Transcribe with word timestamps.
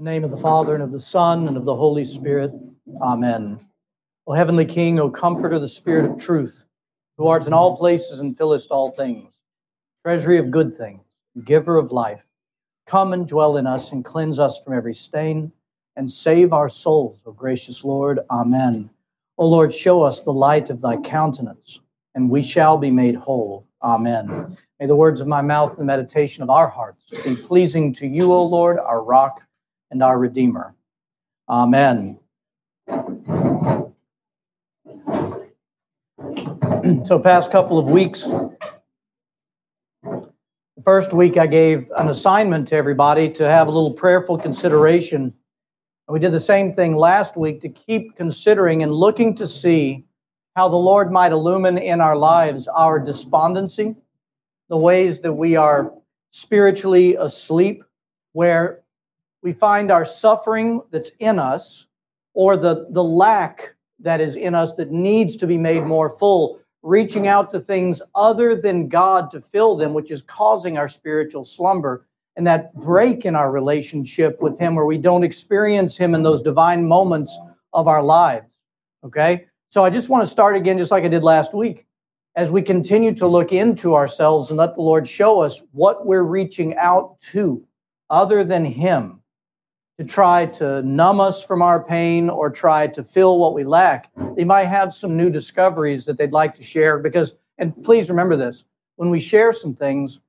The 0.00 0.04
name 0.04 0.24
of 0.24 0.30
the 0.30 0.38
Father, 0.38 0.72
and 0.72 0.82
of 0.82 0.92
the 0.92 0.98
Son, 0.98 1.46
and 1.46 1.58
of 1.58 1.66
the 1.66 1.76
Holy 1.76 2.06
Spirit. 2.06 2.52
Amen. 3.02 3.60
O 4.26 4.32
heavenly 4.32 4.64
King, 4.64 4.98
O 4.98 5.10
comforter, 5.10 5.58
the 5.58 5.68
Spirit 5.68 6.10
of 6.10 6.18
truth, 6.18 6.64
who 7.18 7.26
art 7.26 7.46
in 7.46 7.52
all 7.52 7.76
places 7.76 8.18
and 8.18 8.34
fillest 8.34 8.70
all 8.70 8.90
things, 8.90 9.28
treasury 10.02 10.38
of 10.38 10.50
good 10.50 10.74
things, 10.74 11.02
giver 11.44 11.76
of 11.76 11.92
life, 11.92 12.26
come 12.86 13.12
and 13.12 13.28
dwell 13.28 13.58
in 13.58 13.66
us 13.66 13.92
and 13.92 14.02
cleanse 14.02 14.38
us 14.38 14.64
from 14.64 14.72
every 14.72 14.94
stain 14.94 15.52
and 15.96 16.10
save 16.10 16.54
our 16.54 16.70
souls, 16.70 17.22
O 17.26 17.32
gracious 17.32 17.84
Lord. 17.84 18.20
Amen. 18.30 18.88
O 19.36 19.46
Lord, 19.46 19.70
show 19.70 20.02
us 20.02 20.22
the 20.22 20.32
light 20.32 20.70
of 20.70 20.80
thy 20.80 20.96
countenance, 20.96 21.78
and 22.14 22.30
we 22.30 22.42
shall 22.42 22.78
be 22.78 22.90
made 22.90 23.16
whole. 23.16 23.68
Amen. 23.82 24.56
May 24.78 24.86
the 24.86 24.96
words 24.96 25.20
of 25.20 25.26
my 25.26 25.42
mouth 25.42 25.72
and 25.72 25.80
the 25.80 25.84
meditation 25.84 26.42
of 26.42 26.48
our 26.48 26.68
hearts 26.68 27.10
be 27.22 27.36
pleasing 27.36 27.92
to 27.92 28.06
you, 28.06 28.32
O 28.32 28.42
Lord, 28.46 28.78
our 28.78 29.04
rock 29.04 29.42
and 29.90 30.02
our 30.02 30.18
Redeemer. 30.18 30.74
Amen. 31.48 32.18
so, 37.04 37.18
past 37.18 37.52
couple 37.52 37.78
of 37.78 37.86
weeks, 37.86 38.26
the 40.80 40.84
first 40.84 41.12
week 41.12 41.36
I 41.36 41.46
gave 41.46 41.90
an 41.96 42.08
assignment 42.08 42.68
to 42.68 42.76
everybody 42.76 43.28
to 43.30 43.48
have 43.48 43.68
a 43.68 43.70
little 43.70 43.92
prayerful 43.92 44.38
consideration. 44.38 45.34
We 46.08 46.18
did 46.18 46.32
the 46.32 46.40
same 46.40 46.72
thing 46.72 46.96
last 46.96 47.36
week 47.36 47.60
to 47.60 47.68
keep 47.68 48.16
considering 48.16 48.82
and 48.82 48.92
looking 48.92 49.34
to 49.36 49.46
see 49.46 50.06
how 50.56 50.68
the 50.68 50.76
Lord 50.76 51.12
might 51.12 51.32
illumine 51.32 51.78
in 51.78 52.00
our 52.00 52.16
lives 52.16 52.66
our 52.68 52.98
despondency, 52.98 53.94
the 54.68 54.76
ways 54.76 55.20
that 55.20 55.32
we 55.32 55.56
are 55.56 55.92
spiritually 56.30 57.14
asleep, 57.16 57.84
where 58.32 58.80
we 59.42 59.52
find 59.52 59.90
our 59.90 60.04
suffering 60.04 60.82
that's 60.90 61.10
in 61.18 61.38
us 61.38 61.86
or 62.34 62.56
the, 62.56 62.86
the 62.90 63.02
lack 63.02 63.74
that 63.98 64.20
is 64.20 64.36
in 64.36 64.54
us 64.54 64.74
that 64.74 64.90
needs 64.90 65.36
to 65.36 65.46
be 65.46 65.58
made 65.58 65.84
more 65.84 66.10
full, 66.10 66.60
reaching 66.82 67.26
out 67.26 67.50
to 67.50 67.60
things 67.60 68.00
other 68.14 68.54
than 68.54 68.88
God 68.88 69.30
to 69.30 69.40
fill 69.40 69.76
them, 69.76 69.94
which 69.94 70.10
is 70.10 70.22
causing 70.22 70.78
our 70.78 70.88
spiritual 70.88 71.44
slumber 71.44 72.06
and 72.36 72.46
that 72.46 72.74
break 72.74 73.26
in 73.26 73.34
our 73.34 73.50
relationship 73.50 74.40
with 74.40 74.58
Him 74.58 74.74
where 74.74 74.86
we 74.86 74.98
don't 74.98 75.24
experience 75.24 75.96
Him 75.96 76.14
in 76.14 76.22
those 76.22 76.42
divine 76.42 76.86
moments 76.86 77.38
of 77.72 77.88
our 77.88 78.02
lives. 78.02 78.54
Okay? 79.04 79.46
So 79.68 79.84
I 79.84 79.90
just 79.90 80.08
want 80.08 80.22
to 80.22 80.26
start 80.26 80.56
again, 80.56 80.78
just 80.78 80.90
like 80.90 81.04
I 81.04 81.08
did 81.08 81.22
last 81.22 81.54
week, 81.54 81.86
as 82.36 82.50
we 82.50 82.62
continue 82.62 83.12
to 83.14 83.26
look 83.26 83.52
into 83.52 83.94
ourselves 83.94 84.50
and 84.50 84.58
let 84.58 84.74
the 84.74 84.82
Lord 84.82 85.06
show 85.06 85.40
us 85.40 85.62
what 85.72 86.06
we're 86.06 86.22
reaching 86.22 86.76
out 86.76 87.20
to 87.32 87.64
other 88.08 88.44
than 88.44 88.64
Him 88.64 89.19
to 90.00 90.06
try 90.06 90.46
to 90.46 90.80
numb 90.80 91.20
us 91.20 91.44
from 91.44 91.60
our 91.60 91.78
pain 91.78 92.30
or 92.30 92.48
try 92.48 92.86
to 92.86 93.04
fill 93.04 93.38
what 93.38 93.52
we 93.52 93.64
lack. 93.64 94.10
They 94.34 94.44
might 94.44 94.64
have 94.64 94.94
some 94.94 95.14
new 95.14 95.28
discoveries 95.28 96.06
that 96.06 96.16
they'd 96.16 96.32
like 96.32 96.54
to 96.54 96.62
share 96.62 96.98
because, 96.98 97.34
and 97.58 97.84
please 97.84 98.08
remember 98.08 98.34
this 98.34 98.64
when 98.96 99.10
we 99.10 99.20
share 99.20 99.52
some 99.52 99.74
things, 99.74 100.20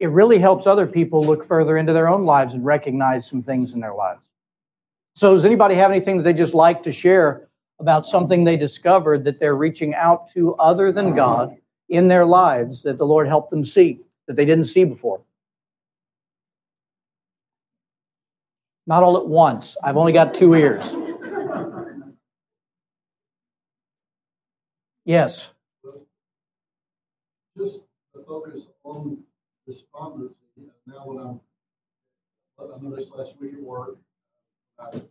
it 0.00 0.08
really 0.08 0.38
helps 0.38 0.66
other 0.66 0.86
people 0.86 1.22
look 1.22 1.44
further 1.44 1.76
into 1.76 1.92
their 1.92 2.08
own 2.08 2.24
lives 2.24 2.54
and 2.54 2.64
recognize 2.64 3.28
some 3.28 3.42
things 3.42 3.74
in 3.74 3.80
their 3.80 3.92
lives. 3.92 4.24
So, 5.14 5.34
does 5.34 5.44
anybody 5.44 5.74
have 5.74 5.90
anything 5.90 6.16
that 6.16 6.22
they 6.22 6.32
just 6.32 6.54
like 6.54 6.82
to 6.84 6.92
share 6.92 7.50
about 7.80 8.06
something 8.06 8.44
they 8.44 8.56
discovered 8.56 9.24
that 9.24 9.38
they're 9.38 9.56
reaching 9.56 9.94
out 9.94 10.26
to 10.28 10.54
other 10.54 10.90
than 10.90 11.14
God 11.14 11.54
in 11.90 12.08
their 12.08 12.24
lives 12.24 12.82
that 12.84 12.96
the 12.96 13.04
Lord 13.04 13.28
helped 13.28 13.50
them 13.50 13.62
see 13.62 14.00
that 14.26 14.36
they 14.36 14.46
didn't 14.46 14.64
see 14.64 14.84
before? 14.84 15.20
Not 18.86 19.02
all 19.02 19.16
at 19.16 19.26
once. 19.26 19.76
I've 19.82 19.96
only 19.96 20.12
got 20.12 20.34
two 20.34 20.54
ears. 20.54 20.96
Yes. 25.04 25.52
Just 27.56 27.80
to 28.14 28.22
focus 28.26 28.68
on 28.84 29.18
despondency. 29.66 30.36
Now, 30.86 31.02
when 31.06 31.18
I'm, 31.18 31.40
I 32.58 32.80
noticed 32.80 33.14
last 33.14 33.40
week 33.40 33.54
at 33.54 33.60
work, 33.60 33.96
I, 34.78 35.02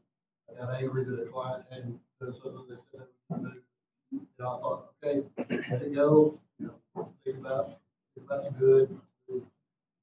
got 0.57 0.75
angry 0.75 1.03
that 1.05 1.21
a 1.21 1.25
client 1.25 1.63
hadn't 1.69 1.99
done 2.19 2.33
something 2.33 2.65
they 2.69 2.75
said 2.75 3.07
they 3.29 3.35
would 3.35 3.53
do. 3.53 4.21
Know, 4.37 4.57
I 4.57 4.59
thought, 4.59 4.93
okay, 5.03 5.23
let 5.71 5.81
it 5.81 5.95
go. 5.95 6.39
You 6.59 6.73
know, 6.95 7.13
think 7.23 7.37
about, 7.37 7.77
think 8.15 8.27
about 8.27 8.43
the 8.43 8.51
good. 8.59 8.99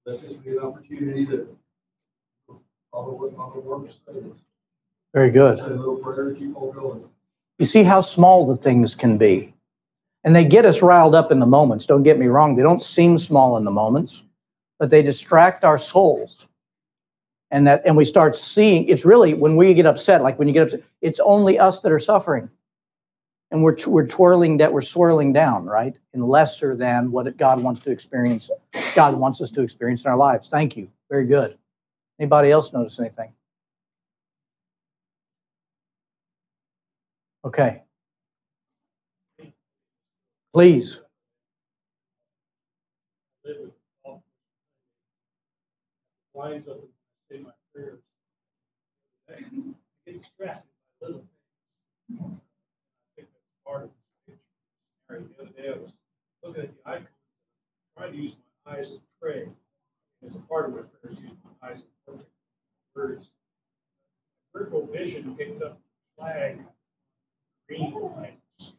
Let 0.06 0.22
this 0.22 0.34
be 0.34 0.50
an 0.50 0.60
opportunity 0.60 1.26
to 1.26 1.56
very 5.14 5.30
good. 5.30 5.58
You 7.58 7.64
see 7.64 7.82
how 7.82 8.00
small 8.00 8.46
the 8.46 8.56
things 8.56 8.94
can 8.94 9.18
be. 9.18 9.54
And 10.24 10.34
they 10.34 10.44
get 10.44 10.64
us 10.64 10.82
riled 10.82 11.14
up 11.14 11.32
in 11.32 11.38
the 11.38 11.46
moments. 11.46 11.86
Don't 11.86 12.02
get 12.02 12.18
me 12.18 12.26
wrong. 12.26 12.56
They 12.56 12.62
don't 12.62 12.82
seem 12.82 13.18
small 13.18 13.56
in 13.56 13.64
the 13.64 13.70
moments, 13.70 14.22
but 14.78 14.90
they 14.90 15.02
distract 15.02 15.64
our 15.64 15.78
souls. 15.78 16.48
And 17.50 17.66
that 17.66 17.82
and 17.86 17.96
we 17.96 18.04
start 18.04 18.36
seeing 18.36 18.86
it's 18.88 19.04
really 19.04 19.32
when 19.32 19.56
we 19.56 19.72
get 19.74 19.86
upset, 19.86 20.22
like 20.22 20.38
when 20.38 20.48
you 20.48 20.54
get 20.54 20.64
upset, 20.64 20.82
it's 21.00 21.20
only 21.20 21.58
us 21.58 21.80
that 21.80 21.92
are 21.92 21.98
suffering. 21.98 22.50
And 23.50 23.62
we're, 23.62 23.76
we're 23.86 24.06
twirling 24.06 24.58
that 24.58 24.72
we're 24.72 24.82
swirling 24.82 25.32
down, 25.32 25.64
right? 25.64 25.98
In 26.12 26.20
lesser 26.20 26.76
than 26.76 27.10
what 27.10 27.34
God 27.38 27.62
wants 27.62 27.80
to 27.80 27.90
experience, 27.90 28.50
God 28.94 29.14
wants 29.14 29.40
us 29.40 29.50
to 29.52 29.62
experience 29.62 30.04
in 30.04 30.10
our 30.10 30.16
lives. 30.16 30.48
Thank 30.48 30.76
you. 30.76 30.90
Very 31.10 31.26
good. 31.26 31.57
Anybody 32.18 32.50
else 32.50 32.72
notice 32.72 32.98
anything? 32.98 33.32
Okay. 37.44 37.82
Please. 40.52 41.00
Looking 56.42 56.62
at 56.62 56.84
the 56.84 56.90
icons, 56.90 57.08
trying 57.96 58.12
to 58.12 58.18
use 58.18 58.36
my 58.64 58.78
eyes 58.78 58.90
to 58.90 59.00
pray. 59.20 59.48
As 60.24 60.34
a 60.34 60.40
part 60.40 60.66
of 60.66 60.72
my 60.72 60.82
prayers, 60.82 61.20
use 61.20 61.32
my 61.44 61.68
eyes 61.68 61.84
perfect 62.06 62.30
words. 62.94 63.30
Peripheral 64.52 64.86
vision 64.86 65.36
picked 65.36 65.62
up 65.62 65.80
flag, 66.16 66.58
green 67.68 67.92
lights 68.16 68.37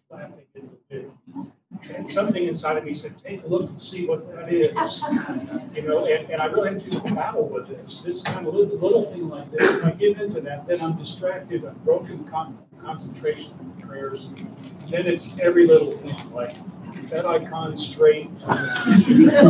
flapping 0.10 0.46
in 0.56 0.70
the 0.90 0.96
wind. 0.96 1.52
And 1.94 2.10
something 2.12 2.44
inside 2.46 2.78
of 2.78 2.84
me 2.84 2.94
said, 2.94 3.18
take 3.18 3.44
a 3.44 3.48
look 3.48 3.70
and 3.70 3.82
see 3.82 4.06
what 4.08 4.28
that 4.36 4.52
is. 4.52 5.02
You 5.76 5.88
know, 5.88 6.06
and, 6.06 6.30
and 6.30 6.42
I 6.42 6.46
really 6.46 6.74
had 6.74 6.92
to 6.92 7.02
battle 7.14 7.48
with 7.48 7.68
this. 7.68 8.02
This 8.02 8.22
kind 8.22 8.48
of 8.48 8.54
little, 8.54 8.78
little 8.78 9.06
thing 9.12 9.30
like 9.30 9.52
this. 9.52 9.78
If 9.78 9.86
I 9.86 9.92
get 9.92 10.20
into 10.20 10.42
that, 10.42 10.68
then 10.68 10.82
I'm 10.82 10.98
distracted. 10.98 11.64
I'm 11.64 11.78
broken 11.86 12.26
con- 12.26 12.58
concentration 12.82 13.54
in 13.62 13.88
prayers. 13.88 14.30
Then 14.90 15.06
it's 15.06 15.40
every 15.40 15.68
little 15.68 15.96
thing 15.98 16.32
like 16.32 16.56
is 16.98 17.12
that 17.12 17.26
icon 17.26 17.78
straight? 17.78 18.30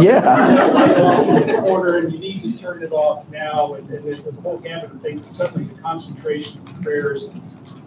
yeah. 0.04 1.58
Corner, 1.62 1.98
and 1.98 2.14
you 2.14 2.20
need 2.20 2.44
to 2.44 2.62
turn 2.62 2.84
it 2.84 2.92
off 2.92 3.28
now. 3.32 3.74
And, 3.74 3.90
and 3.90 4.24
the 4.24 4.42
whole 4.42 4.60
gamut 4.60 4.92
of 4.92 5.02
things. 5.02 5.26
suddenly 5.36 5.74
the 5.74 5.82
concentration 5.82 6.62
of 6.62 6.82
prayers 6.84 7.30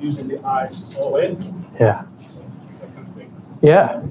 using 0.01 0.27
the 0.27 0.45
eyes 0.45 0.81
is 0.81 0.97
all 0.97 1.17
in. 1.17 1.65
Yeah. 1.79 2.05
Yeah. 3.63 4.03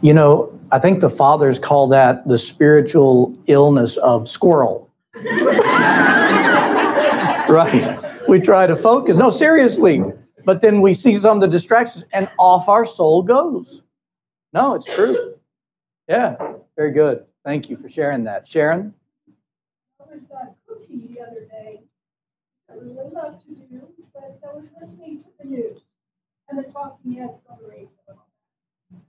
You 0.00 0.14
know, 0.14 0.58
I 0.72 0.78
think 0.78 1.00
the 1.00 1.10
fathers 1.10 1.58
call 1.58 1.88
that 1.88 2.26
the 2.26 2.38
spiritual 2.38 3.36
illness 3.46 3.96
of 3.98 4.28
squirrel. 4.28 4.88
right? 7.50 7.98
We 8.28 8.40
try 8.40 8.66
to 8.66 8.76
focus. 8.76 9.16
No, 9.16 9.30
seriously. 9.30 10.02
But 10.44 10.60
then 10.60 10.80
we 10.80 10.94
see 10.94 11.16
some 11.16 11.38
of 11.38 11.40
the 11.40 11.48
distractions 11.48 12.04
and 12.12 12.30
off 12.38 12.68
our 12.68 12.84
soul 12.84 13.22
goes. 13.22 13.82
No, 14.52 14.74
it's 14.74 14.86
true. 14.86 15.34
Yeah, 16.08 16.36
very 16.76 16.92
good. 16.92 17.24
Thank 17.44 17.68
you 17.70 17.76
for 17.76 17.88
sharing 17.88 18.24
that. 18.24 18.48
Sharon? 18.48 18.94
I 20.00 20.14
was 20.14 20.22
uh, 20.30 20.46
cooking 20.66 21.14
the 21.14 21.20
other 21.20 21.46
day. 21.46 21.80
I 22.70 22.74
really 22.74 23.10
love 23.12 23.42
to 23.44 23.54
do, 23.54 23.82
but 24.14 24.40
I 24.48 24.54
was 24.54 24.72
listening 24.80 25.20
to 25.20 25.26
the 25.40 25.48
news 25.48 25.82
and 26.48 26.58
the 26.58 26.64
talking 26.64 27.12
heads 27.12 27.40
on 27.48 27.58
the 27.62 27.68
radio. 27.68 27.88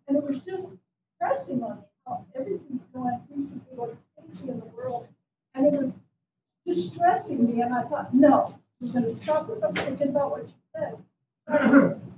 And 0.07 0.17
it 0.17 0.23
was 0.23 0.39
just 0.39 0.75
pressing 1.19 1.63
on 1.63 1.77
me 1.77 1.83
how 2.05 2.25
everything's 2.35 2.85
going, 2.85 3.19
to 3.29 3.35
be 3.35 3.97
crazy 4.17 4.49
in 4.49 4.59
the 4.59 4.65
world. 4.65 5.07
And 5.55 5.67
it 5.67 5.79
was 5.79 5.93
distressing 6.65 7.47
me. 7.47 7.61
And 7.61 7.73
I 7.73 7.83
thought, 7.83 8.13
no, 8.13 8.59
I'm 8.81 8.91
going 8.91 9.05
to 9.05 9.11
stop 9.11 9.47
this. 9.47 9.61
I'm 9.61 9.73
thinking 9.73 10.09
about 10.09 10.31
what 10.31 10.47
you 10.47 10.53
said. 10.75 10.97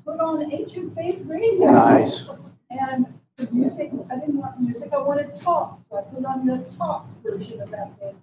Put 0.05 0.19
on 0.19 0.51
Ancient 0.51 0.95
Faith 0.95 1.23
Radio. 1.25 1.71
Nice. 1.71 2.27
And 2.69 3.19
the 3.37 3.49
music, 3.51 3.91
I 4.11 4.15
didn't 4.15 4.37
want 4.37 4.59
music, 4.59 4.93
I 4.93 4.97
wanted 4.97 5.35
talk. 5.35 5.79
So 5.89 5.97
I 5.97 6.01
put 6.01 6.25
on 6.25 6.45
the 6.45 6.57
talk 6.77 7.07
version 7.23 7.61
of 7.61 7.71
that 7.71 7.97
thing. 7.99 8.15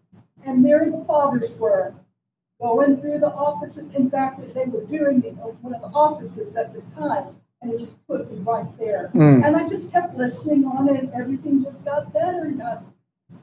And 0.46 0.64
there 0.64 0.84
the 0.90 1.04
fathers 1.06 1.58
were 1.58 1.94
going 2.60 3.00
through 3.00 3.18
the 3.18 3.28
offices. 3.28 3.94
In 3.94 4.10
fact, 4.10 4.40
they 4.54 4.64
were 4.64 4.84
doing 4.84 5.22
on 5.42 5.56
one 5.62 5.74
of 5.74 5.80
the 5.80 5.88
offices 5.88 6.56
at 6.56 6.72
the 6.72 6.80
time, 6.94 7.36
and 7.62 7.72
it 7.72 7.78
just 7.78 8.06
put 8.06 8.30
me 8.30 8.38
right 8.38 8.66
there. 8.78 9.10
Mm. 9.14 9.46
And 9.46 9.56
I 9.56 9.68
just 9.68 9.92
kept 9.92 10.16
listening 10.16 10.64
on 10.64 10.88
it, 10.88 11.02
and 11.04 11.12
everything 11.12 11.62
just 11.62 11.84
got 11.84 12.12
better. 12.12 12.44
And 12.44 12.58
got, 12.58 12.84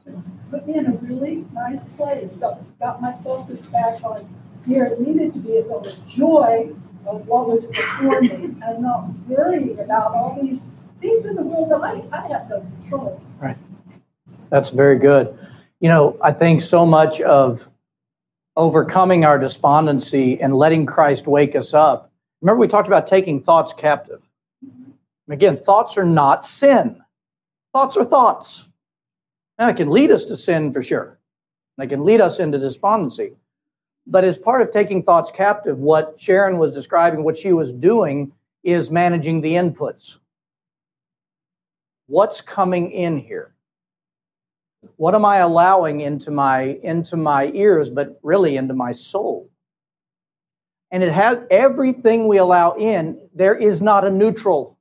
just 0.04 0.22
put 0.50 0.66
me 0.66 0.74
in 0.74 0.86
a 0.86 0.92
really 0.92 1.46
nice 1.52 1.88
place. 1.90 2.32
So 2.32 2.64
got 2.80 3.00
my 3.00 3.12
focus 3.12 3.60
back 3.66 4.02
on 4.04 4.22
where 4.64 4.86
it 4.86 5.00
needed 5.00 5.32
to 5.34 5.38
be 5.38 5.52
is 5.52 5.70
on 5.70 5.82
the 5.82 5.96
joy 6.06 6.70
of 7.06 7.26
what 7.26 7.48
was 7.48 7.66
before 7.66 8.20
me 8.20 8.30
and 8.30 8.82
not 8.82 9.08
worrying 9.26 9.78
about 9.80 10.14
all 10.14 10.38
these 10.40 10.70
things 11.00 11.24
in 11.24 11.36
the 11.36 11.42
world 11.42 11.70
that 11.70 11.82
I, 11.82 12.02
I 12.12 12.28
have 12.28 12.50
no 12.50 12.60
control. 12.60 13.22
Right. 13.38 13.56
That's 14.50 14.70
very 14.70 14.98
good. 14.98 15.38
You 15.80 15.88
know, 15.88 16.18
I 16.22 16.32
think 16.32 16.60
so 16.60 16.84
much 16.84 17.20
of 17.20 17.70
overcoming 18.56 19.24
our 19.24 19.38
despondency 19.38 20.40
and 20.40 20.52
letting 20.52 20.84
Christ 20.84 21.26
wake 21.26 21.54
us 21.54 21.72
up. 21.72 22.07
Remember, 22.40 22.60
we 22.60 22.68
talked 22.68 22.88
about 22.88 23.06
taking 23.06 23.40
thoughts 23.40 23.72
captive. 23.72 24.22
Again, 25.28 25.56
thoughts 25.56 25.98
are 25.98 26.04
not 26.04 26.44
sin. 26.44 27.02
Thoughts 27.72 27.96
are 27.96 28.04
thoughts. 28.04 28.68
Now, 29.58 29.68
it 29.68 29.76
can 29.76 29.90
lead 29.90 30.10
us 30.10 30.24
to 30.26 30.36
sin 30.36 30.72
for 30.72 30.82
sure. 30.82 31.18
They 31.76 31.86
can 31.86 32.04
lead 32.04 32.20
us 32.20 32.40
into 32.40 32.58
despondency. 32.58 33.36
But 34.06 34.24
as 34.24 34.38
part 34.38 34.62
of 34.62 34.70
taking 34.70 35.02
thoughts 35.02 35.30
captive, 35.30 35.78
what 35.78 36.18
Sharon 36.18 36.58
was 36.58 36.72
describing, 36.72 37.24
what 37.24 37.36
she 37.36 37.52
was 37.52 37.72
doing, 37.72 38.32
is 38.64 38.90
managing 38.90 39.40
the 39.40 39.52
inputs. 39.52 40.18
What's 42.06 42.40
coming 42.40 42.90
in 42.90 43.18
here? 43.18 43.54
What 44.96 45.14
am 45.14 45.24
I 45.24 45.38
allowing 45.38 46.00
into 46.00 46.30
my 46.30 46.78
into 46.82 47.16
my 47.16 47.50
ears, 47.52 47.90
but 47.90 48.18
really 48.22 48.56
into 48.56 48.74
my 48.74 48.92
soul? 48.92 49.50
And 50.90 51.02
it 51.02 51.12
has 51.12 51.38
everything 51.50 52.28
we 52.28 52.38
allow 52.38 52.72
in, 52.74 53.20
there 53.34 53.54
is 53.54 53.82
not 53.82 54.06
a 54.06 54.10
neutral. 54.10 54.78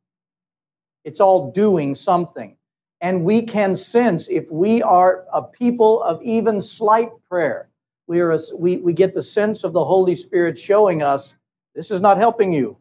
It's 1.04 1.20
all 1.20 1.52
doing 1.52 1.96
something. 1.96 2.56
And 3.02 3.24
we 3.24 3.42
can 3.42 3.76
sense 3.76 4.28
if 4.30 4.50
we 4.52 4.82
are 4.82 5.26
a 5.32 5.42
people 5.44 6.02
of 6.04 6.22
even 6.24 6.62
slight 6.62 7.10
prayer, 7.30 7.70
we, 8.08 8.20
are 8.22 8.32
a, 8.32 8.40
we, 8.56 8.78
we 8.78 8.94
get 8.94 9.14
the 9.14 9.22
sense 9.22 9.64
of 9.64 9.74
the 9.74 9.84
Holy 9.84 10.16
Spirit 10.16 10.58
showing 10.58 11.04
us 11.04 11.36
this 11.76 11.92
is 11.92 12.02
not 12.02 12.18
helping 12.18 12.52
you. 12.52 12.78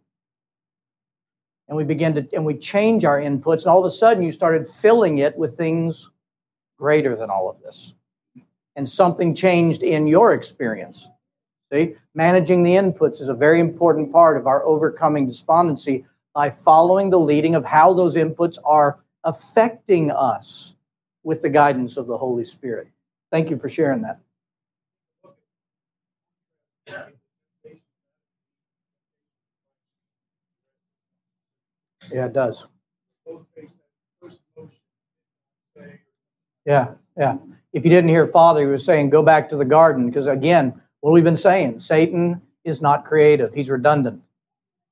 And 1.69 1.77
we 1.77 1.85
begin 1.85 2.15
to, 2.15 2.27
and 2.33 2.45
we 2.45 2.55
change 2.55 3.05
our 3.05 3.21
inputs, 3.21 3.63
and 3.63 3.67
all 3.67 3.81
of 3.81 3.85
a 3.85 3.91
sudden 3.91 4.23
you 4.23 4.31
started 4.31 4.67
filling 4.67 5.19
it 5.19 5.37
with 5.37 5.57
things 5.57 6.11
greater 6.79 7.17
than 7.17 7.29
all 7.29 7.51
of 7.51 7.61
this. 7.61 7.95
And 8.77 8.89
something 8.89 9.35
changed 9.35 9.83
in 9.83 10.07
your 10.07 10.33
experience. 10.33 11.09
See, 11.73 11.97
managing 12.15 12.63
the 12.63 12.75
inputs 12.75 13.21
is 13.21 13.29
a 13.29 13.35
very 13.35 13.59
important 13.59 14.13
part 14.13 14.37
of 14.37 14.47
our 14.47 14.65
overcoming 14.65 15.27
despondency 15.27 16.05
by 16.33 16.51
following 16.51 17.11
the 17.11 17.19
leading 17.19 17.55
of 17.55 17.65
how 17.65 17.93
those 17.93 18.15
inputs 18.15 18.59
are 18.65 19.01
affecting 19.25 20.11
us 20.13 20.77
with 21.25 21.43
the 21.43 21.49
guidance 21.49 21.97
of 21.97 22.07
the 22.07 22.17
Holy 22.17 22.45
Spirit. 22.45 22.89
Thank 23.33 23.51
you 23.51 23.59
for 23.59 23.69
sharing 23.69 24.03
that. 24.03 24.21
Yeah, 32.13 32.27
it 32.27 32.33
does. 32.33 32.67
Yeah, 36.65 36.93
yeah. 37.17 37.39
If 37.73 37.85
you 37.85 37.91
didn't 37.91 38.11
hear 38.11 38.27
Father, 38.29 38.61
he 38.61 38.67
was 38.67 38.85
saying, 38.85 39.11
go 39.11 39.23
back 39.23 39.49
to 39.49 39.57
the 39.57 39.65
garden. 39.65 40.07
Because 40.07 40.29
again, 40.29 40.81
what 41.07 41.13
we've 41.13 41.23
been 41.23 41.37
saying, 41.37 41.79
Satan 41.79 42.43
is 42.65 42.83
not 42.83 43.05
creative, 43.05 43.55
he's 43.55 43.71
redundant. 43.71 44.25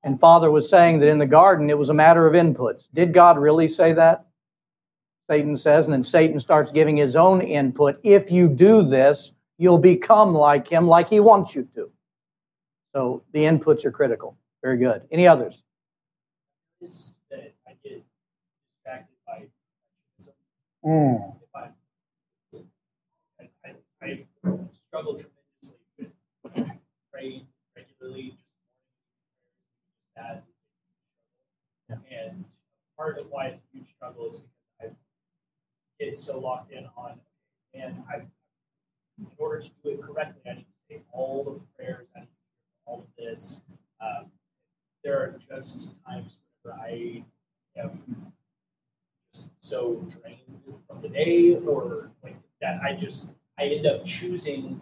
And 0.01 0.17
Father 0.17 0.49
was 0.49 0.69
saying 0.69 0.99
that 0.99 1.09
in 1.09 1.17
the 1.17 1.25
garden, 1.25 1.69
it 1.69 1.77
was 1.77 1.89
a 1.89 1.93
matter 1.93 2.25
of 2.25 2.33
inputs. 2.33 2.87
Did 2.93 3.11
God 3.11 3.37
really 3.37 3.67
say 3.67 3.91
that? 3.91 4.25
Satan 5.29 5.57
says, 5.57 5.87
and 5.87 5.93
then 5.93 6.03
Satan 6.03 6.39
starts 6.39 6.71
giving 6.71 6.95
his 6.95 7.17
own 7.17 7.41
input. 7.41 7.99
If 8.01 8.31
you 8.31 8.47
do 8.47 8.81
this, 8.81 9.33
you'll 9.57 9.77
become 9.77 10.33
like 10.33 10.69
him, 10.69 10.87
like 10.87 11.09
he 11.09 11.19
wants 11.19 11.53
you 11.53 11.67
to. 11.75 11.91
So 12.95 13.23
the 13.33 13.43
inputs 13.43 13.83
are 13.83 13.91
critical. 13.91 14.37
Very 14.63 14.77
good. 14.77 15.01
Any 15.11 15.27
others? 15.27 15.63
Is 16.79 17.13
that 17.29 17.53
I 17.67 17.71
get 17.83 18.05
distracted 18.71 19.15
by 19.27 19.47
Mm. 20.85 21.35
I, 21.53 21.59
I, 23.41 23.75
I, 24.01 24.25
struggle 24.71 25.15
tremendously 25.15 25.25
with 25.25 25.25
praying 25.25 25.34
regularly, 28.05 28.37
just 28.37 28.41
that 30.15 30.37
is 30.37 30.43
a 31.89 31.93
huge 31.93 31.99
struggle. 31.99 32.05
And 32.11 32.45
part 32.97 33.19
of 33.19 33.27
why 33.29 33.47
it's 33.47 33.61
a 33.61 33.77
huge 33.77 33.87
struggle 33.95 34.29
is 34.29 34.37
because 34.37 34.95
I 35.99 36.03
get 36.03 36.17
so 36.17 36.39
locked 36.39 36.71
in 36.71 36.85
on, 36.97 37.19
and 37.73 38.03
I, 38.09 38.21
in 39.17 39.27
order 39.37 39.61
to 39.61 39.69
do 39.83 39.89
it 39.91 40.01
correctly, 40.01 40.41
I 40.49 40.55
need 40.55 40.65
to 40.65 40.95
say 40.95 41.01
all 41.11 41.45
of 41.47 41.53
the 41.55 41.61
prayers, 41.77 42.07
I 42.15 42.21
need 42.21 42.25
to 42.25 42.31
do 42.31 42.85
all 42.85 42.99
of 42.99 43.07
this. 43.17 43.61
Um, 44.01 44.25
there 45.03 45.17
are 45.19 45.39
just 45.49 45.89
times 46.07 46.37
whenever 46.63 46.81
I 46.81 47.23
am 47.77 48.31
just 49.33 49.51
so 49.59 50.05
drained 50.09 50.61
from 50.87 51.01
the 51.01 51.09
day 51.09 51.55
or 51.55 52.09
like 52.23 52.37
that 52.61 52.81
I 52.81 52.93
just 52.93 53.31
I 53.57 53.65
end 53.65 53.85
up 53.85 54.05
choosing 54.05 54.81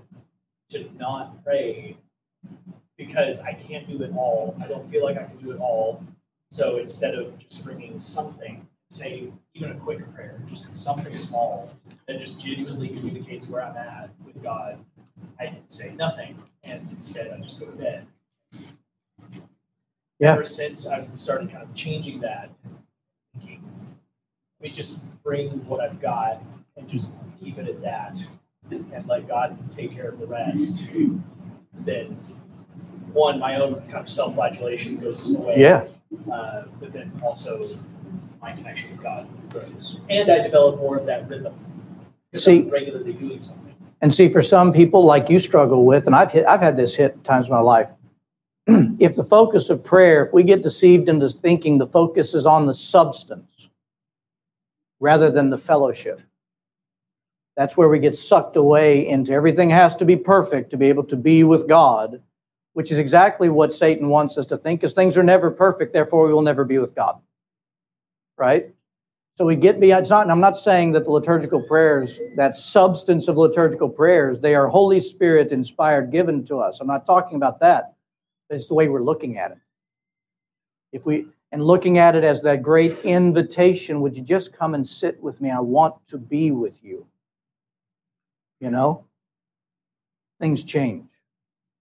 to 0.69 0.89
not 0.97 1.43
pray 1.43 1.97
because 3.05 3.39
I 3.41 3.53
can't 3.53 3.87
do 3.87 4.01
it 4.03 4.11
all. 4.15 4.55
I 4.61 4.67
don't 4.67 4.85
feel 4.89 5.03
like 5.03 5.17
I 5.17 5.23
can 5.23 5.37
do 5.37 5.51
it 5.51 5.59
all. 5.59 6.03
So 6.51 6.77
instead 6.77 7.15
of 7.15 7.37
just 7.39 7.63
bringing 7.63 7.99
something, 7.99 8.67
say 8.89 9.31
even 9.53 9.71
a 9.71 9.75
quick 9.75 10.13
prayer, 10.13 10.39
just 10.47 10.75
something 10.77 11.15
small 11.17 11.73
that 12.07 12.19
just 12.19 12.41
genuinely 12.41 12.89
communicates 12.89 13.49
where 13.49 13.63
I'm 13.63 13.77
at 13.77 14.09
with 14.25 14.41
God, 14.43 14.83
I 15.39 15.57
say 15.67 15.93
nothing 15.95 16.41
and 16.63 16.87
instead 16.91 17.31
I 17.31 17.39
just 17.39 17.59
go 17.59 17.65
to 17.65 17.71
bed. 17.75 18.07
Yeah. 20.19 20.33
Ever 20.33 20.45
since 20.45 20.87
I've 20.87 21.17
started 21.17 21.51
kind 21.51 21.63
of 21.63 21.73
changing 21.73 22.21
that, 22.21 22.49
thinking, 23.33 23.63
let 24.61 24.69
me 24.69 24.75
just 24.75 25.05
bring 25.23 25.49
what 25.67 25.81
I've 25.81 25.99
got 25.99 26.41
and 26.77 26.87
just 26.87 27.17
keep 27.39 27.57
it 27.57 27.67
at 27.67 27.81
that 27.81 28.17
and 28.71 29.07
let 29.07 29.27
God 29.27 29.57
take 29.71 29.93
care 29.93 30.09
of 30.09 30.19
the 30.19 30.27
rest, 30.27 30.79
then 31.73 32.17
one, 33.13 33.39
my 33.39 33.55
own 33.55 33.81
kind 33.83 33.97
of 33.97 34.09
self 34.09 34.35
flagellation 34.35 34.97
goes 34.97 35.33
away. 35.35 35.55
Yeah. 35.57 35.85
Uh, 36.31 36.63
but 36.79 36.93
then 36.93 37.11
also 37.23 37.69
my 38.41 38.51
connection 38.53 38.91
with 38.91 39.01
God 39.01 39.27
grows. 39.49 39.99
And 40.09 40.31
I 40.31 40.39
develop 40.39 40.77
more 40.77 40.97
of 40.97 41.05
that 41.05 41.27
rhythm. 41.29 41.53
See- 42.33 42.59
I'm 42.59 42.69
regularly 42.69 43.13
doing 43.13 43.39
something. 43.39 43.63
And 44.01 44.13
see, 44.13 44.27
for 44.27 44.41
some 44.41 44.73
people, 44.73 45.05
like 45.05 45.29
you 45.29 45.39
struggle 45.39 45.85
with, 45.85 46.07
and 46.07 46.15
I've 46.15 46.29
hit, 46.29 46.45
I've 46.45 46.59
had 46.59 46.75
this 46.75 46.93
hit 46.93 47.23
times 47.23 47.47
in 47.47 47.53
my 47.53 47.61
life. 47.61 47.89
if 48.67 49.15
the 49.15 49.23
focus 49.23 49.69
of 49.69 49.81
prayer, 49.81 50.25
if 50.25 50.33
we 50.33 50.43
get 50.43 50.61
deceived 50.61 51.07
into 51.07 51.29
thinking 51.29 51.77
the 51.77 51.87
focus 51.87 52.33
is 52.33 52.45
on 52.45 52.65
the 52.65 52.73
substance 52.73 53.69
rather 54.99 55.31
than 55.31 55.51
the 55.51 55.57
fellowship, 55.57 56.21
that's 57.55 57.77
where 57.77 57.87
we 57.87 57.99
get 57.99 58.15
sucked 58.15 58.57
away 58.57 59.07
into 59.07 59.31
everything 59.31 59.69
has 59.69 59.95
to 59.95 60.05
be 60.05 60.17
perfect 60.17 60.69
to 60.71 60.77
be 60.77 60.87
able 60.87 61.03
to 61.05 61.15
be 61.15 61.43
with 61.43 61.67
God, 61.67 62.21
which 62.73 62.91
is 62.91 62.97
exactly 62.97 63.49
what 63.49 63.73
Satan 63.73 64.09
wants 64.09 64.37
us 64.37 64.45
to 64.47 64.57
think, 64.57 64.81
because 64.81 64.93
things 64.93 65.17
are 65.17 65.23
never 65.23 65.49
perfect, 65.49 65.93
therefore 65.93 66.27
we 66.27 66.33
will 66.33 66.41
never 66.41 66.65
be 66.65 66.77
with 66.77 66.93
God. 66.93 67.19
Right? 68.37 68.73
So 69.35 69.45
we 69.45 69.55
get 69.55 69.79
beyond, 69.79 70.01
it's 70.01 70.09
not, 70.11 70.23
and 70.23 70.31
I'm 70.31 70.39
not 70.39 70.57
saying 70.57 70.91
that 70.91 71.05
the 71.05 71.11
liturgical 71.11 71.61
prayers, 71.63 72.19
that 72.35 72.55
substance 72.55 73.27
of 73.27 73.35
liturgical 73.35 73.89
prayers, 73.89 74.39
they 74.39 74.53
are 74.53 74.67
Holy 74.67 74.99
Spirit 74.99 75.51
inspired, 75.51 76.11
given 76.11 76.45
to 76.45 76.57
us. 76.57 76.79
I'm 76.79 76.87
not 76.87 77.05
talking 77.05 77.37
about 77.37 77.59
that, 77.61 77.95
but 78.47 78.55
it's 78.55 78.67
the 78.67 78.75
way 78.75 78.89
we're 78.89 79.01
looking 79.01 79.39
at 79.39 79.51
it. 79.51 79.57
If 80.91 81.07
we, 81.07 81.25
and 81.51 81.63
looking 81.63 81.97
at 81.97 82.15
it 82.15 82.23
as 82.23 82.41
that 82.43 82.61
great 82.61 82.97
invitation, 83.03 84.01
would 84.01 84.15
you 84.15 84.23
just 84.23 84.53
come 84.53 84.75
and 84.75 84.85
sit 84.85 85.21
with 85.21 85.41
me? 85.41 85.49
I 85.49 85.59
want 85.59 85.95
to 86.09 86.19
be 86.19 86.51
with 86.51 86.83
you. 86.83 87.07
You 88.59 88.69
know? 88.69 89.05
Things 90.39 90.63
change. 90.63 91.05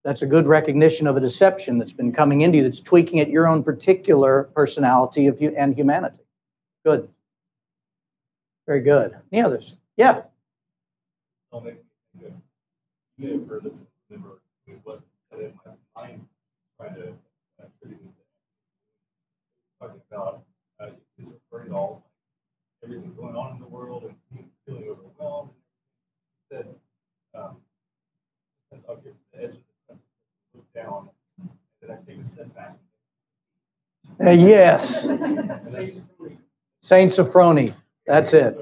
That's 0.04 0.22
a 0.22 0.26
good 0.26 0.48
recognition 0.48 1.06
of 1.06 1.16
a 1.16 1.20
deception 1.20 1.78
that's 1.78 1.92
been 1.92 2.12
coming 2.12 2.40
into 2.40 2.58
you, 2.58 2.64
that's 2.64 2.80
tweaking 2.80 3.20
at 3.20 3.30
your 3.30 3.46
own 3.46 3.62
particular 3.62 4.44
personality 4.54 5.28
of 5.28 5.40
you 5.40 5.54
and 5.56 5.74
humanity. 5.74 6.18
Good. 6.84 7.08
Very 8.66 8.80
good. 8.80 9.16
Any 9.30 9.42
others? 9.42 9.76
Yeah. 9.96 10.22
Uh, 11.52 11.58
uh, 20.80 20.90
everything 22.82 23.14
going 23.16 23.36
on 23.36 23.52
in 23.54 23.60
the 23.60 23.68
world 23.68 24.04
and 24.04 24.44
feeling 24.66 24.88
overwhelmed. 24.88 25.50
Um, 27.34 27.56
as 28.72 28.80
I'll 28.88 29.00
get 30.74 30.84
to 30.86 31.86
the 31.86 31.92
edge 31.92 31.98
of 32.08 32.22
the 32.22 32.28
step 32.28 32.54
back. 32.54 32.76
Uh, 34.20 34.30
yes. 34.30 35.02
Saint 36.80 37.12
Sophrony. 37.12 37.74
That's 38.06 38.32
it. 38.32 38.58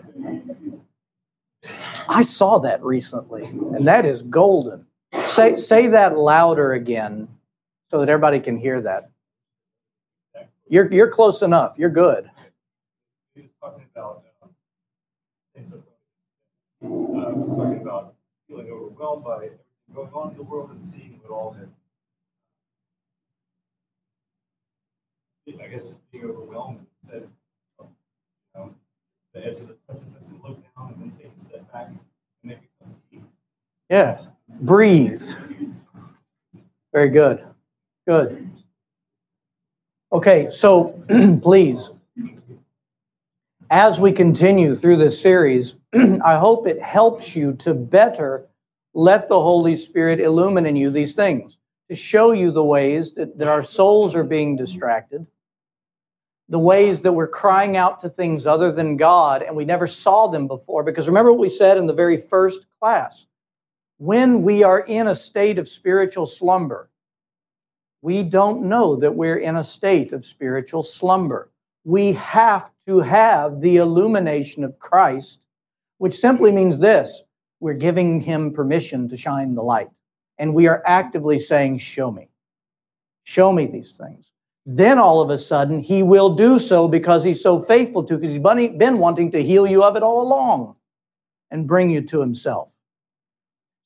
I 2.09 2.23
saw 2.23 2.59
that 2.59 2.83
recently, 2.83 3.45
and 3.45 3.87
that 3.87 4.05
is 4.05 4.23
golden. 4.23 4.87
Say, 5.25 5.55
say 5.55 5.87
that 5.89 6.17
louder 6.17 6.73
again 6.73 7.29
so 7.89 8.01
that 8.01 8.09
everybody 8.09 8.41
can 8.41 8.57
hear 8.57 8.81
that. 8.81 9.03
You're, 10.69 10.91
you're 10.93 11.09
close 11.09 11.43
enough. 11.43 11.77
You're 11.79 11.91
good. 11.91 12.31
He 13.35 13.43
was 13.43 13.51
talking 13.61 13.87
about 13.95 14.25
um, 14.43 14.51
uh, 16.83 17.33
was 17.35 17.57
talking 17.57 17.81
about 17.81 18.15
feeling 18.49 18.71
overwhelmed 18.71 19.25
by 19.25 19.37
everything 19.37 19.59
going 19.95 20.11
on 20.13 20.31
in 20.31 20.37
the 20.37 20.43
world 20.43 20.71
and 20.71 20.81
seeing 20.81 21.21
what 21.23 21.33
all 21.33 21.57
that. 21.59 21.69
I 25.49 25.67
guess 25.67 25.85
just 25.85 26.11
being 26.11 26.25
overwhelmed. 26.25 26.87
He 27.03 27.11
said, 27.11 27.29
oh, 27.81 27.89
you 28.55 28.61
know, 28.61 28.75
the 29.35 29.47
edge 29.47 29.59
of 29.59 29.69
the 29.69 29.75
precipice 29.87 30.31
and 30.31 30.43
look 30.43 30.59
down 30.77 30.95
and 30.95 31.03
then 31.03 31.19
take 31.19 31.33
a 31.35 31.39
step 31.39 31.73
back 31.73 31.89
and 31.89 32.53
of 32.53 32.59
tea. 33.11 33.21
Yeah. 33.89 34.19
Breathe. 34.61 35.23
Very 36.93 37.09
good. 37.09 37.45
Good. 38.07 38.51
Okay, 40.13 40.49
so 40.51 41.01
please, 41.43 41.91
as 43.71 44.01
we 44.01 44.11
continue 44.11 44.75
through 44.75 44.97
this 44.97 45.21
series, 45.21 45.77
I 45.95 46.37
hope 46.37 46.67
it 46.67 46.83
helps 46.83 47.37
you 47.37 47.53
to 47.55 47.75
better 47.75 48.47
let 48.93 49.29
the 49.29 49.41
Holy 49.41 49.77
Spirit 49.77 50.19
illumine 50.19 50.67
in 50.67 50.75
you 50.75 50.91
these 50.91 51.15
things, 51.15 51.60
to 51.91 51.97
show 51.97 52.31
you 52.31 52.53
the 52.53 52.65
ways 52.65 53.15
that, 53.15 53.37
that 53.37 53.49
our 53.49 53.65
souls 53.65 54.15
are 54.15 54.23
being 54.23 54.55
distracted, 54.55 55.27
the 56.49 56.59
ways 56.59 57.03
that 57.03 57.11
we're 57.11 57.27
crying 57.27 57.77
out 57.77 57.99
to 57.99 58.09
things 58.09 58.47
other 58.47 58.71
than 58.71 58.97
God 58.97 59.43
and 59.43 59.57
we 59.57 59.65
never 59.65 59.89
saw 59.89 60.29
them 60.29 60.47
before. 60.47 60.85
Because 60.85 61.09
remember 61.09 61.33
what 61.33 61.41
we 61.41 61.49
said 61.49 61.79
in 61.79 61.89
the 61.89 61.93
very 61.93 62.17
first 62.17 62.67
class 62.79 63.27
when 63.99 64.43
we 64.43 64.63
are 64.63 64.81
in 64.81 65.09
a 65.09 65.15
state 65.17 65.59
of 65.59 65.67
spiritual 65.67 66.27
slumber, 66.27 66.89
we 68.03 68.23
don't 68.23 68.63
know 68.63 68.95
that 68.95 69.17
we're 69.17 69.39
in 69.39 69.57
a 69.57 69.65
state 69.65 70.13
of 70.13 70.25
spiritual 70.25 70.85
slumber. 70.85 71.51
We 71.83 72.13
have 72.13 72.71
to 72.87 73.01
have 73.01 73.61
the 73.61 73.79
illumination 73.79 74.63
of 74.63 74.79
Christ, 74.79 75.41
which 75.99 76.15
simply 76.15 76.53
means 76.53 76.79
this 76.79 77.25
we're 77.59 77.75
giving 77.75 78.21
him 78.21 78.53
permission 78.53 79.09
to 79.09 79.17
shine 79.17 79.57
the 79.57 79.63
light. 79.63 79.91
And 80.41 80.55
we 80.55 80.67
are 80.67 80.83
actively 80.87 81.39
saying, 81.39 81.79
Show 81.79 82.11
me. 82.11 82.31
Show 83.23 83.53
me 83.53 83.67
these 83.67 83.93
things. 83.93 84.33
Then 84.67 84.99
all 84.99 85.21
of 85.21 85.31
a 85.31 85.39
sudden, 85.39 85.81
he 85.81 86.03
will 86.03 86.31
do 86.35 86.59
so 86.59 86.89
because 86.89 87.23
he's 87.23 87.43
so 87.43 87.61
faithful 87.61 88.03
to, 88.05 88.17
because 88.17 88.35
he's 88.35 88.43
been 88.43 88.99
wanting 88.99 89.31
to 89.33 89.43
heal 89.43 89.67
you 89.67 89.85
of 89.85 89.97
it 89.97 90.03
all 90.03 90.23
along 90.23 90.77
and 91.51 91.67
bring 91.67 91.91
you 91.91 92.01
to 92.03 92.21
himself. 92.21 92.73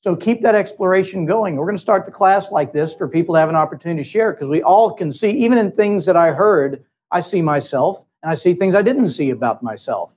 So 0.01 0.15
keep 0.15 0.41
that 0.41 0.55
exploration 0.55 1.25
going. 1.25 1.55
We're 1.55 1.65
going 1.65 1.77
to 1.77 1.81
start 1.81 2.05
the 2.05 2.11
class 2.11 2.51
like 2.51 2.71
this 2.71 2.95
for 2.95 3.07
people 3.07 3.35
to 3.35 3.39
have 3.39 3.49
an 3.49 3.55
opportunity 3.55 4.03
to 4.03 4.09
share 4.09 4.31
because 4.31 4.49
we 4.49 4.61
all 4.61 4.93
can 4.93 5.11
see, 5.11 5.31
even 5.31 5.57
in 5.57 5.71
things 5.71 6.05
that 6.05 6.15
I 6.15 6.31
heard, 6.31 6.85
I 7.11 7.21
see 7.21 7.41
myself 7.41 8.05
and 8.21 8.29
I 8.29 8.35
see 8.35 8.53
things 8.53 8.75
I 8.75 8.81
didn't 8.81 9.07
see 9.07 9.31
about 9.31 9.63
myself. 9.63 10.15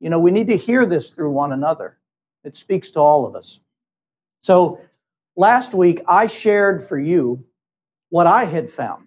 You 0.00 0.10
know, 0.10 0.18
we 0.18 0.30
need 0.30 0.48
to 0.48 0.56
hear 0.56 0.84
this 0.84 1.10
through 1.10 1.30
one 1.30 1.52
another. 1.52 1.96
It 2.44 2.56
speaks 2.56 2.90
to 2.92 3.00
all 3.00 3.26
of 3.26 3.34
us. 3.34 3.60
So 4.42 4.80
last 5.36 5.74
week, 5.74 6.02
I 6.08 6.26
shared 6.26 6.82
for 6.82 6.98
you 6.98 7.44
what 8.08 8.26
I 8.26 8.44
had 8.44 8.70
found 8.70 9.06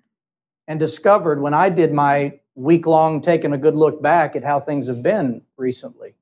and 0.67 0.79
discovered 0.79 1.41
when 1.41 1.53
I 1.53 1.69
did 1.69 1.91
my 1.91 2.39
week 2.55 2.85
long 2.85 3.21
taking 3.21 3.53
a 3.53 3.57
good 3.57 3.75
look 3.75 4.01
back 4.01 4.35
at 4.35 4.43
how 4.43 4.59
things 4.59 4.87
have 4.87 5.01
been 5.01 5.41
recently. 5.57 6.15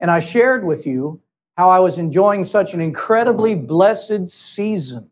And 0.00 0.10
I 0.10 0.20
shared 0.20 0.64
with 0.64 0.86
you 0.86 1.20
how 1.56 1.68
I 1.68 1.78
was 1.80 1.98
enjoying 1.98 2.44
such 2.44 2.74
an 2.74 2.80
incredibly 2.80 3.54
blessed 3.54 4.28
season 4.28 5.10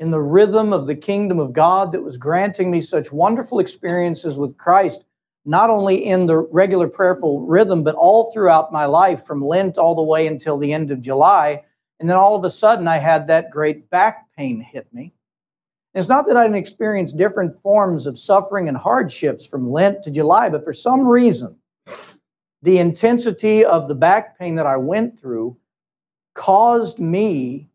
in 0.00 0.10
the 0.10 0.20
rhythm 0.20 0.72
of 0.72 0.86
the 0.86 0.94
kingdom 0.94 1.38
of 1.38 1.52
God 1.52 1.92
that 1.92 2.02
was 2.02 2.16
granting 2.16 2.70
me 2.70 2.80
such 2.80 3.12
wonderful 3.12 3.60
experiences 3.60 4.36
with 4.36 4.56
Christ, 4.56 5.04
not 5.44 5.70
only 5.70 6.04
in 6.04 6.26
the 6.26 6.38
regular 6.38 6.88
prayerful 6.88 7.46
rhythm, 7.46 7.84
but 7.84 7.94
all 7.94 8.32
throughout 8.32 8.72
my 8.72 8.84
life 8.84 9.24
from 9.24 9.44
Lent 9.44 9.78
all 9.78 9.94
the 9.94 10.02
way 10.02 10.26
until 10.26 10.58
the 10.58 10.72
end 10.72 10.90
of 10.90 11.00
July. 11.00 11.62
And 12.02 12.10
then 12.10 12.16
all 12.16 12.34
of 12.34 12.42
a 12.42 12.50
sudden, 12.50 12.88
I 12.88 12.96
had 12.96 13.28
that 13.28 13.52
great 13.52 13.88
back 13.88 14.26
pain 14.36 14.60
hit 14.60 14.92
me. 14.92 15.14
It's 15.94 16.08
not 16.08 16.26
that 16.26 16.36
I 16.36 16.42
didn't 16.42 16.56
experience 16.56 17.12
different 17.12 17.54
forms 17.54 18.08
of 18.08 18.18
suffering 18.18 18.66
and 18.66 18.76
hardships 18.76 19.46
from 19.46 19.70
Lent 19.70 20.02
to 20.02 20.10
July, 20.10 20.48
but 20.48 20.64
for 20.64 20.72
some 20.72 21.06
reason, 21.06 21.54
the 22.60 22.78
intensity 22.78 23.64
of 23.64 23.86
the 23.86 23.94
back 23.94 24.36
pain 24.36 24.56
that 24.56 24.66
I 24.66 24.78
went 24.78 25.16
through 25.16 25.56
caused 26.34 26.98
me 26.98 27.68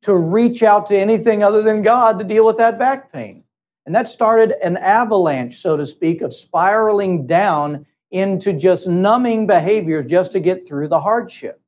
to 0.00 0.16
reach 0.16 0.62
out 0.62 0.86
to 0.86 0.96
anything 0.98 1.42
other 1.42 1.60
than 1.60 1.82
God 1.82 2.18
to 2.20 2.24
deal 2.24 2.46
with 2.46 2.56
that 2.56 2.78
back 2.78 3.12
pain. 3.12 3.44
And 3.84 3.94
that 3.94 4.08
started 4.08 4.54
an 4.64 4.78
avalanche, 4.78 5.56
so 5.56 5.76
to 5.76 5.84
speak, 5.84 6.22
of 6.22 6.32
spiraling 6.32 7.26
down 7.26 7.84
into 8.12 8.54
just 8.54 8.88
numbing 8.88 9.46
behaviors 9.46 10.06
just 10.06 10.32
to 10.32 10.40
get 10.40 10.66
through 10.66 10.88
the 10.88 11.00
hardship. 11.00 11.61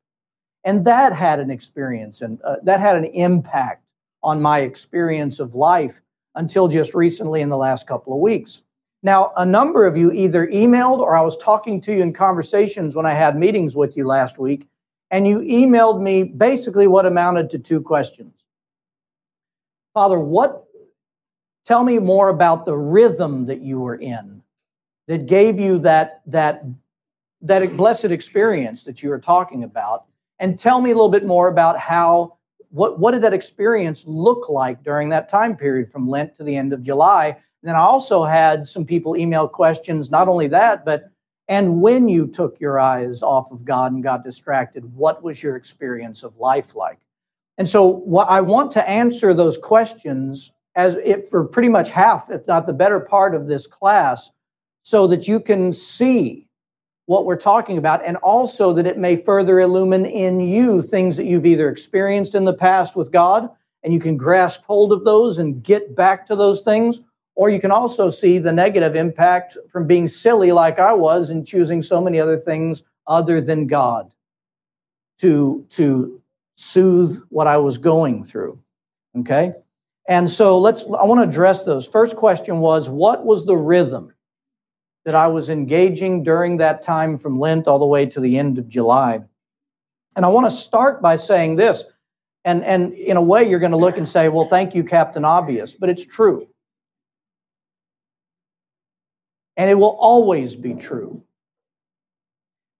And 0.64 0.84
that 0.86 1.12
had 1.12 1.40
an 1.40 1.50
experience 1.50 2.22
and 2.22 2.40
uh, 2.42 2.56
that 2.62 2.80
had 2.80 2.96
an 2.96 3.04
impact 3.04 3.84
on 4.22 4.40
my 4.40 4.60
experience 4.60 5.38
of 5.38 5.54
life 5.54 6.00
until 6.34 6.68
just 6.68 6.94
recently 6.94 7.42
in 7.42 7.50
the 7.50 7.56
last 7.56 7.86
couple 7.86 8.14
of 8.14 8.20
weeks. 8.20 8.62
Now, 9.02 9.32
a 9.36 9.44
number 9.44 9.86
of 9.86 9.98
you 9.98 10.10
either 10.12 10.46
emailed 10.46 11.00
or 11.00 11.14
I 11.14 11.20
was 11.20 11.36
talking 11.36 11.80
to 11.82 11.92
you 11.94 12.02
in 12.02 12.14
conversations 12.14 12.96
when 12.96 13.04
I 13.04 13.12
had 13.12 13.36
meetings 13.36 13.76
with 13.76 13.98
you 13.98 14.06
last 14.06 14.38
week, 14.38 14.66
and 15.10 15.28
you 15.28 15.40
emailed 15.40 16.00
me 16.00 16.22
basically 16.22 16.86
what 16.86 17.04
amounted 17.04 17.50
to 17.50 17.58
two 17.58 17.82
questions. 17.82 18.46
Father, 19.92 20.18
what 20.18 20.64
tell 21.66 21.84
me 21.84 21.98
more 21.98 22.30
about 22.30 22.64
the 22.64 22.76
rhythm 22.76 23.44
that 23.44 23.60
you 23.60 23.80
were 23.80 23.96
in 23.96 24.42
that 25.06 25.26
gave 25.26 25.60
you 25.60 25.78
that 25.80 26.22
that 26.26 26.64
that 27.42 27.76
blessed 27.76 28.06
experience 28.06 28.84
that 28.84 29.02
you 29.02 29.10
were 29.10 29.20
talking 29.20 29.64
about 29.64 30.06
and 30.38 30.58
tell 30.58 30.80
me 30.80 30.90
a 30.90 30.94
little 30.94 31.10
bit 31.10 31.26
more 31.26 31.48
about 31.48 31.78
how 31.78 32.36
what, 32.70 32.98
what 32.98 33.12
did 33.12 33.22
that 33.22 33.32
experience 33.32 34.04
look 34.06 34.48
like 34.48 34.82
during 34.82 35.08
that 35.10 35.28
time 35.28 35.56
period 35.56 35.90
from 35.90 36.08
Lent 36.08 36.34
to 36.34 36.44
the 36.44 36.56
end 36.56 36.72
of 36.72 36.82
July 36.82 37.36
and 37.64 37.70
then 37.70 37.76
I 37.76 37.80
also 37.80 38.24
had 38.24 38.68
some 38.68 38.84
people 38.84 39.16
email 39.16 39.48
questions, 39.48 40.10
not 40.10 40.28
only 40.28 40.48
that, 40.48 40.84
but 40.84 41.04
and 41.48 41.80
when 41.80 42.10
you 42.10 42.26
took 42.26 42.60
your 42.60 42.78
eyes 42.78 43.22
off 43.22 43.52
of 43.52 43.64
God 43.64 43.90
and 43.90 44.02
got 44.02 44.22
distracted, 44.22 44.84
what 44.94 45.22
was 45.22 45.42
your 45.42 45.56
experience 45.56 46.24
of 46.24 46.36
life 46.36 46.74
like? 46.74 46.98
And 47.56 47.66
so 47.66 47.86
what 47.86 48.28
I 48.28 48.42
want 48.42 48.70
to 48.72 48.86
answer 48.86 49.32
those 49.32 49.56
questions 49.56 50.52
as 50.74 50.96
if 50.96 51.30
for 51.30 51.42
pretty 51.42 51.70
much 51.70 51.90
half, 51.90 52.28
if 52.28 52.46
not 52.46 52.66
the 52.66 52.74
better 52.74 53.00
part 53.00 53.34
of 53.34 53.46
this 53.46 53.66
class, 53.66 54.30
so 54.82 55.06
that 55.06 55.26
you 55.26 55.40
can 55.40 55.72
see 55.72 56.46
what 57.06 57.26
we're 57.26 57.36
talking 57.36 57.78
about 57.78 58.04
and 58.04 58.16
also 58.18 58.72
that 58.72 58.86
it 58.86 58.98
may 58.98 59.16
further 59.16 59.60
illumine 59.60 60.06
in 60.06 60.40
you 60.40 60.80
things 60.80 61.16
that 61.16 61.26
you've 61.26 61.46
either 61.46 61.68
experienced 61.68 62.34
in 62.34 62.44
the 62.44 62.54
past 62.54 62.96
with 62.96 63.12
God 63.12 63.48
and 63.82 63.92
you 63.92 64.00
can 64.00 64.16
grasp 64.16 64.64
hold 64.64 64.92
of 64.92 65.04
those 65.04 65.38
and 65.38 65.62
get 65.62 65.94
back 65.94 66.24
to 66.26 66.36
those 66.36 66.62
things 66.62 67.00
or 67.34 67.50
you 67.50 67.60
can 67.60 67.70
also 67.70 68.08
see 68.10 68.38
the 68.38 68.52
negative 68.52 68.96
impact 68.96 69.58
from 69.68 69.86
being 69.86 70.08
silly 70.08 70.52
like 70.52 70.78
I 70.78 70.92
was 70.92 71.30
and 71.30 71.46
choosing 71.46 71.82
so 71.82 72.00
many 72.00 72.20
other 72.20 72.38
things 72.38 72.82
other 73.06 73.40
than 73.40 73.66
God 73.66 74.14
to, 75.18 75.66
to 75.70 76.22
soothe 76.56 77.20
what 77.28 77.46
I 77.46 77.56
was 77.56 77.76
going 77.76 78.24
through. 78.24 78.58
Okay? 79.18 79.52
And 80.08 80.28
so 80.28 80.58
let's 80.58 80.84
I 80.84 81.04
want 81.04 81.22
to 81.22 81.28
address 81.28 81.64
those. 81.64 81.88
First 81.88 82.16
question 82.16 82.58
was 82.58 82.90
what 82.90 83.24
was 83.24 83.46
the 83.46 83.56
rhythm 83.56 84.13
that 85.04 85.14
I 85.14 85.26
was 85.28 85.50
engaging 85.50 86.22
during 86.22 86.56
that 86.58 86.82
time 86.82 87.16
from 87.16 87.38
Lent 87.38 87.66
all 87.66 87.78
the 87.78 87.86
way 87.86 88.06
to 88.06 88.20
the 88.20 88.38
end 88.38 88.58
of 88.58 88.68
July? 88.68 89.20
And 90.16 90.24
I 90.24 90.28
want 90.28 90.46
to 90.46 90.50
start 90.50 91.02
by 91.02 91.16
saying 91.16 91.56
this. 91.56 91.84
And, 92.44 92.62
and 92.64 92.92
in 92.92 93.16
a 93.16 93.22
way, 93.22 93.48
you're 93.48 93.58
going 93.58 93.72
to 93.72 93.78
look 93.78 93.96
and 93.96 94.08
say, 94.08 94.28
well, 94.28 94.44
thank 94.44 94.74
you, 94.74 94.84
Captain 94.84 95.24
Obvious, 95.24 95.74
but 95.74 95.88
it's 95.88 96.04
true. 96.04 96.48
And 99.56 99.70
it 99.70 99.74
will 99.74 99.96
always 99.98 100.56
be 100.56 100.74
true 100.74 101.22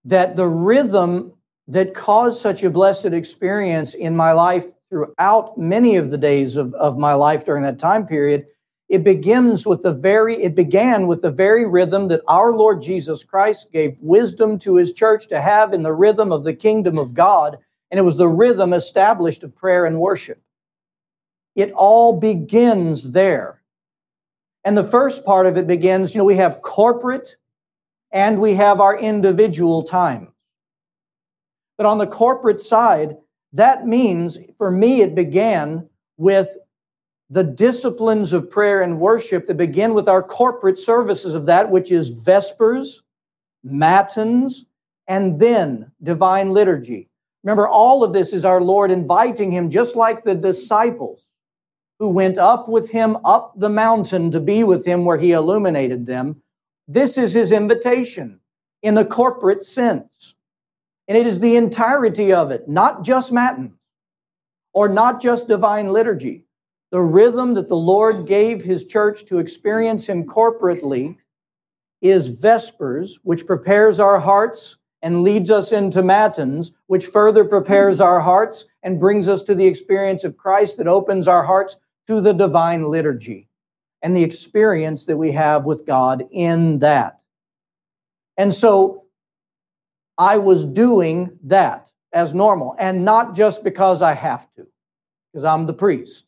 that 0.03 0.35
the 0.35 0.45
rhythm 0.45 1.33
that 1.67 1.95
caused 1.95 2.39
such 2.41 2.63
a 2.63 2.69
blessed 2.69 3.07
experience 3.07 3.95
in 3.95 4.15
my 4.15 4.33
life 4.33 4.65
throughout 4.89 5.57
many 5.57 5.95
of 5.95 6.11
the 6.11 6.17
days 6.17 6.57
of, 6.57 6.73
of 6.75 6.97
my 6.97 7.13
life 7.13 7.43
during 7.43 7.63
that 7.63 7.79
time 7.79 8.05
period 8.05 8.45
it 8.89 9.03
begins 9.03 9.65
with 9.65 9.83
the 9.83 9.93
very 9.93 10.43
it 10.43 10.55
began 10.55 11.07
with 11.07 11.21
the 11.21 11.31
very 11.31 11.65
rhythm 11.65 12.07
that 12.07 12.21
our 12.27 12.53
lord 12.53 12.81
jesus 12.81 13.23
christ 13.23 13.71
gave 13.71 13.97
wisdom 14.01 14.59
to 14.59 14.75
his 14.75 14.93
church 14.93 15.27
to 15.27 15.41
have 15.41 15.73
in 15.73 15.83
the 15.83 15.93
rhythm 15.93 16.31
of 16.31 16.43
the 16.43 16.53
kingdom 16.53 16.97
of 16.99 17.13
god 17.13 17.57
and 17.91 17.99
it 17.99 18.03
was 18.03 18.17
the 18.17 18.27
rhythm 18.27 18.73
established 18.73 19.43
of 19.43 19.55
prayer 19.55 19.85
and 19.85 19.99
worship 19.99 20.41
It 21.55 21.71
all 21.73 22.19
begins 22.19 23.11
there. 23.11 23.61
And 24.65 24.77
the 24.77 24.83
first 24.83 25.25
part 25.25 25.47
of 25.47 25.57
it 25.57 25.67
begins, 25.67 26.13
you 26.13 26.19
know, 26.19 26.25
we 26.25 26.37
have 26.37 26.61
corporate 26.61 27.37
and 28.11 28.39
we 28.41 28.55
have 28.55 28.81
our 28.81 28.97
individual 28.97 29.83
time. 29.83 30.29
But 31.77 31.85
on 31.87 31.97
the 31.99 32.07
corporate 32.07 32.61
side, 32.61 33.17
that 33.53 33.87
means 33.87 34.39
for 34.57 34.71
me, 34.71 35.01
it 35.01 35.15
began 35.15 35.89
with 36.17 36.57
the 37.29 37.43
disciplines 37.43 38.33
of 38.33 38.49
prayer 38.49 38.81
and 38.81 38.99
worship 38.99 39.47
that 39.47 39.57
begin 39.57 39.93
with 39.93 40.07
our 40.07 40.21
corporate 40.21 40.77
services 40.77 41.33
of 41.33 41.45
that, 41.47 41.69
which 41.69 41.91
is 41.91 42.09
Vespers, 42.09 43.01
Matins, 43.63 44.65
and 45.07 45.39
then 45.39 45.91
divine 46.03 46.51
liturgy. 46.51 47.09
Remember, 47.43 47.67
all 47.67 48.03
of 48.03 48.13
this 48.13 48.33
is 48.33 48.45
our 48.45 48.61
Lord 48.61 48.91
inviting 48.91 49.51
him, 49.51 49.69
just 49.69 49.95
like 49.95 50.23
the 50.23 50.35
disciples 50.35 51.27
who 51.99 52.09
went 52.09 52.37
up 52.37 52.67
with 52.67 52.89
him 52.89 53.17
up 53.23 53.53
the 53.55 53.69
mountain 53.69 54.31
to 54.31 54.39
be 54.39 54.63
with 54.63 54.85
him 54.85 55.05
where 55.05 55.17
he 55.17 55.31
illuminated 55.31 56.05
them. 56.05 56.41
This 56.87 57.17
is 57.17 57.33
his 57.33 57.51
invitation 57.51 58.39
in 58.81 58.97
a 58.97 59.05
corporate 59.05 59.63
sense. 59.63 60.35
And 61.07 61.17
it 61.17 61.25
is 61.27 61.39
the 61.39 61.55
entirety 61.55 62.33
of 62.33 62.51
it, 62.51 62.67
not 62.67 63.03
just 63.03 63.31
Matins 63.31 63.73
or 64.73 64.89
not 64.89 65.21
just 65.21 65.47
divine 65.47 65.87
liturgy. 65.87 66.44
The 66.95 67.01
rhythm 67.01 67.55
that 67.55 67.67
the 67.67 67.75
Lord 67.75 68.25
gave 68.25 68.63
his 68.63 68.85
church 68.85 69.25
to 69.25 69.39
experience 69.39 70.07
him 70.07 70.23
corporately 70.23 71.17
is 72.01 72.39
Vespers, 72.39 73.19
which 73.23 73.45
prepares 73.45 73.99
our 73.99 74.17
hearts 74.17 74.77
and 75.01 75.21
leads 75.21 75.51
us 75.51 75.73
into 75.73 76.01
Matins, 76.01 76.71
which 76.87 77.07
further 77.07 77.43
prepares 77.43 77.99
our 77.99 78.21
hearts 78.21 78.63
and 78.81 78.97
brings 78.97 79.27
us 79.27 79.41
to 79.41 79.53
the 79.53 79.67
experience 79.67 80.23
of 80.23 80.37
Christ 80.37 80.77
that 80.77 80.87
opens 80.87 81.27
our 81.27 81.43
hearts 81.43 81.75
to 82.07 82.21
the 82.21 82.33
divine 82.33 82.85
liturgy 82.85 83.49
and 84.01 84.15
the 84.15 84.23
experience 84.23 85.05
that 85.07 85.17
we 85.17 85.33
have 85.33 85.65
with 85.65 85.85
God 85.85 86.23
in 86.31 86.79
that. 86.79 87.21
And 88.37 88.53
so 88.53 89.03
I 90.17 90.37
was 90.37 90.63
doing 90.63 91.39
that 91.43 91.91
as 92.13 92.33
normal, 92.33 92.73
and 92.79 93.03
not 93.03 93.35
just 93.35 93.65
because 93.65 94.01
I 94.01 94.13
have 94.13 94.47
to, 94.53 94.65
because 95.33 95.43
I'm 95.43 95.65
the 95.65 95.73
priest, 95.73 96.25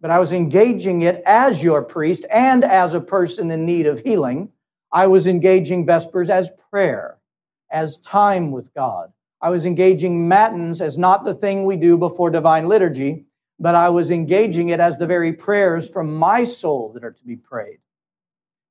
but 0.00 0.10
I 0.10 0.18
was 0.18 0.32
engaging 0.32 1.02
it 1.02 1.22
as 1.26 1.62
your 1.62 1.82
priest 1.82 2.26
and 2.30 2.64
as 2.64 2.94
a 2.94 3.00
person 3.00 3.50
in 3.50 3.64
need 3.64 3.86
of 3.86 4.00
healing. 4.00 4.50
I 4.92 5.06
was 5.06 5.26
engaging 5.26 5.86
Vespers 5.86 6.28
as 6.28 6.50
prayer, 6.70 7.18
as 7.70 7.98
time 7.98 8.50
with 8.50 8.72
God. 8.74 9.12
I 9.40 9.50
was 9.50 9.66
engaging 9.66 10.28
Matins 10.28 10.80
as 10.80 10.98
not 10.98 11.24
the 11.24 11.34
thing 11.34 11.64
we 11.64 11.76
do 11.76 11.96
before 11.96 12.30
divine 12.30 12.68
liturgy, 12.68 13.24
but 13.58 13.74
I 13.74 13.88
was 13.88 14.10
engaging 14.10 14.70
it 14.70 14.80
as 14.80 14.98
the 14.98 15.06
very 15.06 15.32
prayers 15.32 15.88
from 15.88 16.14
my 16.14 16.44
soul 16.44 16.92
that 16.92 17.04
are 17.04 17.12
to 17.12 17.24
be 17.24 17.36
prayed 17.36 17.78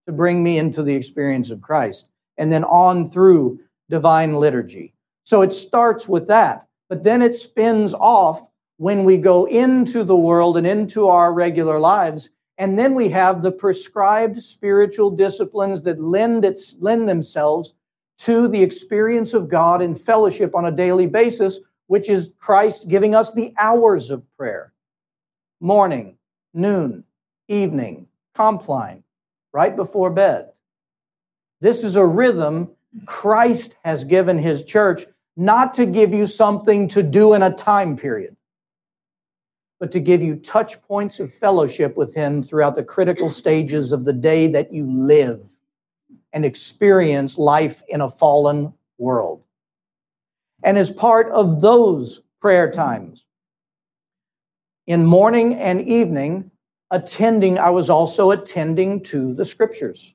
to 0.06 0.12
bring 0.12 0.44
me 0.44 0.58
into 0.58 0.84
the 0.84 0.96
experience 0.96 1.50
of 1.52 1.62
Christ, 1.62 2.10
and 2.38 2.52
then 2.52 2.64
on 2.64 3.10
through 3.10 3.60
divine 3.90 4.34
liturgy. 4.36 4.94
So 5.24 5.42
it 5.42 5.54
starts 5.54 6.08
with 6.08 6.28
that, 6.28 6.68
but 6.90 7.04
then 7.04 7.22
it 7.22 7.36
spins 7.36 7.94
off 7.94 8.48
when 8.82 9.04
we 9.04 9.16
go 9.16 9.46
into 9.46 10.04
the 10.04 10.16
world 10.16 10.58
and 10.58 10.66
into 10.66 11.08
our 11.08 11.32
regular 11.32 11.80
lives. 11.80 12.32
And 12.58 12.80
then 12.80 12.96
we 12.96 13.10
have 13.10 13.44
the 13.44 13.52
prescribed 13.52 14.42
spiritual 14.42 15.12
disciplines 15.12 15.84
that 15.84 16.02
lend, 16.02 16.44
its, 16.44 16.76
lend 16.80 17.08
themselves 17.08 17.76
to 18.22 18.48
the 18.48 18.64
experience 18.64 19.36
of 19.36 19.50
God 19.50 19.84
in 19.84 19.94
fellowship 19.94 20.56
on 20.56 20.66
a 20.66 20.72
daily 20.72 21.06
basis, 21.06 21.60
which 21.86 22.10
is 22.10 22.32
Christ 22.40 22.88
giving 22.88 23.14
us 23.14 23.32
the 23.32 23.54
hours 23.56 24.10
of 24.10 24.24
prayer 24.36 24.74
morning, 25.60 26.18
noon, 26.56 27.04
evening, 27.48 28.08
compline, 28.34 29.04
right 29.54 29.76
before 29.76 30.10
bed. 30.10 30.50
This 31.60 31.84
is 31.84 31.98
a 31.98 32.06
rhythm 32.06 32.72
Christ 33.06 33.76
has 33.84 34.04
given 34.04 34.40
his 34.40 34.64
church 34.64 35.06
not 35.38 35.76
to 35.76 35.86
give 35.86 36.16
you 36.16 36.26
something 36.26 36.88
to 36.88 37.04
do 37.04 37.36
in 37.36 37.44
a 37.44 37.54
time 37.54 37.96
period, 37.96 38.36
but 39.82 39.92
to 39.92 40.00
give 40.00 40.22
you 40.22 40.36
touch 40.36 40.80
points 40.84 41.20
of 41.20 41.34
fellowship 41.34 41.98
with 41.98 42.14
him 42.14 42.44
throughout 42.44 42.76
the 42.76 42.84
critical 42.84 43.30
stages 43.30 43.92
of 43.92 44.06
the 44.06 44.14
day 44.14 44.46
that 44.46 44.72
you 44.72 44.86
live 44.86 45.44
and 46.34 46.46
experience 46.46 47.36
life 47.40 47.82
in 47.88 48.00
a 48.00 48.08
fallen 48.08 48.72
world. 49.00 49.44
And 50.64 50.78
as 50.78 50.92
part 50.92 51.32
of 51.32 51.62
those 51.62 52.22
prayer 52.40 52.72
times, 52.72 53.26
in 54.86 55.04
morning 55.04 55.56
and 55.56 55.82
evening, 55.82 56.52
attending, 56.92 57.58
I 57.58 57.72
was 57.72 57.90
also 57.90 58.30
attending 58.30 59.02
to 59.06 59.34
the 59.34 59.46
scriptures. 59.46 60.14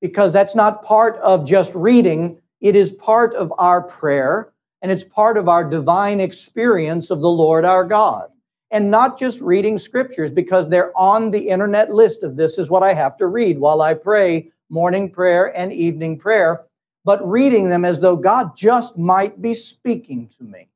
Because 0.00 0.32
that's 0.32 0.54
not 0.54 0.82
part 0.82 1.18
of 1.18 1.46
just 1.46 1.74
reading, 1.74 2.40
it 2.62 2.74
is 2.74 2.90
part 2.90 3.34
of 3.34 3.52
our 3.58 3.82
prayer 3.82 4.50
and 4.80 4.90
it's 4.90 5.04
part 5.04 5.36
of 5.36 5.46
our 5.46 5.62
divine 5.62 6.20
experience 6.20 7.10
of 7.10 7.20
the 7.20 7.30
Lord 7.30 7.66
our 7.66 7.84
God. 7.84 8.31
And 8.72 8.90
not 8.90 9.18
just 9.18 9.40
reading 9.40 9.78
scriptures 9.78 10.32
because 10.32 10.68
they're 10.68 10.96
on 10.98 11.30
the 11.30 11.48
internet 11.50 11.92
list 11.92 12.22
of 12.22 12.36
this 12.36 12.58
is 12.58 12.70
what 12.70 12.82
I 12.82 12.94
have 12.94 13.16
to 13.18 13.26
read 13.26 13.58
while 13.58 13.82
I 13.82 13.94
pray 13.94 14.50
morning 14.70 15.10
prayer 15.10 15.56
and 15.56 15.72
evening 15.72 16.18
prayer, 16.18 16.64
but 17.04 17.26
reading 17.28 17.68
them 17.68 17.84
as 17.84 18.00
though 18.00 18.16
God 18.16 18.56
just 18.56 18.96
might 18.96 19.40
be 19.40 19.52
speaking 19.52 20.26
to 20.38 20.44
me. 20.44 20.68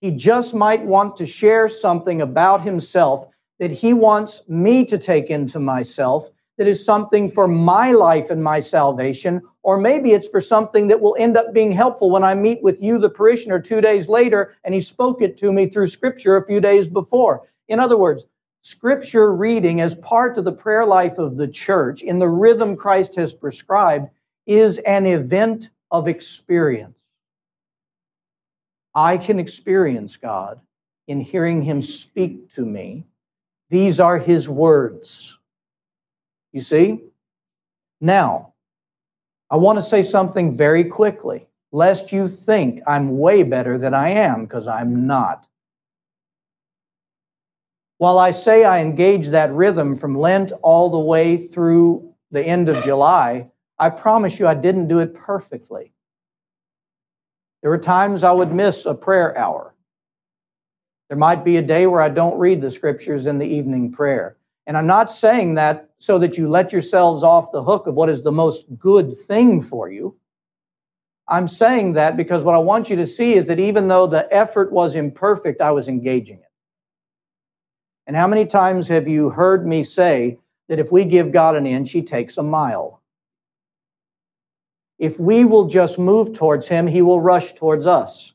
He 0.00 0.10
just 0.10 0.54
might 0.54 0.82
want 0.82 1.16
to 1.18 1.26
share 1.26 1.68
something 1.68 2.22
about 2.22 2.62
himself 2.62 3.26
that 3.58 3.70
he 3.70 3.92
wants 3.92 4.42
me 4.48 4.84
to 4.86 4.96
take 4.96 5.28
into 5.28 5.58
myself 5.58 6.30
that 6.58 6.66
is 6.66 6.84
something 6.84 7.30
for 7.30 7.48
my 7.48 7.92
life 7.92 8.30
and 8.30 8.42
my 8.42 8.60
salvation, 8.60 9.40
or 9.62 9.78
maybe 9.78 10.12
it's 10.12 10.28
for 10.28 10.40
something 10.40 10.88
that 10.88 11.00
will 11.00 11.16
end 11.18 11.36
up 11.36 11.54
being 11.54 11.72
helpful 11.72 12.10
when 12.10 12.24
I 12.24 12.34
meet 12.34 12.62
with 12.62 12.82
you, 12.82 12.98
the 12.98 13.08
parishioner, 13.08 13.60
two 13.60 13.80
days 13.80 14.08
later, 14.08 14.56
and 14.64 14.74
he 14.74 14.80
spoke 14.80 15.22
it 15.22 15.38
to 15.38 15.52
me 15.52 15.68
through 15.68 15.86
scripture 15.86 16.36
a 16.36 16.44
few 16.44 16.60
days 16.60 16.88
before. 16.88 17.48
In 17.68 17.78
other 17.78 17.96
words, 17.96 18.26
scripture 18.60 19.34
reading 19.34 19.80
as 19.80 19.94
part 19.94 20.36
of 20.36 20.44
the 20.44 20.52
prayer 20.52 20.84
life 20.84 21.16
of 21.16 21.36
the 21.36 21.48
church 21.48 22.02
in 22.02 22.18
the 22.18 22.28
rhythm 22.28 22.76
Christ 22.76 23.14
has 23.14 23.32
prescribed 23.32 24.08
is 24.46 24.78
an 24.78 25.06
event 25.06 25.70
of 25.90 26.08
experience. 26.08 26.94
I 28.94 29.16
can 29.16 29.38
experience 29.38 30.16
God 30.16 30.60
in 31.06 31.20
hearing 31.20 31.62
Him 31.62 31.80
speak 31.82 32.52
to 32.54 32.62
me. 32.62 33.04
These 33.70 34.00
are 34.00 34.18
His 34.18 34.48
words. 34.48 35.37
You 36.58 36.62
see? 36.62 37.04
Now, 38.00 38.54
I 39.48 39.54
want 39.58 39.78
to 39.78 39.82
say 39.82 40.02
something 40.02 40.56
very 40.56 40.82
quickly, 40.82 41.46
lest 41.70 42.10
you 42.10 42.26
think 42.26 42.80
I'm 42.84 43.16
way 43.16 43.44
better 43.44 43.78
than 43.78 43.94
I 43.94 44.08
am, 44.08 44.42
because 44.42 44.66
I'm 44.66 45.06
not. 45.06 45.48
While 47.98 48.18
I 48.18 48.32
say 48.32 48.64
I 48.64 48.80
engage 48.80 49.28
that 49.28 49.52
rhythm 49.52 49.94
from 49.94 50.18
Lent 50.18 50.50
all 50.62 50.90
the 50.90 50.98
way 50.98 51.36
through 51.36 52.12
the 52.32 52.42
end 52.42 52.68
of 52.68 52.82
July, 52.82 53.48
I 53.78 53.90
promise 53.90 54.40
you 54.40 54.48
I 54.48 54.54
didn't 54.54 54.88
do 54.88 54.98
it 54.98 55.14
perfectly. 55.14 55.92
There 57.62 57.70
were 57.70 57.78
times 57.78 58.24
I 58.24 58.32
would 58.32 58.52
miss 58.52 58.84
a 58.84 58.94
prayer 58.94 59.38
hour. 59.38 59.76
There 61.08 61.16
might 61.16 61.44
be 61.44 61.58
a 61.58 61.62
day 61.62 61.86
where 61.86 62.02
I 62.02 62.08
don't 62.08 62.36
read 62.36 62.60
the 62.60 62.72
scriptures 62.72 63.26
in 63.26 63.38
the 63.38 63.46
evening 63.46 63.92
prayer. 63.92 64.38
And 64.66 64.76
I'm 64.76 64.88
not 64.88 65.08
saying 65.08 65.54
that 65.54 65.87
so 65.98 66.18
that 66.18 66.38
you 66.38 66.48
let 66.48 66.72
yourselves 66.72 67.22
off 67.22 67.52
the 67.52 67.62
hook 67.62 67.86
of 67.86 67.94
what 67.94 68.08
is 68.08 68.22
the 68.22 68.32
most 68.32 68.66
good 68.78 69.16
thing 69.16 69.60
for 69.60 69.90
you. 69.90 70.16
I'm 71.26 71.48
saying 71.48 71.92
that 71.94 72.16
because 72.16 72.42
what 72.42 72.54
I 72.54 72.58
want 72.58 72.88
you 72.88 72.96
to 72.96 73.06
see 73.06 73.34
is 73.34 73.46
that 73.48 73.58
even 73.58 73.88
though 73.88 74.06
the 74.06 74.32
effort 74.34 74.72
was 74.72 74.96
imperfect, 74.96 75.60
I 75.60 75.72
was 75.72 75.88
engaging 75.88 76.38
it. 76.38 76.44
And 78.06 78.16
how 78.16 78.26
many 78.26 78.46
times 78.46 78.88
have 78.88 79.06
you 79.06 79.28
heard 79.28 79.66
me 79.66 79.82
say 79.82 80.38
that 80.68 80.78
if 80.78 80.90
we 80.90 81.04
give 81.04 81.30
God 81.30 81.56
an 81.56 81.66
inch, 81.66 81.92
he 81.92 82.02
takes 82.02 82.38
a 82.38 82.42
mile? 82.42 83.02
If 84.98 85.20
we 85.20 85.44
will 85.44 85.66
just 85.66 85.98
move 85.98 86.32
towards 86.32 86.66
him, 86.66 86.86
he 86.86 87.02
will 87.02 87.20
rush 87.20 87.52
towards 87.52 87.86
us. 87.86 88.34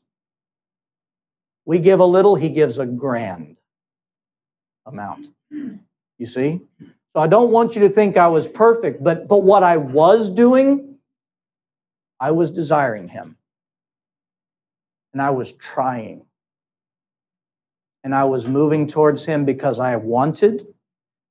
We 1.64 1.78
give 1.78 1.98
a 1.98 2.04
little, 2.04 2.36
he 2.36 2.50
gives 2.50 2.78
a 2.78 2.86
grand 2.86 3.56
amount. 4.86 5.26
You 5.50 6.26
see? 6.26 6.60
So 7.14 7.20
I 7.20 7.28
don't 7.28 7.52
want 7.52 7.76
you 7.76 7.82
to 7.82 7.88
think 7.88 8.16
I 8.16 8.28
was 8.28 8.48
perfect, 8.48 9.02
but, 9.02 9.28
but 9.28 9.44
what 9.44 9.62
I 9.62 9.76
was 9.76 10.30
doing, 10.30 10.96
I 12.20 12.32
was 12.32 12.50
desiring 12.50 13.08
him. 13.08 13.36
And 15.12 15.22
I 15.22 15.30
was 15.30 15.52
trying. 15.52 16.26
And 18.02 18.14
I 18.14 18.24
was 18.24 18.48
moving 18.48 18.88
towards 18.88 19.24
him 19.24 19.44
because 19.44 19.78
I 19.78 19.96
wanted 19.96 20.66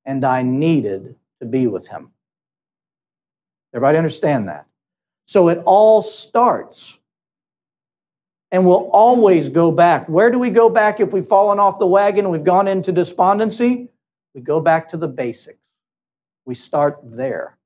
and 0.06 0.24
I 0.26 0.42
needed 0.42 1.16
to 1.42 1.46
be 1.46 1.68
with 1.68 1.88
him. 1.88 2.12
Everybody 3.74 3.98
understand 3.98 4.48
that? 4.48 4.68
So 5.26 5.50
it 5.50 5.62
all 5.66 6.02
starts 6.02 7.00
And 8.52 8.66
we'll 8.68 8.90
always 8.92 9.50
go 9.50 9.72
back. 9.72 10.08
Where 10.08 10.30
do 10.32 10.40
we 10.40 10.52
go 10.52 10.70
back 10.70 11.00
if 11.00 11.12
we've 11.12 11.26
fallen 11.26 11.60
off 11.60 11.80
the 11.80 11.88
wagon 11.88 12.30
we've 12.30 12.44
gone 12.44 12.68
into 12.68 12.92
despondency? 12.92 13.90
We 14.36 14.42
go 14.42 14.60
back 14.62 14.88
to 14.90 14.98
the 14.98 15.08
basics. 15.08 15.63
We 16.46 16.56
start 16.56 17.00
there. 17.04 17.58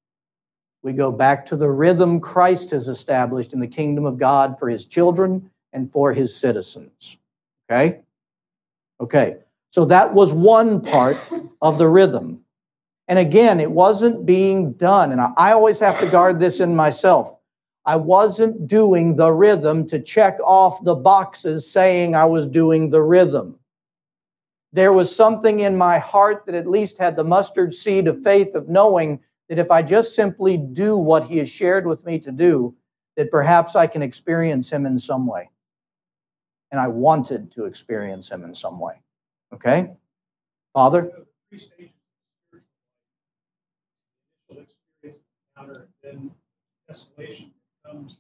We 0.84 0.94
go 0.94 1.12
back 1.12 1.46
to 1.48 1.56
the 1.56 1.70
rhythm 1.70 2.20
Christ 2.20 2.72
has 2.72 2.88
established 2.88 3.54
in 3.54 3.60
the 3.60 3.68
kingdom 3.68 4.06
of 4.06 4.18
God 4.18 4.58
for 4.60 4.70
his 4.70 4.86
children 4.86 5.50
and 5.74 5.92
for 5.92 6.14
his 6.14 6.36
citizens. 6.36 7.18
Okay? 7.70 8.00
Okay. 9.00 9.38
So 9.72 9.86
that 9.86 10.14
was 10.14 10.34
one 10.34 10.82
part 10.82 11.18
of 11.62 11.78
the 11.78 11.88
rhythm. 11.88 12.42
And 13.08 13.20
again, 13.20 13.60
it 13.60 13.72
wasn't 13.72 14.26
being 14.26 14.74
done. 14.74 15.12
And 15.12 15.22
I 15.22 15.52
always 15.52 15.80
have 15.80 16.00
to 16.00 16.10
guard 16.10 16.40
this 16.40 16.60
in 16.60 16.76
myself. 16.76 17.38
I 17.86 17.96
wasn't 17.96 18.68
doing 18.68 19.16
the 19.16 19.32
rhythm 19.32 19.88
to 19.88 20.00
check 20.00 20.38
off 20.44 20.84
the 20.84 20.96
boxes 20.96 21.70
saying 21.70 22.16
I 22.16 22.26
was 22.26 22.46
doing 22.48 22.90
the 22.90 23.02
rhythm. 23.02 23.57
There 24.74 24.94
was 24.94 25.16
something 25.16 25.60
in 25.60 25.78
my 25.78 25.98
heart 25.98 26.46
that 26.46 26.56
at 26.56 26.68
least 26.68 26.98
had 26.98 27.16
the 27.16 27.24
mustard 27.24 27.74
seed 27.74 28.08
of 28.08 28.22
faith 28.22 28.54
of 28.56 28.68
knowing 28.68 29.20
that 29.50 29.60
if 29.60 29.72
I 29.72 29.82
just 29.82 30.14
simply 30.14 30.58
do 30.58 30.98
what 30.98 31.26
he 31.26 31.38
has 31.38 31.50
shared 31.50 31.88
with 31.88 32.06
me 32.06 32.20
to 32.20 32.32
do, 32.32 32.76
that 33.16 33.32
perhaps 33.32 33.76
I 33.76 33.88
can 33.88 34.02
experience 34.02 34.70
him 34.70 34.86
in 34.86 35.00
some 35.00 35.26
way. 35.26 35.50
And 36.72 36.82
I 36.82 36.88
wanted 36.88 37.52
to 37.54 37.66
experience 37.66 38.30
him 38.30 38.44
in 38.44 38.54
some 38.54 38.80
way. 38.80 39.02
Okay? 39.54 39.90
Father? 40.74 41.10
desolation 46.88 47.52
comes 47.86 48.20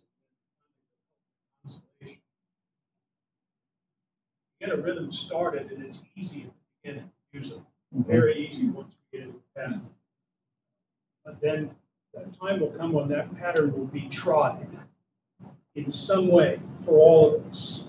Get 4.60 4.72
a 4.72 4.78
rhythm 4.78 5.12
started 5.12 5.72
and 5.72 5.84
it's 5.84 6.04
easy 6.15 6.43
at 6.43 6.48
the 6.48 6.54
beginning, 6.84 7.12
usually. 7.32 7.62
Mm-hmm. 7.96 8.12
Very 8.12 8.48
easy 8.48 8.67
once 8.67 8.93
we 9.12 9.20
get 9.20 9.28
into 9.28 9.39
the 9.39 9.62
pattern. 9.62 9.82
But 11.24 11.41
then 11.41 11.72
that 12.13 12.39
time 12.39 12.60
will 12.60 12.72
come 12.72 12.93
when 12.93 13.08
that 13.10 13.36
pattern 13.38 13.74
will 13.78 13.86
be 13.86 14.10
tried 14.10 14.67
in 15.76 15.91
some 15.91 16.28
way 16.28 16.60
for 16.86 16.98
all 16.98 17.36
of 17.36 17.46
us. 17.48 17.84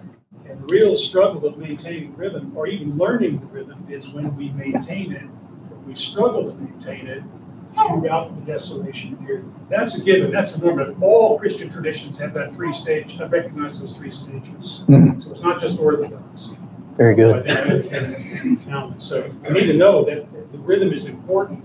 And 0.47 0.61
the 0.61 0.75
real 0.75 0.97
struggle 0.97 1.47
of 1.47 1.59
maintaining 1.59 2.15
rhythm, 2.17 2.57
or 2.57 2.67
even 2.67 2.97
learning 2.97 3.41
the 3.41 3.47
rhythm, 3.47 3.87
is 3.89 4.09
when 4.09 4.35
we 4.37 4.51
maintain 4.51 5.13
it. 5.13 5.23
When 5.23 5.87
we 5.87 5.95
struggle 5.95 6.51
to 6.51 6.55
maintain 6.55 7.07
it, 7.07 7.23
throughout 7.87 8.35
the 8.35 8.53
desolation 8.53 9.17
period. 9.19 9.51
That's 9.69 9.97
a 9.97 10.03
given. 10.03 10.31
That's 10.31 10.57
a 10.57 10.61
norm. 10.61 11.03
All 11.03 11.39
Christian 11.39 11.69
traditions 11.69 12.19
have 12.19 12.35
that 12.35 12.55
three 12.55 12.73
stage. 12.73 13.21
I 13.21 13.27
recognize 13.27 13.81
those 13.81 13.97
three 13.97 14.11
stages. 14.11 14.85
Mm-hmm. 14.89 15.21
So 15.21 15.31
it's 15.31 15.43
not 15.43 15.61
just 15.61 15.79
orthodoxy. 15.79 16.57
Very 16.97 17.15
good. 17.15 17.47
So 18.99 19.33
we 19.43 19.53
need 19.53 19.67
to 19.67 19.75
know 19.75 20.05
that 20.05 20.27
the 20.53 20.59
rhythm 20.59 20.93
is 20.93 21.07
important. 21.07 21.61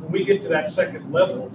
When 0.00 0.10
we 0.12 0.24
get 0.24 0.40
to 0.42 0.48
that 0.48 0.70
second 0.70 1.12
level, 1.12 1.52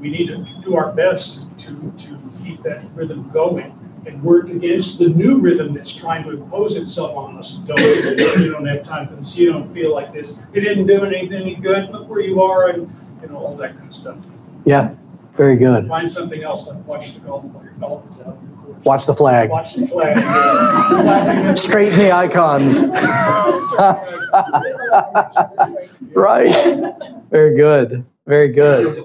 we 0.00 0.10
need 0.10 0.26
to 0.26 0.44
do 0.62 0.74
our 0.74 0.92
best 0.92 1.42
to, 1.60 1.92
to 1.96 2.32
keep 2.42 2.62
that 2.64 2.84
rhythm 2.94 3.30
going 3.30 3.78
and 4.06 4.22
work 4.22 4.48
against 4.48 4.98
the 4.98 5.08
new 5.08 5.38
rhythm 5.38 5.74
that's 5.74 5.94
trying 5.94 6.24
to 6.24 6.30
impose 6.30 6.76
itself 6.76 7.16
on 7.16 7.36
us. 7.36 7.56
Don't 7.58 7.78
you 7.80 8.50
don't 8.50 8.66
have 8.66 8.82
time 8.82 9.08
for 9.08 9.16
this. 9.16 9.36
You 9.36 9.52
don't 9.52 9.72
feel 9.72 9.94
like 9.94 10.12
this. 10.12 10.38
It 10.52 10.60
didn't 10.60 10.86
do 10.86 11.04
anything 11.04 11.32
any 11.32 11.54
good. 11.54 11.90
Look 11.90 12.08
where 12.08 12.20
you 12.20 12.42
are, 12.42 12.70
and 12.70 12.92
you 13.22 13.28
know 13.28 13.36
all 13.36 13.56
that 13.56 13.76
kind 13.76 13.88
of 13.88 13.94
stuff. 13.94 14.18
Yeah, 14.64 14.94
very 15.36 15.56
good. 15.56 15.88
Find 15.88 16.10
something 16.10 16.42
else 16.42 16.66
like 16.66 16.84
watch 16.86 17.14
the 17.14 17.20
golf 17.20 17.44
while 17.44 17.64
your 17.64 17.72
golf 17.74 18.10
is 18.10 18.20
out. 18.20 18.38
Watch 18.84 19.06
the 19.06 19.14
flag. 19.14 19.50
Watch 19.50 19.74
the 19.74 19.86
flag. 19.86 20.18
Straighten 21.58 21.98
the 21.98 22.10
icons. 22.10 22.74
right. 26.14 26.94
Very 27.30 27.56
good. 27.56 28.04
Very 28.26 28.48
good. 28.48 29.04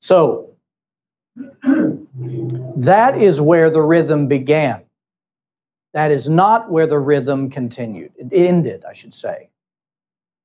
So 0.00 0.53
that 1.36 3.16
is 3.16 3.40
where 3.40 3.70
the 3.70 3.82
rhythm 3.82 4.28
began. 4.28 4.84
That 5.92 6.10
is 6.10 6.28
not 6.28 6.70
where 6.70 6.86
the 6.86 6.98
rhythm 6.98 7.50
continued. 7.50 8.12
It 8.16 8.32
ended, 8.32 8.84
I 8.88 8.92
should 8.92 9.14
say. 9.14 9.50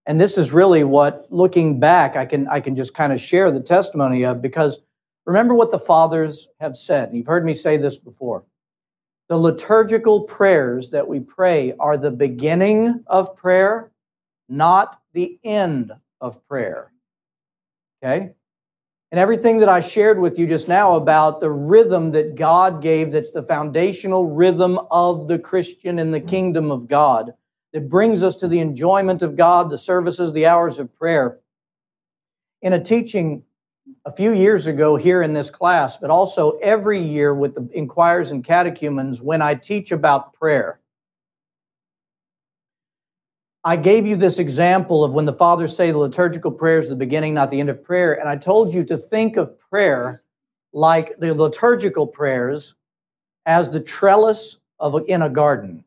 And 0.06 0.20
this 0.20 0.38
is 0.38 0.52
really 0.52 0.84
what, 0.84 1.28
looking 1.30 1.80
back, 1.80 2.16
I 2.16 2.26
can, 2.26 2.48
I 2.48 2.60
can 2.60 2.76
just 2.76 2.94
kind 2.94 3.14
of 3.14 3.22
share 3.22 3.52
the 3.52 3.60
testimony 3.60 4.26
of 4.26 4.42
because 4.42 4.80
remember 5.26 5.54
what 5.54 5.72
the 5.72 5.80
fathers 5.80 6.48
have 6.60 6.76
said. 6.76 7.12
You've 7.14 7.28
heard 7.28 7.46
me 7.46 7.54
say 7.54 7.78
this 7.78 7.98
before. 7.98 8.44
The 9.28 9.38
liturgical 9.38 10.22
prayers 10.22 10.90
that 10.90 11.08
we 11.08 11.20
pray 11.20 11.74
are 11.80 11.98
the 11.98 12.10
beginning 12.10 13.04
of 13.06 13.36
prayer, 13.36 13.92
not 14.48 15.00
the 15.14 15.40
end 15.44 15.92
of 16.20 16.44
prayer. 16.48 16.92
Okay? 18.04 18.32
And 19.12 19.20
everything 19.20 19.58
that 19.60 19.70
I 19.70 19.80
shared 19.80 20.20
with 20.20 20.38
you 20.38 20.46
just 20.46 20.68
now 20.68 20.96
about 20.96 21.40
the 21.40 21.50
rhythm 21.50 22.12
that 22.12 22.36
God 22.36 22.82
gave, 22.82 23.12
that's 23.12 23.32
the 23.32 23.42
foundational 23.42 24.28
rhythm 24.28 24.80
of 24.92 25.28
the 25.28 25.40
Christian 25.40 25.98
in 25.98 26.12
the 26.12 26.20
kingdom 26.20 26.70
of 26.70 26.88
God, 26.88 27.34
that 27.74 27.90
brings 27.90 28.22
us 28.22 28.36
to 28.38 28.48
the 28.48 28.60
enjoyment 28.60 29.24
of 29.24 29.36
God, 29.36 29.72
the 29.72 29.80
services, 29.80 30.34
the 30.34 30.46
hours 30.46 30.78
of 30.78 30.96
prayer. 30.96 31.40
In 32.62 32.74
a 32.74 32.84
teaching 32.84 33.44
a 34.06 34.12
few 34.12 34.32
years 34.32 34.68
ago 34.68 34.96
here 34.96 35.24
in 35.24 35.34
this 35.34 35.50
class, 35.50 35.98
but 35.98 36.12
also 36.12 36.58
every 36.60 37.00
year 37.00 37.34
with 37.34 37.56
the 37.56 37.68
inquirers 37.74 38.30
and 38.30 38.44
catechumens 38.44 39.22
when 39.22 39.42
I 39.42 39.56
teach 39.56 39.92
about 39.92 40.34
prayer, 40.34 40.80
I 43.70 43.76
gave 43.76 44.08
you 44.08 44.16
this 44.16 44.40
example 44.40 45.04
of 45.04 45.14
when 45.14 45.26
the 45.26 45.34
fathers 45.34 45.78
say 45.78 45.92
the 45.92 45.98
liturgical 46.00 46.50
prayer 46.50 46.80
is 46.80 46.90
the 46.90 46.96
beginning, 46.96 47.36
not 47.36 47.52
the 47.52 47.60
end 47.60 47.70
of 47.70 47.84
prayer. 47.84 48.20
And 48.20 48.28
I 48.28 48.36
told 48.36 48.74
you 48.74 48.84
to 48.86 48.98
think 48.98 49.38
of 49.38 49.60
prayer 49.60 50.24
like 50.74 51.20
the 51.20 51.36
liturgical 51.36 52.08
prayers 52.08 52.74
as 53.46 53.70
the 53.70 53.80
trellis 53.80 54.58
of 54.80 54.96
a, 54.96 55.04
in 55.04 55.22
a 55.22 55.30
garden. 55.30 55.86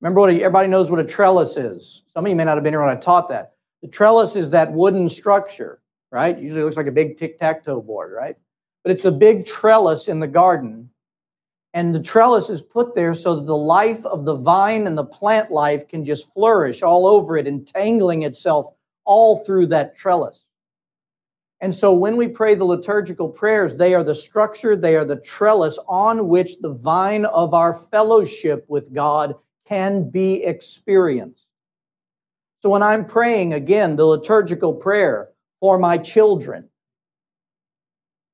Remember 0.00 0.20
what 0.20 0.30
everybody 0.30 0.68
knows 0.68 0.92
what 0.92 1.00
a 1.00 1.04
trellis 1.04 1.56
is. 1.56 2.04
Some 2.14 2.24
of 2.24 2.30
you 2.30 2.36
may 2.36 2.44
not 2.44 2.56
have 2.56 2.62
been 2.62 2.72
here 2.72 2.80
when 2.80 2.96
I 2.96 3.00
taught 3.00 3.28
that. 3.30 3.54
The 3.82 3.88
trellis 3.88 4.36
is 4.36 4.48
that 4.50 4.72
wooden 4.72 5.08
structure, 5.08 5.80
right? 6.12 6.38
Usually 6.38 6.62
looks 6.62 6.76
like 6.76 6.86
a 6.86 6.92
big 6.92 7.16
tic-tac-toe 7.16 7.82
board, 7.82 8.12
right? 8.16 8.36
But 8.84 8.92
it's 8.92 9.06
a 9.06 9.10
big 9.10 9.44
trellis 9.44 10.06
in 10.06 10.20
the 10.20 10.28
garden 10.28 10.88
and 11.74 11.92
the 11.92 12.00
trellis 12.00 12.48
is 12.50 12.62
put 12.62 12.94
there 12.94 13.14
so 13.14 13.34
that 13.34 13.46
the 13.46 13.56
life 13.56 14.06
of 14.06 14.24
the 14.24 14.36
vine 14.36 14.86
and 14.86 14.96
the 14.96 15.04
plant 15.04 15.50
life 15.50 15.88
can 15.88 16.04
just 16.04 16.32
flourish 16.32 16.84
all 16.84 17.04
over 17.04 17.36
it, 17.36 17.48
entangling 17.48 18.22
itself 18.22 18.66
all 19.04 19.44
through 19.44 19.66
that 19.66 19.96
trellis. 19.96 20.46
And 21.60 21.74
so 21.74 21.92
when 21.92 22.16
we 22.16 22.28
pray 22.28 22.54
the 22.54 22.64
liturgical 22.64 23.28
prayers, 23.28 23.76
they 23.76 23.92
are 23.92 24.04
the 24.04 24.14
structure, 24.14 24.76
they 24.76 24.94
are 24.94 25.04
the 25.04 25.16
trellis 25.16 25.78
on 25.88 26.28
which 26.28 26.58
the 26.58 26.72
vine 26.72 27.24
of 27.24 27.54
our 27.54 27.74
fellowship 27.74 28.64
with 28.68 28.92
God 28.92 29.34
can 29.66 30.10
be 30.10 30.44
experienced. 30.44 31.46
So 32.62 32.70
when 32.70 32.82
I'm 32.84 33.04
praying 33.04 33.52
again 33.52 33.96
the 33.96 34.04
liturgical 34.04 34.74
prayer 34.74 35.30
for 35.58 35.78
my 35.78 35.98
children, 35.98 36.68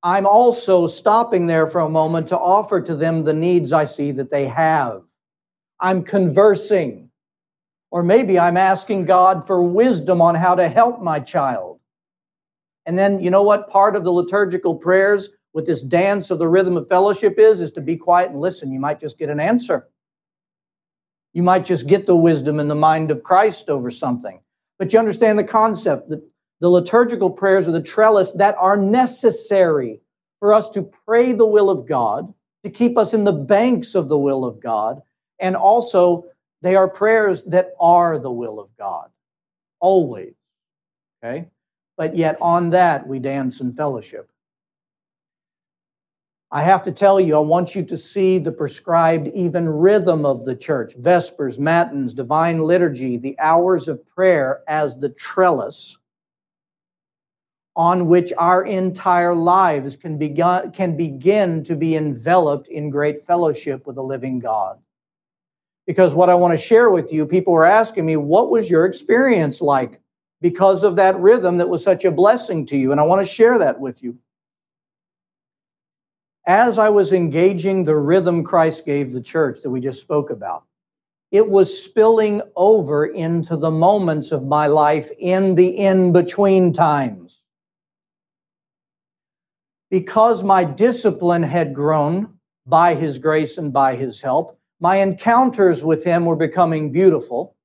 I'm 0.02 0.26
also 0.26 0.86
stopping 0.86 1.46
there 1.46 1.66
for 1.66 1.80
a 1.80 1.88
moment 1.88 2.28
to 2.28 2.38
offer 2.38 2.80
to 2.80 2.94
them 2.94 3.24
the 3.24 3.34
needs 3.34 3.72
I 3.72 3.84
see 3.84 4.12
that 4.12 4.30
they 4.30 4.46
have. 4.46 5.02
I'm 5.78 6.02
conversing. 6.02 7.10
Or 7.90 8.02
maybe 8.02 8.38
I'm 8.38 8.56
asking 8.56 9.04
God 9.04 9.46
for 9.46 9.62
wisdom 9.62 10.22
on 10.22 10.34
how 10.34 10.54
to 10.54 10.68
help 10.68 11.02
my 11.02 11.18
child. 11.18 11.80
And 12.86 12.96
then, 12.96 13.20
you 13.20 13.30
know 13.30 13.42
what 13.42 13.68
part 13.68 13.96
of 13.96 14.04
the 14.04 14.12
liturgical 14.12 14.76
prayers 14.76 15.28
with 15.52 15.66
this 15.66 15.82
dance 15.82 16.30
of 16.30 16.38
the 16.38 16.48
rhythm 16.48 16.76
of 16.76 16.88
fellowship 16.88 17.38
is? 17.38 17.60
Is 17.60 17.72
to 17.72 17.80
be 17.80 17.96
quiet 17.96 18.30
and 18.30 18.40
listen. 18.40 18.72
You 18.72 18.80
might 18.80 19.00
just 19.00 19.18
get 19.18 19.28
an 19.28 19.40
answer. 19.40 19.88
You 21.32 21.42
might 21.42 21.64
just 21.64 21.86
get 21.86 22.06
the 22.06 22.16
wisdom 22.16 22.58
in 22.58 22.68
the 22.68 22.74
mind 22.74 23.10
of 23.10 23.22
Christ 23.22 23.68
over 23.68 23.90
something. 23.90 24.40
But 24.78 24.92
you 24.92 24.98
understand 24.98 25.38
the 25.38 25.44
concept 25.44 26.08
that 26.08 26.22
the 26.60 26.68
liturgical 26.68 27.30
prayers 27.30 27.66
of 27.66 27.72
the 27.72 27.82
trellis 27.82 28.32
that 28.32 28.54
are 28.58 28.76
necessary 28.76 30.00
for 30.38 30.52
us 30.52 30.68
to 30.70 30.82
pray 30.82 31.32
the 31.32 31.46
will 31.46 31.70
of 31.70 31.86
God, 31.86 32.32
to 32.64 32.70
keep 32.70 32.98
us 32.98 33.14
in 33.14 33.24
the 33.24 33.32
banks 33.32 33.94
of 33.94 34.08
the 34.08 34.18
will 34.18 34.44
of 34.44 34.60
God, 34.60 35.00
and 35.38 35.56
also 35.56 36.24
they 36.62 36.76
are 36.76 36.88
prayers 36.88 37.44
that 37.44 37.72
are 37.80 38.18
the 38.18 38.30
will 38.30 38.60
of 38.60 38.68
God, 38.78 39.08
always. 39.80 40.34
Okay? 41.22 41.48
But 41.96 42.16
yet 42.16 42.36
on 42.40 42.70
that 42.70 43.06
we 43.06 43.18
dance 43.18 43.60
in 43.60 43.74
fellowship. 43.74 44.30
I 46.52 46.62
have 46.62 46.82
to 46.84 46.92
tell 46.92 47.20
you, 47.20 47.36
I 47.36 47.40
want 47.40 47.76
you 47.76 47.84
to 47.84 47.96
see 47.96 48.38
the 48.38 48.50
prescribed 48.50 49.28
even 49.28 49.68
rhythm 49.68 50.26
of 50.26 50.44
the 50.44 50.56
church 50.56 50.96
Vespers, 50.96 51.60
Matins, 51.60 52.12
Divine 52.12 52.58
Liturgy, 52.58 53.16
the 53.16 53.38
hours 53.38 53.86
of 53.86 54.04
prayer 54.08 54.62
as 54.66 54.98
the 54.98 55.10
trellis 55.10 55.96
on 57.80 58.08
which 58.08 58.30
our 58.36 58.64
entire 58.64 59.34
lives 59.34 59.96
can 59.96 60.18
begin, 60.18 60.70
can 60.70 60.98
begin 60.98 61.64
to 61.64 61.74
be 61.74 61.96
enveloped 61.96 62.68
in 62.68 62.90
great 62.90 63.22
fellowship 63.22 63.86
with 63.86 63.96
the 63.96 64.02
living 64.02 64.38
God. 64.38 64.78
Because 65.86 66.14
what 66.14 66.28
I 66.28 66.34
want 66.34 66.52
to 66.52 66.62
share 66.62 66.90
with 66.90 67.10
you, 67.10 67.24
people 67.24 67.54
were 67.54 67.64
asking 67.64 68.04
me, 68.04 68.18
what 68.18 68.50
was 68.50 68.68
your 68.68 68.84
experience 68.84 69.62
like 69.62 69.98
because 70.42 70.84
of 70.84 70.96
that 70.96 71.18
rhythm 71.18 71.56
that 71.56 71.70
was 71.70 71.82
such 71.82 72.04
a 72.04 72.10
blessing 72.10 72.66
to 72.66 72.76
you? 72.76 72.92
And 72.92 73.00
I 73.00 73.04
want 73.04 73.26
to 73.26 73.34
share 73.34 73.56
that 73.56 73.80
with 73.80 74.02
you. 74.02 74.18
As 76.46 76.78
I 76.78 76.90
was 76.90 77.14
engaging 77.14 77.84
the 77.84 77.96
rhythm 77.96 78.44
Christ 78.44 78.84
gave 78.84 79.10
the 79.14 79.22
church 79.22 79.62
that 79.62 79.70
we 79.70 79.80
just 79.80 80.02
spoke 80.02 80.28
about, 80.28 80.64
it 81.30 81.48
was 81.48 81.82
spilling 81.82 82.42
over 82.56 83.06
into 83.06 83.56
the 83.56 83.70
moments 83.70 84.32
of 84.32 84.44
my 84.44 84.66
life 84.66 85.10
in 85.18 85.54
the 85.54 85.68
in 85.68 86.12
between 86.12 86.74
times. 86.74 87.39
Because 89.90 90.44
my 90.44 90.62
discipline 90.64 91.42
had 91.42 91.74
grown 91.74 92.34
by 92.66 92.94
His 92.94 93.18
grace 93.18 93.58
and 93.58 93.72
by 93.72 93.96
His 93.96 94.22
help, 94.22 94.58
my 94.80 94.96
encounters 94.96 95.84
with 95.84 96.04
Him 96.04 96.24
were 96.24 96.36
becoming 96.36 96.92
beautiful. 96.92 97.56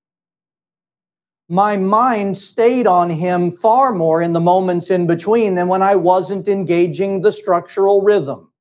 My 1.47 1.77
mind 1.77 2.35
stayed 2.35 2.87
on 2.87 3.09
Him 3.11 3.51
far 3.51 3.93
more 3.93 4.21
in 4.23 4.33
the 4.33 4.39
moments 4.39 4.89
in 4.89 5.05
between 5.05 5.53
than 5.53 5.67
when 5.67 5.83
I 5.83 5.95
wasn't 5.95 6.47
engaging 6.47 7.21
the 7.21 7.31
structural 7.31 8.01
rhythm. 8.01 8.51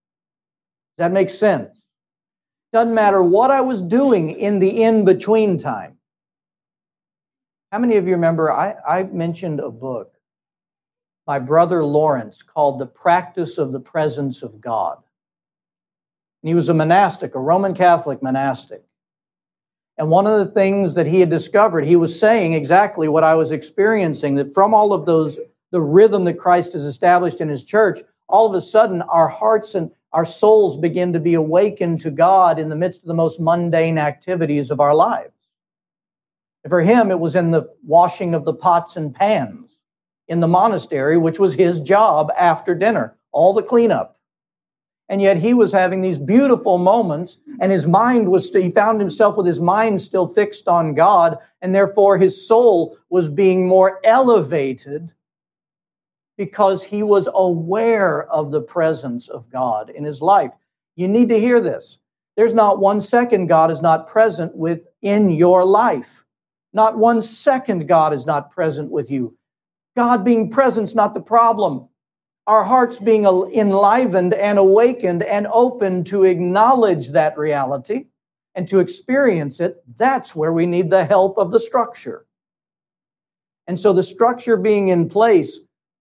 That 0.98 1.12
makes 1.12 1.34
sense? 1.34 1.80
Doesn't 2.72 2.94
matter 2.94 3.22
what 3.22 3.50
I 3.50 3.62
was 3.62 3.80
doing 3.80 4.30
in 4.30 4.58
the 4.58 4.82
in 4.82 5.04
between 5.04 5.58
time. 5.58 5.96
How 7.72 7.78
many 7.78 7.96
of 7.96 8.06
you 8.06 8.14
remember? 8.14 8.52
I, 8.52 8.74
I 8.86 9.02
mentioned 9.04 9.60
a 9.60 9.70
book 9.70 10.13
by 11.26 11.38
Brother 11.38 11.84
Lawrence 11.84 12.42
called 12.42 12.78
The 12.78 12.86
Practice 12.86 13.58
of 13.58 13.72
the 13.72 13.80
Presence 13.80 14.42
of 14.42 14.60
God. 14.60 14.98
And 16.42 16.48
he 16.48 16.54
was 16.54 16.68
a 16.68 16.74
monastic, 16.74 17.34
a 17.34 17.40
Roman 17.40 17.74
Catholic 17.74 18.22
monastic. 18.22 18.82
And 19.96 20.10
one 20.10 20.26
of 20.26 20.38
the 20.38 20.52
things 20.52 20.94
that 20.96 21.06
he 21.06 21.20
had 21.20 21.30
discovered, 21.30 21.84
he 21.84 21.96
was 21.96 22.18
saying 22.18 22.52
exactly 22.52 23.08
what 23.08 23.24
I 23.24 23.34
was 23.34 23.52
experiencing 23.52 24.34
that 24.34 24.52
from 24.52 24.74
all 24.74 24.92
of 24.92 25.06
those, 25.06 25.38
the 25.70 25.80
rhythm 25.80 26.24
that 26.24 26.38
Christ 26.38 26.72
has 26.72 26.84
established 26.84 27.40
in 27.40 27.48
his 27.48 27.64
church, 27.64 28.00
all 28.28 28.46
of 28.46 28.54
a 28.54 28.60
sudden 28.60 29.02
our 29.02 29.28
hearts 29.28 29.74
and 29.74 29.90
our 30.12 30.24
souls 30.24 30.76
begin 30.76 31.12
to 31.12 31.20
be 31.20 31.34
awakened 31.34 32.00
to 32.02 32.10
God 32.10 32.58
in 32.58 32.68
the 32.68 32.76
midst 32.76 33.02
of 33.02 33.08
the 33.08 33.14
most 33.14 33.40
mundane 33.40 33.98
activities 33.98 34.70
of 34.70 34.80
our 34.80 34.94
lives. 34.94 35.32
And 36.62 36.70
For 36.70 36.82
him, 36.82 37.10
it 37.10 37.18
was 37.18 37.36
in 37.36 37.50
the 37.50 37.68
washing 37.84 38.34
of 38.34 38.44
the 38.44 38.54
pots 38.54 38.96
and 38.96 39.14
pans 39.14 39.73
in 40.28 40.40
the 40.40 40.48
monastery, 40.48 41.18
which 41.18 41.38
was 41.38 41.54
his 41.54 41.80
job 41.80 42.32
after 42.38 42.74
dinner, 42.74 43.16
all 43.32 43.52
the 43.52 43.62
cleanup. 43.62 44.18
And 45.08 45.20
yet 45.20 45.36
he 45.36 45.52
was 45.52 45.70
having 45.70 46.00
these 46.00 46.18
beautiful 46.18 46.78
moments, 46.78 47.36
and 47.60 47.70
his 47.70 47.86
mind 47.86 48.30
was, 48.30 48.48
he 48.48 48.70
found 48.70 49.00
himself 49.00 49.36
with 49.36 49.46
his 49.46 49.60
mind 49.60 50.00
still 50.00 50.26
fixed 50.26 50.66
on 50.66 50.94
God, 50.94 51.36
and 51.60 51.74
therefore 51.74 52.16
his 52.16 52.46
soul 52.48 52.96
was 53.10 53.28
being 53.28 53.68
more 53.68 54.00
elevated 54.02 55.12
because 56.38 56.82
he 56.82 57.02
was 57.02 57.28
aware 57.34 58.24
of 58.30 58.50
the 58.50 58.62
presence 58.62 59.28
of 59.28 59.50
God 59.50 59.90
in 59.90 60.04
his 60.04 60.22
life. 60.22 60.52
You 60.96 61.06
need 61.06 61.28
to 61.28 61.38
hear 61.38 61.60
this. 61.60 61.98
There's 62.36 62.54
not 62.54 62.78
one 62.78 63.00
second 63.00 63.46
God 63.46 63.70
is 63.70 63.82
not 63.82 64.08
present 64.08 64.56
within 64.56 65.28
your 65.28 65.64
life. 65.64 66.24
Not 66.72 66.98
one 66.98 67.20
second 67.20 67.86
God 67.86 68.12
is 68.12 68.26
not 68.26 68.50
present 68.50 68.90
with 68.90 69.10
you. 69.10 69.36
God 69.96 70.24
being 70.24 70.50
present 70.50 70.88
is 70.88 70.94
not 70.94 71.14
the 71.14 71.20
problem. 71.20 71.88
Our 72.46 72.64
hearts 72.64 72.98
being 72.98 73.24
enlivened 73.24 74.34
and 74.34 74.58
awakened 74.58 75.22
and 75.22 75.46
open 75.52 76.04
to 76.04 76.24
acknowledge 76.24 77.10
that 77.10 77.38
reality 77.38 78.06
and 78.54 78.68
to 78.68 78.80
experience 78.80 79.60
it, 79.60 79.82
that's 79.96 80.36
where 80.36 80.52
we 80.52 80.66
need 80.66 80.90
the 80.90 81.04
help 81.04 81.38
of 81.38 81.52
the 81.52 81.60
structure. 81.60 82.26
And 83.66 83.78
so 83.78 83.92
the 83.92 84.02
structure 84.02 84.56
being 84.56 84.88
in 84.88 85.08
place 85.08 85.58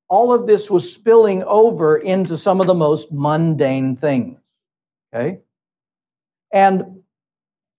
all 0.10 0.34
of 0.34 0.45
this 0.45 0.69
was 0.69 0.93
spilling 0.93 1.43
over 1.45 1.97
into 1.97 2.38
some 2.38 2.62
of 2.62 2.67
the 2.67 2.73
most 2.73 3.12
mundane 3.12 3.95
things. 3.95 4.38
Okay? 5.12 5.39
And 6.51 7.03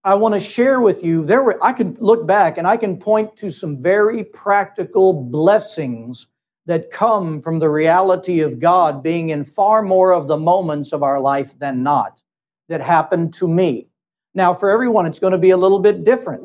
I 0.06 0.12
want 0.12 0.34
to 0.34 0.40
share 0.40 0.80
with 0.80 1.02
you 1.02 1.24
there 1.24 1.42
were 1.42 1.58
I 1.64 1.72
can 1.72 1.96
look 1.98 2.26
back 2.26 2.58
and 2.58 2.66
I 2.66 2.76
can 2.76 2.98
point 2.98 3.36
to 3.38 3.50
some 3.50 3.80
very 3.80 4.22
practical 4.22 5.14
blessings 5.14 6.26
that 6.66 6.90
come 6.90 7.40
from 7.40 7.58
the 7.58 7.70
reality 7.70 8.40
of 8.40 8.58
God 8.58 9.02
being 9.02 9.30
in 9.30 9.44
far 9.44 9.82
more 9.82 10.12
of 10.12 10.28
the 10.28 10.36
moments 10.36 10.92
of 10.92 11.02
our 11.02 11.18
life 11.18 11.58
than 11.58 11.82
not 11.82 12.20
that 12.68 12.82
happened 12.82 13.32
to 13.34 13.48
me. 13.48 13.88
Now 14.34 14.52
for 14.52 14.70
everyone 14.70 15.06
it's 15.06 15.18
going 15.18 15.32
to 15.32 15.38
be 15.38 15.50
a 15.50 15.56
little 15.56 15.78
bit 15.78 16.04
different. 16.04 16.42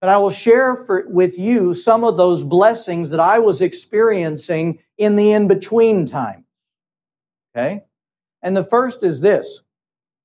But 0.00 0.08
I 0.08 0.18
will 0.18 0.30
share 0.30 0.76
for, 0.76 1.06
with 1.08 1.38
you 1.38 1.74
some 1.74 2.02
of 2.02 2.16
those 2.16 2.42
blessings 2.42 3.10
that 3.10 3.20
I 3.20 3.38
was 3.38 3.60
experiencing 3.60 4.78
in 4.98 5.16
the 5.16 5.32
in 5.32 5.48
between 5.48 6.06
time. 6.06 6.44
Okay? 7.54 7.82
And 8.42 8.56
the 8.56 8.64
first 8.64 9.02
is 9.02 9.20
this 9.20 9.62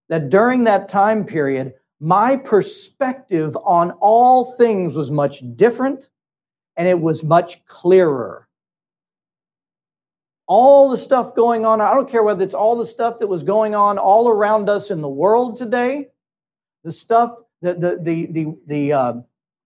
that 0.10 0.30
during 0.30 0.64
that 0.64 0.88
time 0.88 1.26
period, 1.26 1.74
my 2.00 2.38
perspective 2.38 3.58
on 3.64 3.92
all 4.00 4.54
things 4.54 4.96
was 4.96 5.12
much 5.12 5.44
different 5.56 6.10
and 6.76 6.88
it 6.88 7.00
was 7.00 7.24
much 7.24 7.66
clearer. 7.66 8.48
All 10.46 10.90
the 10.90 10.98
stuff 10.98 11.36
going 11.36 11.66
on, 11.66 11.82
I 11.82 11.94
don't 11.94 12.10
care 12.10 12.24
whether 12.24 12.44
it's 12.44 12.54
all 12.54 12.78
the 12.78 12.86
stuff 12.86 13.20
that 13.20 13.28
was 13.28 13.44
going 13.44 13.76
on 13.76 13.98
all 13.98 14.30
around 14.30 14.70
us 14.70 14.92
in 14.92 15.02
the 15.02 15.10
world 15.10 15.58
today, 15.58 16.08
the 16.84 16.92
stuff, 16.92 17.36
the, 17.62 17.74
the, 17.74 18.00
the, 18.02 18.26
the, 18.28 18.58
the 18.68 18.94
uh, 18.94 19.14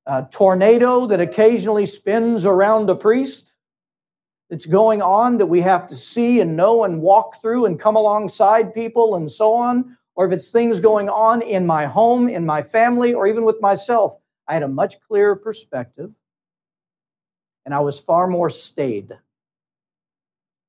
a 0.08 0.28
tornado 0.32 1.06
that 1.06 1.20
occasionally 1.20 1.86
spins 1.86 2.46
around 2.46 2.90
a 2.90 2.96
priest 2.96 3.54
that's 4.50 4.66
going 4.66 5.02
on 5.02 5.38
that 5.38 5.46
we 5.46 5.62
have 5.62 5.88
to 5.88 5.96
see 5.96 6.42
and 6.42 6.58
know 6.58 6.84
and 6.84 7.02
walk 7.02 7.36
through 7.42 7.66
and 7.66 7.80
come 7.80 7.96
alongside 7.96 8.74
people 8.74 9.16
and 9.16 9.32
so 9.32 9.54
on, 9.54 9.98
or 10.16 10.26
if 10.26 10.32
it's 10.32 10.52
things 10.52 10.80
going 10.80 11.10
on 11.10 11.42
in 11.42 11.66
my 11.66 11.86
home, 11.86 12.30
in 12.30 12.46
my 12.46 12.62
family, 12.62 13.14
or 13.14 13.28
even 13.28 13.46
with 13.46 13.62
myself, 13.62 14.16
I 14.48 14.54
had 14.54 14.64
a 14.64 14.68
much 14.68 15.00
clearer 15.02 15.36
perspective 15.36 16.12
and 17.66 17.74
I 17.74 17.80
was 17.80 18.00
far 18.00 18.28
more 18.28 18.50
stayed 18.50 19.18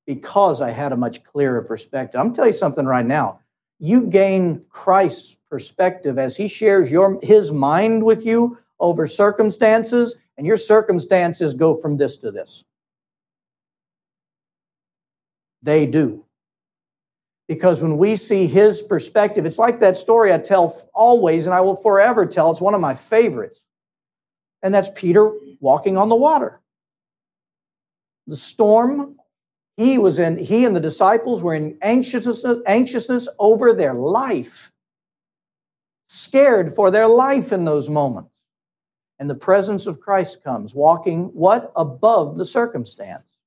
because 0.07 0.61
I 0.61 0.71
had 0.71 0.93
a 0.93 0.97
much 0.97 1.25
clearer 1.25 1.63
perspective. 1.63 2.21
I'm 2.21 2.35
telling 2.35 2.51
you 2.51 2.59
something 2.59 2.87
right 2.87 3.07
now. 3.07 3.41
You 3.79 4.03
gain 4.03 4.65
Christ's 4.69 5.37
perspective 5.49 6.19
as 6.19 6.37
he 6.37 6.49
shares 6.49 6.91
your 6.91 7.19
his 7.23 7.53
mind 7.53 8.05
with 8.05 8.25
you 8.25 8.59
over 8.79 9.07
circumstances, 9.07 10.17
and 10.37 10.47
your 10.47 10.57
circumstances 10.57 11.55
go 11.55 11.75
from 11.75 11.97
this 11.97 12.17
to 12.19 12.31
this. 12.31 12.65
They 15.63 15.87
do. 15.87 16.22
Because 17.55 17.83
when 17.83 17.99
we 17.99 18.17
see 18.17 18.47
his 18.47 18.83
perspective, 18.83 19.45
it's 19.45 19.59
like 19.59 19.81
that 19.81 19.97
story 19.97 20.33
I 20.33 20.39
tell 20.39 20.89
always, 20.95 21.47
and 21.47 21.55
I 21.55 21.61
will 21.61 21.77
forever 21.77 22.25
tell. 22.25 22.51
It's 22.51 22.61
one 22.61 22.75
of 22.75 22.81
my 22.81 22.95
favorites. 22.95 23.65
And 24.63 24.75
that's 24.75 24.91
Peter 24.95 25.33
walking 25.61 25.97
on 25.97 26.09
the 26.09 26.17
water. 26.17 26.61
The 28.27 28.37
storm, 28.37 29.17
he 29.77 29.99
was 29.99 30.19
in, 30.19 30.39
he 30.39 30.65
and 30.65 30.75
the 30.75 30.81
disciples 30.81 31.43
were 31.43 31.55
in 31.55 31.77
anxiousness, 31.83 32.45
anxiousness 32.67 33.29
over 33.39 33.75
their 33.75 33.95
life, 33.95 34.73
scared 36.07 36.75
for 36.75 36.91
their 36.91 37.09
life 37.09 37.53
in 37.53 37.65
those 37.65 37.91
moments 37.91 38.33
and 39.19 39.31
the 39.31 39.35
presence 39.37 39.87
of 39.87 40.01
Christ 40.01 40.43
comes, 40.43 40.75
walking 40.75 41.27
what? 41.27 41.71
Above 41.77 42.37
the 42.37 42.45
circumstance, 42.45 43.39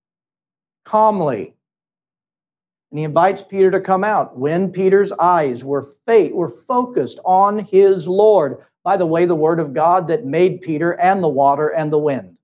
calmly. 0.86 1.55
And 2.96 3.00
he 3.02 3.04
invites 3.04 3.44
Peter 3.44 3.70
to 3.72 3.82
come 3.82 4.06
out. 4.06 4.38
When 4.38 4.72
Peter's 4.72 5.12
eyes 5.12 5.66
were 5.66 5.84
fate 6.06 6.34
were 6.34 6.48
focused 6.48 7.20
on 7.26 7.60
his 7.60 8.08
Lord, 8.08 8.60
by 8.86 8.96
the 8.96 9.06
way, 9.06 9.26
the 9.26 9.36
word 9.36 9.60
of 9.60 9.74
God 9.74 10.08
that 10.08 10.24
made 10.24 10.62
Peter 10.62 10.94
and 10.94 11.22
the 11.22 11.28
water 11.28 11.68
and 11.68 11.92
the 11.92 12.00
wind. 12.00 12.38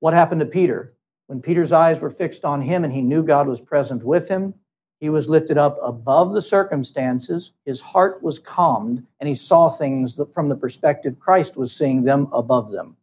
What 0.00 0.12
happened 0.12 0.40
to 0.40 0.46
Peter? 0.46 0.92
When 1.26 1.40
Peter's 1.40 1.72
eyes 1.72 2.02
were 2.02 2.10
fixed 2.10 2.44
on 2.44 2.60
him 2.60 2.84
and 2.84 2.92
he 2.92 3.00
knew 3.00 3.22
God 3.22 3.48
was 3.48 3.62
present 3.62 4.04
with 4.04 4.28
him, 4.28 4.52
he 4.98 5.08
was 5.08 5.30
lifted 5.30 5.56
up 5.56 5.78
above 5.82 6.34
the 6.34 6.42
circumstances. 6.42 7.52
His 7.64 7.80
heart 7.80 8.22
was 8.22 8.38
calmed, 8.38 9.06
and 9.20 9.26
he 9.26 9.34
saw 9.34 9.70
things 9.70 10.20
from 10.34 10.50
the 10.50 10.54
perspective 10.54 11.18
Christ 11.18 11.56
was 11.56 11.74
seeing 11.74 12.04
them 12.04 12.28
above 12.30 12.72
them. 12.72 12.98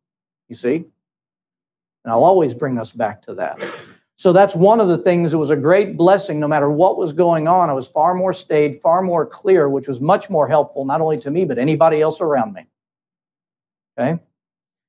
You 0.50 0.54
see? 0.56 0.76
And 0.76 0.86
I'll 2.14 2.24
always 2.24 2.54
bring 2.54 2.78
us 2.78 2.92
back 2.92 3.24
to 3.24 3.34
that. 3.34 3.60
So 4.18 4.34
that's 4.34 4.56
one 4.56 4.80
of 4.80 4.88
the 4.88 4.98
things 4.98 5.32
that 5.32 5.38
was 5.38 5.52
a 5.52 5.56
great 5.56 5.96
blessing. 5.96 6.40
No 6.40 6.48
matter 6.48 6.72
what 6.72 6.98
was 6.98 7.14
going 7.14 7.48
on, 7.48 7.70
I 7.70 7.74
was 7.74 7.88
far 7.88 8.16
more 8.16 8.34
stayed, 8.34 8.82
far 8.82 9.04
more 9.04 9.26
clear, 9.26 9.70
which 9.70 9.88
was 9.88 10.02
much 10.02 10.30
more 10.30 10.48
helpful, 10.48 10.86
not 10.86 11.02
only 11.02 11.20
to 11.20 11.30
me, 11.30 11.46
but 11.46 11.60
anybody 11.60 12.02
else 12.02 12.20
around 12.20 12.54
me. 12.54 12.66
Okay? 13.98 14.20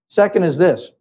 Second 0.08 0.44
is 0.44 0.56
this 0.56 0.92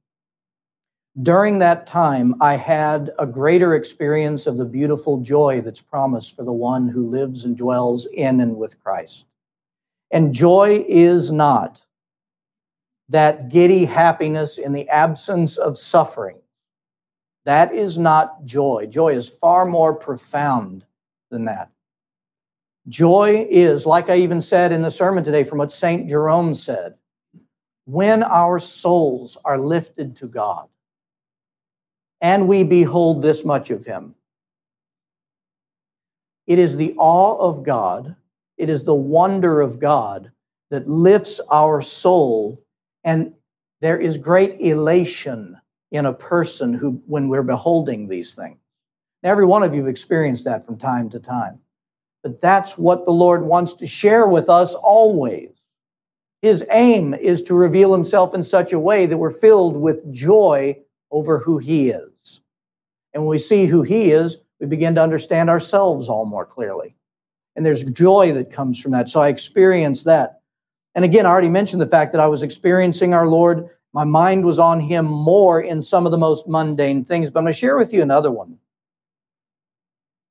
during 1.21 1.57
that 1.59 1.87
time, 1.87 2.35
I 2.41 2.57
had 2.57 3.11
a 3.17 3.25
greater 3.25 3.73
experience 3.73 4.45
of 4.45 4.57
the 4.57 4.65
beautiful 4.65 5.19
joy 5.21 5.61
that's 5.61 5.81
promised 5.81 6.35
for 6.35 6.43
the 6.43 6.53
one 6.53 6.87
who 6.87 7.09
lives 7.09 7.45
and 7.45 7.57
dwells 7.57 8.05
in 8.13 8.39
and 8.39 8.55
with 8.55 8.79
Christ. 8.79 9.25
And 10.11 10.33
joy 10.33 10.85
is 10.87 11.31
not 11.31 11.83
that 13.09 13.49
giddy 13.49 13.85
happiness 13.85 14.57
in 14.57 14.73
the 14.73 14.87
absence 14.89 15.57
of 15.57 15.77
suffering. 15.77 16.37
That 17.47 17.73
is 17.73 17.97
not 17.97 18.43
joy. 18.43 18.87
Joy 18.87 19.13
is 19.13 19.29
far 19.29 19.65
more 19.65 19.93
profound 19.93 20.83
than 21.31 21.45
that. 21.45 21.69
Joy 22.89 23.47
is, 23.49 23.85
like 23.85 24.09
I 24.09 24.17
even 24.17 24.41
said 24.41 24.73
in 24.73 24.81
the 24.81 24.91
sermon 24.91 25.23
today, 25.23 25.45
from 25.45 25.59
what 25.59 25.71
St. 25.71 26.09
Jerome 26.09 26.53
said, 26.53 26.95
when 27.85 28.21
our 28.21 28.59
souls 28.59 29.37
are 29.45 29.57
lifted 29.57 30.13
to 30.17 30.27
God 30.27 30.67
and 32.19 32.49
we 32.49 32.65
behold 32.65 33.21
this 33.21 33.45
much 33.45 33.71
of 33.71 33.85
Him. 33.85 34.13
It 36.47 36.59
is 36.59 36.75
the 36.75 36.95
awe 36.97 37.37
of 37.37 37.63
God, 37.63 38.13
it 38.57 38.67
is 38.67 38.83
the 38.83 38.93
wonder 38.93 39.61
of 39.61 39.79
God 39.79 40.33
that 40.69 40.89
lifts 40.89 41.39
our 41.49 41.81
soul, 41.81 42.61
and 43.05 43.31
there 43.79 43.97
is 43.97 44.17
great 44.17 44.59
elation 44.59 45.57
in 45.91 46.05
a 46.05 46.13
person 46.13 46.73
who, 46.73 47.01
when 47.05 47.27
we're 47.27 47.43
beholding 47.43 48.07
these 48.07 48.35
things. 48.35 48.57
Every 49.23 49.45
one 49.45 49.63
of 49.63 49.73
you 49.73 49.81
have 49.81 49.89
experienced 49.89 50.45
that 50.45 50.65
from 50.65 50.77
time 50.77 51.09
to 51.09 51.19
time. 51.19 51.59
But 52.23 52.41
that's 52.41 52.77
what 52.77 53.05
the 53.05 53.11
Lord 53.11 53.43
wants 53.43 53.73
to 53.73 53.87
share 53.87 54.27
with 54.27 54.49
us 54.49 54.75
always. 54.75 55.65
His 56.41 56.65
aim 56.71 57.13
is 57.13 57.41
to 57.43 57.55
reveal 57.55 57.91
himself 57.93 58.35
in 58.35 58.43
such 58.43 58.73
a 58.73 58.79
way 58.79 59.05
that 59.05 59.17
we're 59.17 59.31
filled 59.31 59.75
with 59.75 60.11
joy 60.11 60.77
over 61.09 61.39
who 61.39 61.57
he 61.57 61.89
is. 61.89 62.41
And 63.13 63.23
when 63.23 63.29
we 63.29 63.37
see 63.37 63.65
who 63.65 63.81
he 63.81 64.11
is, 64.11 64.37
we 64.59 64.67
begin 64.67 64.95
to 64.95 65.01
understand 65.01 65.49
ourselves 65.49 66.09
all 66.09 66.25
more 66.25 66.45
clearly. 66.45 66.95
And 67.55 67.65
there's 67.65 67.83
joy 67.83 68.33
that 68.33 68.51
comes 68.51 68.79
from 68.79 68.91
that. 68.91 69.09
So 69.09 69.19
I 69.19 69.29
experienced 69.29 70.05
that. 70.05 70.41
And 70.93 71.03
again, 71.05 71.25
I 71.25 71.29
already 71.29 71.49
mentioned 71.49 71.81
the 71.81 71.87
fact 71.87 72.11
that 72.11 72.21
I 72.21 72.27
was 72.27 72.43
experiencing 72.43 73.13
our 73.13 73.27
Lord. 73.27 73.69
My 73.97 74.03
mind 74.03 74.45
was 74.45 74.59
on 74.59 74.79
him 74.79 75.05
more 75.05 75.59
in 75.59 75.81
some 75.81 76.05
of 76.05 76.11
the 76.11 76.19
most 76.19 76.47
mundane 76.47 77.03
things. 77.03 77.31
But 77.31 77.39
I'm 77.39 77.45
going 77.45 77.53
to 77.53 77.57
share 77.57 77.77
with 77.77 77.91
you 77.91 78.03
another 78.03 78.29
one. 78.29 78.59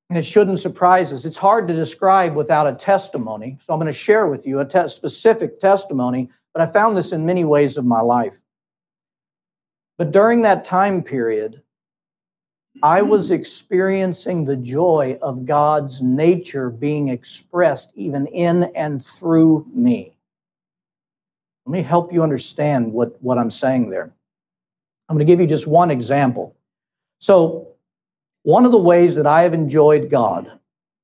And 0.09 0.17
it 0.17 0.23
shouldn't 0.23 0.61
surprise 0.61 1.11
us. 1.11 1.25
It's 1.25 1.37
hard 1.37 1.67
to 1.67 1.73
describe 1.73 2.33
without 2.33 2.65
a 2.65 2.71
testimony. 2.71 3.57
So 3.59 3.73
I'm 3.73 3.79
going 3.79 3.91
to 3.91 3.99
share 3.99 4.27
with 4.27 4.47
you 4.47 4.61
a 4.61 4.65
te- 4.65 4.87
specific 4.87 5.59
testimony, 5.59 6.29
but 6.53 6.61
I 6.61 6.71
found 6.71 6.95
this 6.95 7.11
in 7.11 7.25
many 7.25 7.43
ways 7.43 7.77
of 7.77 7.83
my 7.83 7.99
life. 7.99 8.39
But 9.97 10.11
during 10.11 10.43
that 10.43 10.63
time 10.63 11.03
period, 11.03 11.61
I 12.81 13.01
was 13.01 13.31
experiencing 13.31 14.45
the 14.45 14.55
joy 14.55 15.19
of 15.21 15.43
God's 15.43 16.01
nature 16.01 16.69
being 16.69 17.09
expressed 17.09 17.91
even 17.95 18.27
in 18.27 18.63
and 18.75 19.03
through 19.05 19.67
me. 19.73 20.16
Let 21.67 21.71
me 21.71 21.81
help 21.81 22.13
you 22.13 22.23
understand 22.23 22.93
what, 22.93 23.21
what 23.21 23.37
I'm 23.37 23.51
saying 23.51 23.89
there. 23.89 24.13
I'm 25.09 25.17
going 25.17 25.27
to 25.27 25.29
give 25.29 25.41
you 25.41 25.47
just 25.47 25.67
one 25.67 25.91
example. 25.91 26.55
So, 27.19 27.73
one 28.43 28.65
of 28.65 28.71
the 28.71 28.77
ways 28.77 29.17
that 29.17 29.27
I 29.27 29.43
have 29.43 29.53
enjoyed 29.53 30.09
God 30.09 30.49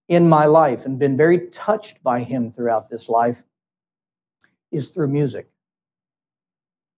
in 0.07 0.29
my 0.29 0.45
life 0.45 0.85
and 0.85 0.97
been 0.97 1.17
very 1.17 1.49
touched 1.49 2.01
by 2.01 2.21
Him 2.23 2.49
throughout 2.49 2.89
this 2.89 3.09
life 3.09 3.43
is 4.71 4.87
through 4.87 5.09
music. 5.09 5.49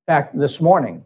In 0.07 0.13
fact, 0.13 0.37
this 0.37 0.61
morning, 0.61 1.03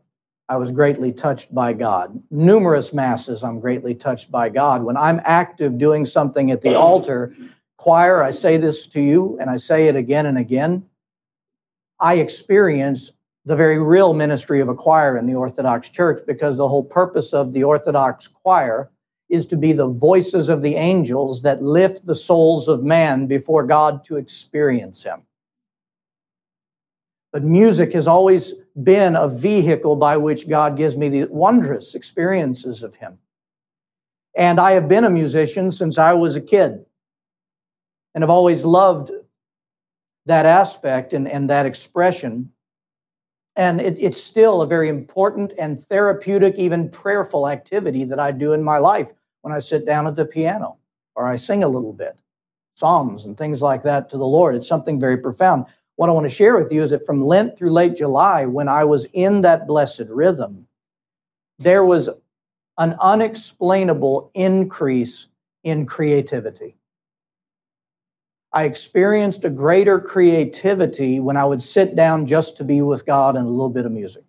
I 0.50 0.58
was 0.58 0.74
greatly 0.74 1.14
touched 1.14 1.56
by 1.56 1.72
God. 1.72 2.22
Numerous 2.30 2.92
masses, 2.92 3.42
I'm 3.42 3.62
greatly 3.62 3.96
touched 3.96 4.32
by 4.32 4.50
God. 4.50 4.84
When 4.84 4.98
I'm 4.98 5.22
active 5.24 5.78
doing 5.78 6.06
something 6.06 6.52
at 6.52 6.62
the 6.62 6.76
altar, 6.76 7.34
choir, 7.78 8.22
I 8.22 8.32
say 8.32 8.58
this 8.58 8.86
to 8.88 9.00
you 9.00 9.38
and 9.40 9.50
I 9.50 9.56
say 9.56 9.88
it 9.88 9.96
again 9.96 10.26
and 10.26 10.38
again. 10.38 10.89
I 12.00 12.16
experience 12.16 13.12
the 13.46 13.56
very 13.56 13.80
real 13.80 14.14
ministry 14.14 14.60
of 14.60 14.70
a 14.70 14.76
choir 14.76 15.18
in 15.18 15.26
the 15.26 15.36
Orthodox 15.36 15.90
Church 15.90 16.22
because 16.26 16.58
the 16.58 16.68
whole 16.68 16.84
purpose 16.84 17.34
of 17.34 17.54
the 17.54 17.64
Orthodox 17.64 18.28
choir 18.28 18.92
is 19.30 19.46
to 19.46 19.58
be 19.58 19.74
the 19.74 19.88
voices 19.88 20.50
of 20.50 20.62
the 20.62 20.76
angels 20.76 21.42
that 21.44 21.62
lift 21.62 22.06
the 22.06 22.16
souls 22.16 22.68
of 22.68 22.84
man 22.84 23.28
before 23.28 23.64
God 23.64 24.04
to 24.06 24.18
experience 24.18 25.04
Him. 25.04 25.22
But 27.32 27.44
music 27.44 27.94
has 27.94 28.08
always 28.08 28.54
been 28.84 29.16
a 29.16 29.28
vehicle 29.28 29.96
by 29.96 30.18
which 30.18 30.50
God 30.50 30.78
gives 30.78 30.98
me 30.98 31.10
the 31.10 31.26
wondrous 31.26 31.94
experiences 31.94 32.82
of 32.82 32.96
Him. 32.96 33.20
And 34.36 34.60
I 34.60 34.72
have 34.72 34.88
been 34.88 35.04
a 35.04 35.10
musician 35.10 35.72
since 35.72 35.98
I 35.98 36.14
was 36.14 36.36
a 36.36 36.42
kid 36.42 36.86
and 38.16 38.24
have 38.24 38.30
always 38.30 38.66
loved 38.66 39.12
that 40.30 40.46
aspect 40.46 41.14
and, 41.14 41.28
and 41.28 41.50
that 41.50 41.66
expression. 41.66 42.52
And 43.56 43.82
it, 43.82 43.98
it's 44.00 44.22
still 44.22 44.62
a 44.62 44.68
very 44.68 44.88
important 44.88 45.54
and 45.60 45.84
therapeutic, 45.84 46.56
even 46.56 46.90
prayerful 46.90 47.50
activity 47.50 48.04
that 48.06 48.20
I 48.20 48.32
do 48.32 48.54
in 48.54 48.64
my 48.64 48.78
life 48.78 49.12
when 49.42 49.54
I 49.54 49.60
sit 49.60 49.86
down 49.86 50.08
at 50.08 50.16
the 50.16 50.26
piano 50.26 50.78
or 51.16 51.28
I 51.28 51.36
sing 51.36 51.64
a 51.64 51.68
little 51.68 51.94
bit, 51.94 52.20
psalms 52.76 53.26
and 53.26 53.38
things 53.38 53.62
like 53.62 53.84
that 53.84 54.10
to 54.12 54.18
the 54.18 54.26
Lord. 54.26 54.56
It's 54.56 54.68
something 54.68 55.00
very 55.00 55.18
profound 55.18 55.66
what 56.00 56.08
I 56.08 56.14
want 56.14 56.30
to 56.30 56.34
share 56.34 56.56
with 56.56 56.72
you 56.72 56.82
is 56.82 56.92
that 56.92 57.06
from 57.06 57.22
Lent 57.22 57.58
through 57.58 57.74
late 57.74 57.98
July, 57.98 58.46
when 58.46 58.70
I 58.70 58.86
was 58.86 59.04
in 59.12 59.42
that 59.42 59.68
blessed 59.68 60.06
rhythm, 60.08 60.66
there 61.58 61.84
was 61.84 62.08
an 62.78 62.96
unexplainable 63.02 64.32
increase 64.34 65.28
in 65.66 65.86
creativity. 65.86 66.79
I 68.52 68.64
experienced 68.64 69.46
a 69.46 69.50
greater 69.50 70.00
creativity 70.00 71.20
when 71.20 71.38
I 71.38 71.46
would 71.46 71.62
sit 71.62 71.96
down 71.96 72.26
just 72.26 72.58
to 72.58 72.64
be 72.64 72.82
with 72.82 73.06
God 73.06 73.38
and 73.38 73.46
a 73.46 73.50
little 73.50 73.70
bit 73.70 73.86
of 73.86 73.92
music. 73.92 74.24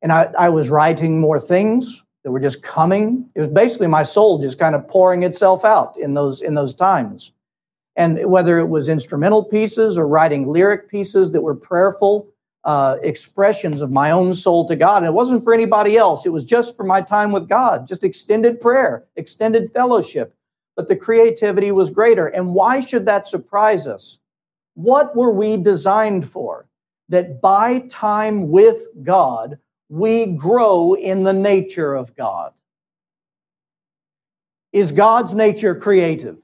And 0.00 0.12
I, 0.12 0.30
I 0.38 0.48
was 0.48 0.70
writing 0.70 1.20
more 1.20 1.38
things 1.38 2.02
that 2.22 2.30
were 2.30 2.40
just 2.40 2.62
coming. 2.62 3.28
It 3.34 3.38
was 3.38 3.48
basically 3.48 3.86
my 3.86 4.02
soul 4.02 4.38
just 4.38 4.58
kind 4.58 4.74
of 4.74 4.88
pouring 4.88 5.22
itself 5.22 5.64
out 5.64 5.96
in 5.98 6.14
those 6.14 6.42
in 6.42 6.54
those 6.54 6.74
times. 6.74 7.32
And 7.96 8.24
whether 8.26 8.58
it 8.58 8.68
was 8.68 8.88
instrumental 8.88 9.44
pieces 9.44 9.96
or 9.98 10.08
writing 10.08 10.46
lyric 10.48 10.88
pieces 10.88 11.30
that 11.32 11.42
were 11.42 11.54
prayerful 11.54 12.28
uh, 12.64 12.96
expressions 13.02 13.82
of 13.82 13.92
my 13.92 14.10
own 14.10 14.32
soul 14.32 14.66
to 14.66 14.74
God. 14.74 14.98
And 14.98 15.06
it 15.06 15.12
wasn't 15.12 15.44
for 15.44 15.52
anybody 15.52 15.96
else, 15.96 16.24
it 16.26 16.30
was 16.30 16.44
just 16.44 16.76
for 16.76 16.84
my 16.84 17.00
time 17.00 17.30
with 17.30 17.48
God, 17.48 17.86
just 17.86 18.04
extended 18.04 18.60
prayer, 18.60 19.04
extended 19.16 19.72
fellowship. 19.72 20.34
But 20.76 20.88
the 20.88 20.96
creativity 20.96 21.70
was 21.72 21.90
greater. 21.90 22.26
And 22.26 22.54
why 22.54 22.80
should 22.80 23.06
that 23.06 23.26
surprise 23.26 23.86
us? 23.86 24.18
What 24.74 25.14
were 25.14 25.32
we 25.32 25.56
designed 25.56 26.28
for? 26.28 26.68
That 27.08 27.40
by 27.40 27.80
time 27.90 28.50
with 28.50 28.88
God, 29.02 29.58
we 29.88 30.26
grow 30.26 30.94
in 30.94 31.22
the 31.22 31.32
nature 31.32 31.94
of 31.94 32.16
God. 32.16 32.52
Is 34.72 34.90
God's 34.90 35.34
nature 35.34 35.74
creative? 35.74 36.42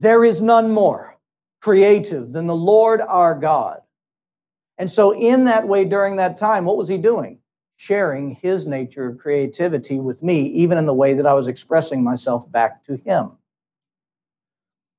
There 0.00 0.24
is 0.24 0.40
none 0.40 0.70
more 0.70 1.18
creative 1.60 2.32
than 2.32 2.46
the 2.46 2.54
Lord 2.54 3.00
our 3.00 3.34
God. 3.34 3.80
And 4.78 4.88
so, 4.88 5.10
in 5.10 5.44
that 5.44 5.66
way, 5.66 5.84
during 5.84 6.16
that 6.16 6.38
time, 6.38 6.64
what 6.64 6.76
was 6.76 6.88
he 6.88 6.98
doing? 6.98 7.40
Sharing 7.80 8.32
his 8.32 8.66
nature 8.66 9.06
of 9.06 9.18
creativity 9.18 10.00
with 10.00 10.22
me, 10.22 10.42
even 10.48 10.78
in 10.78 10.86
the 10.86 10.92
way 10.92 11.14
that 11.14 11.26
I 11.26 11.32
was 11.32 11.46
expressing 11.46 12.02
myself 12.02 12.50
back 12.50 12.84
to 12.86 12.96
him. 12.96 13.30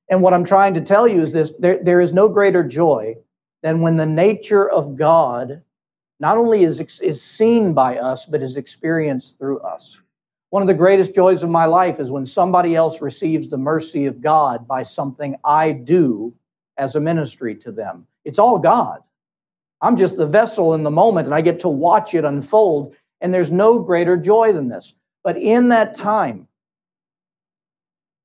And 0.10 0.22
what 0.22 0.34
I'm 0.34 0.46
trying 0.46 0.74
to 0.76 0.82
tell 0.82 1.06
you 1.06 1.22
is 1.22 1.34
this 1.34 1.54
there, 1.60 1.84
there 1.84 2.00
is 2.00 2.14
no 2.14 2.30
greater 2.30 2.64
joy 2.64 3.16
than 3.64 3.82
when 3.82 3.98
the 3.98 4.06
nature 4.06 4.70
of 4.70 4.96
God 4.96 5.62
not 6.22 6.38
only 6.38 6.64
is, 6.64 6.80
is 7.02 7.22
seen 7.22 7.74
by 7.74 7.98
us, 7.98 8.26
but 8.26 8.42
is 8.42 8.56
experienced 8.56 9.38
through 9.38 9.60
us. 9.60 10.00
One 10.50 10.64
of 10.64 10.68
the 10.68 10.74
greatest 10.74 11.14
joys 11.14 11.44
of 11.44 11.50
my 11.50 11.66
life 11.66 12.00
is 12.00 12.12
when 12.12 12.26
somebody 12.26 12.76
else 12.76 13.02
receives 13.02 13.50
the 13.50 13.58
mercy 13.58 14.06
of 14.06 14.22
God 14.22 14.68
by 14.68 14.84
something 14.84 15.36
I 15.44 15.74
do 15.74 16.34
as 16.78 16.96
a 16.96 17.02
ministry 17.02 17.56
to 17.56 17.74
them. 17.74 18.08
It's 18.24 18.40
all 18.40 18.58
God. 18.58 19.02
I'm 19.82 19.96
just 19.96 20.18
the 20.18 20.26
vessel 20.26 20.74
in 20.74 20.84
the 20.84 20.92
moment 20.92 21.28
and 21.28 21.36
I 21.36 21.42
get 21.42 21.60
to 21.62 21.70
watch 21.70 22.14
it 22.14 22.26
unfold. 22.26 22.96
And 23.22 23.34
there's 23.34 23.52
no 23.52 23.80
greater 23.80 24.18
joy 24.18 24.54
than 24.54 24.70
this. 24.70 24.94
But 25.24 25.38
in 25.38 25.70
that 25.70 25.96
time, 25.96 26.48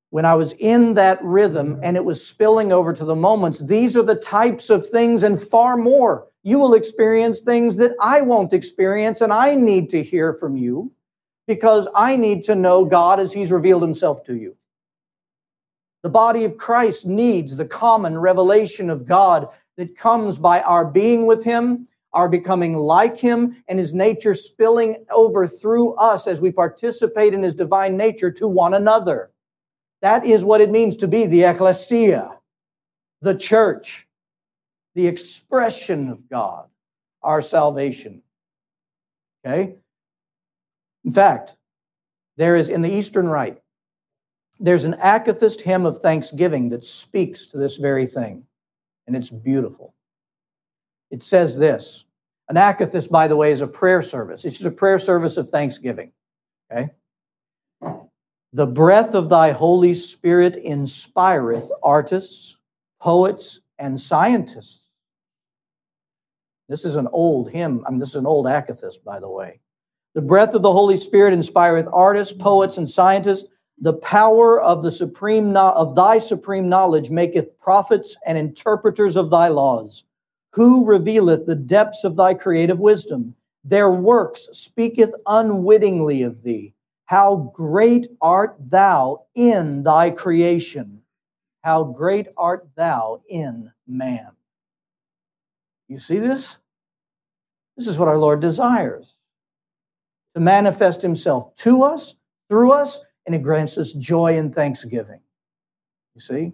when 0.09 0.25
I 0.25 0.35
was 0.35 0.53
in 0.53 0.93
that 0.93 1.21
rhythm 1.21 1.79
and 1.83 1.97
it 1.97 2.05
was 2.05 2.25
spilling 2.25 2.71
over 2.71 2.93
to 2.93 3.03
the 3.03 3.15
moments, 3.15 3.59
these 3.59 3.97
are 3.97 4.03
the 4.03 4.15
types 4.15 4.69
of 4.69 4.87
things 4.87 5.23
and 5.23 5.37
far 5.41 5.75
more. 5.75 6.27
You 6.43 6.57
will 6.59 6.73
experience 6.73 7.41
things 7.41 7.75
that 7.77 7.91
I 7.99 8.21
won't 8.21 8.53
experience, 8.53 9.19
and 9.19 9.33
I 9.33 9.55
need 9.55 9.89
to 9.89 10.01
hear 10.01 10.33
from 10.33 10.55
you 10.55 10.91
because 11.47 11.87
I 11.93 12.15
need 12.15 12.43
to 12.45 12.55
know 12.55 12.85
God 12.85 13.19
as 13.19 13.33
He's 13.33 13.51
revealed 13.51 13.81
Himself 13.81 14.23
to 14.25 14.35
you. 14.35 14.55
The 16.03 16.09
body 16.09 16.45
of 16.45 16.55
Christ 16.55 17.05
needs 17.05 17.57
the 17.57 17.65
common 17.65 18.17
revelation 18.17 18.89
of 18.89 19.05
God 19.05 19.49
that 19.77 19.97
comes 19.97 20.37
by 20.37 20.61
our 20.61 20.85
being 20.85 21.25
with 21.25 21.43
Him, 21.43 21.87
our 22.15 22.29
becoming 22.29 22.73
like 22.73 23.19
him 23.19 23.61
and 23.67 23.77
his 23.77 23.93
nature 23.93 24.33
spilling 24.33 25.05
over 25.11 25.45
through 25.45 25.93
us 25.95 26.27
as 26.27 26.41
we 26.41 26.51
participate 26.51 27.33
in 27.33 27.43
his 27.43 27.53
divine 27.53 27.97
nature 27.97 28.31
to 28.31 28.47
one 28.47 28.73
another. 28.73 29.31
That 30.01 30.25
is 30.25 30.43
what 30.43 30.61
it 30.61 30.71
means 30.71 30.95
to 30.97 31.07
be 31.07 31.25
the 31.25 31.43
ecclesia, 31.43 32.37
the 33.21 33.35
church, 33.35 34.07
the 34.95 35.07
expression 35.07 36.09
of 36.09 36.27
God, 36.29 36.67
our 37.21 37.41
salvation. 37.41 38.21
Okay? 39.45 39.75
In 41.03 41.11
fact, 41.11 41.57
there 42.37 42.55
is 42.55 42.69
in 42.69 42.81
the 42.81 42.91
Eastern 42.91 43.27
Rite, 43.27 43.61
there's 44.57 44.85
an 44.85 44.93
akathist 44.93 45.61
hymn 45.61 45.85
of 45.85 45.99
thanksgiving 45.99 46.69
that 46.69 46.85
speaks 46.85 47.45
to 47.47 47.57
this 47.57 47.75
very 47.75 48.07
thing, 48.07 48.45
and 49.07 49.15
it's 49.15 49.29
beautiful. 49.29 49.93
It 51.11 51.23
says 51.23 51.57
this 51.57 52.05
an 52.49 52.55
akathist, 52.55 53.09
by 53.09 53.27
the 53.27 53.35
way, 53.35 53.51
is 53.51 53.61
a 53.61 53.67
prayer 53.67 54.01
service. 54.01 54.45
It's 54.45 54.57
just 54.57 54.67
a 54.67 54.71
prayer 54.71 54.99
service 54.99 55.37
of 55.37 55.49
thanksgiving. 55.49 56.11
Okay? 56.71 56.89
The 58.53 58.67
breath 58.67 59.15
of 59.15 59.29
thy 59.29 59.51
Holy 59.51 59.93
Spirit 59.93 60.55
inspireth 60.55 61.71
artists, 61.83 62.57
poets, 63.01 63.61
and 63.79 63.99
scientists. 63.99 64.87
This 66.69 66.85
is 66.85 66.95
an 66.95 67.07
old 67.11 67.51
hymn. 67.51 67.83
I 67.85 67.91
mean, 67.91 67.99
this 67.99 68.09
is 68.09 68.15
an 68.15 68.25
old 68.25 68.45
akathist, 68.45 69.03
by 69.03 69.19
the 69.19 69.29
way. 69.29 69.59
The 70.13 70.21
breath 70.21 70.53
of 70.53 70.61
the 70.61 70.71
Holy 70.71 70.97
Spirit 70.97 71.33
inspireth 71.33 71.87
artists, 71.91 72.33
poets, 72.33 72.77
and 72.77 72.89
scientists. 72.89 73.49
The 73.79 73.93
power 73.93 74.61
of 74.61 74.83
the 74.83 74.91
supreme 74.91 75.51
no- 75.51 75.71
of 75.71 75.95
thy 75.95 76.17
supreme 76.17 76.69
knowledge 76.69 77.11
maketh 77.11 77.57
prophets 77.59 78.15
and 78.25 78.37
interpreters 78.37 79.17
of 79.17 79.29
thy 79.29 79.49
laws. 79.49 80.05
Who 80.53 80.85
revealeth 80.85 81.45
the 81.45 81.55
depths 81.55 82.03
of 82.05 82.15
thy 82.15 82.33
creative 82.33 82.79
wisdom? 82.79 83.35
Their 83.65 83.91
works 83.91 84.47
speaketh 84.53 85.13
unwittingly 85.27 86.21
of 86.23 86.43
thee. 86.43 86.73
How 87.05 87.51
great 87.53 88.07
art 88.21 88.55
thou 88.59 89.25
in 89.35 89.83
thy 89.83 90.11
creation! 90.11 91.01
How 91.63 91.83
great 91.83 92.27
art 92.37 92.69
thou 92.75 93.21
in 93.27 93.71
man! 93.87 94.31
You 95.87 95.97
see 95.97 96.19
this? 96.19 96.57
This 97.77 97.87
is 97.87 97.97
what 97.97 98.07
our 98.07 98.17
Lord 98.17 98.39
desires 98.39 99.17
to 100.33 100.39
manifest 100.39 101.01
himself 101.01 101.55
to 101.57 101.83
us, 101.83 102.15
through 102.49 102.71
us, 102.71 103.01
and 103.25 103.35
it 103.35 103.41
grants 103.41 103.77
us 103.77 103.93
joy 103.93 104.37
and 104.37 104.53
thanksgiving. 104.53 105.19
You 106.13 106.21
see? 106.21 106.53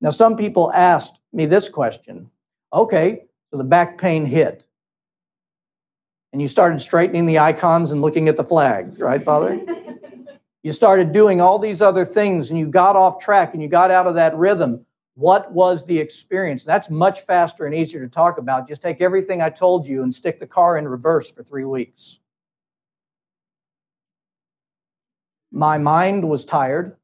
Now, 0.00 0.10
some 0.10 0.36
people 0.36 0.72
asked 0.72 1.20
me 1.32 1.46
this 1.46 1.68
question 1.68 2.30
okay, 2.72 3.24
so 3.50 3.56
the 3.56 3.64
back 3.64 3.98
pain 3.98 4.26
hit. 4.26 4.66
And 6.32 6.42
you 6.42 6.48
started 6.48 6.80
straightening 6.80 7.26
the 7.26 7.38
icons 7.38 7.92
and 7.92 8.02
looking 8.02 8.28
at 8.28 8.36
the 8.36 8.42
flag, 8.42 8.98
right, 8.98 9.24
Father? 9.24 9.64
you 10.64 10.72
started 10.72 11.12
doing 11.12 11.40
all 11.40 11.60
these 11.60 11.80
other 11.80 12.04
things 12.04 12.50
and 12.50 12.58
you 12.58 12.66
got 12.66 12.96
off 12.96 13.20
track 13.20 13.54
and 13.54 13.62
you 13.62 13.68
got 13.68 13.92
out 13.92 14.08
of 14.08 14.16
that 14.16 14.36
rhythm. 14.36 14.84
What 15.14 15.52
was 15.52 15.84
the 15.84 15.96
experience? 15.96 16.64
That's 16.64 16.90
much 16.90 17.20
faster 17.20 17.66
and 17.66 17.74
easier 17.74 18.00
to 18.00 18.08
talk 18.08 18.38
about. 18.38 18.66
Just 18.66 18.82
take 18.82 19.00
everything 19.00 19.40
I 19.40 19.50
told 19.50 19.86
you 19.86 20.02
and 20.02 20.12
stick 20.12 20.40
the 20.40 20.46
car 20.46 20.76
in 20.76 20.88
reverse 20.88 21.30
for 21.30 21.44
three 21.44 21.64
weeks. 21.64 22.18
My 25.56 25.78
mind 25.78 26.28
was 26.28 26.44
tired. 26.44 26.96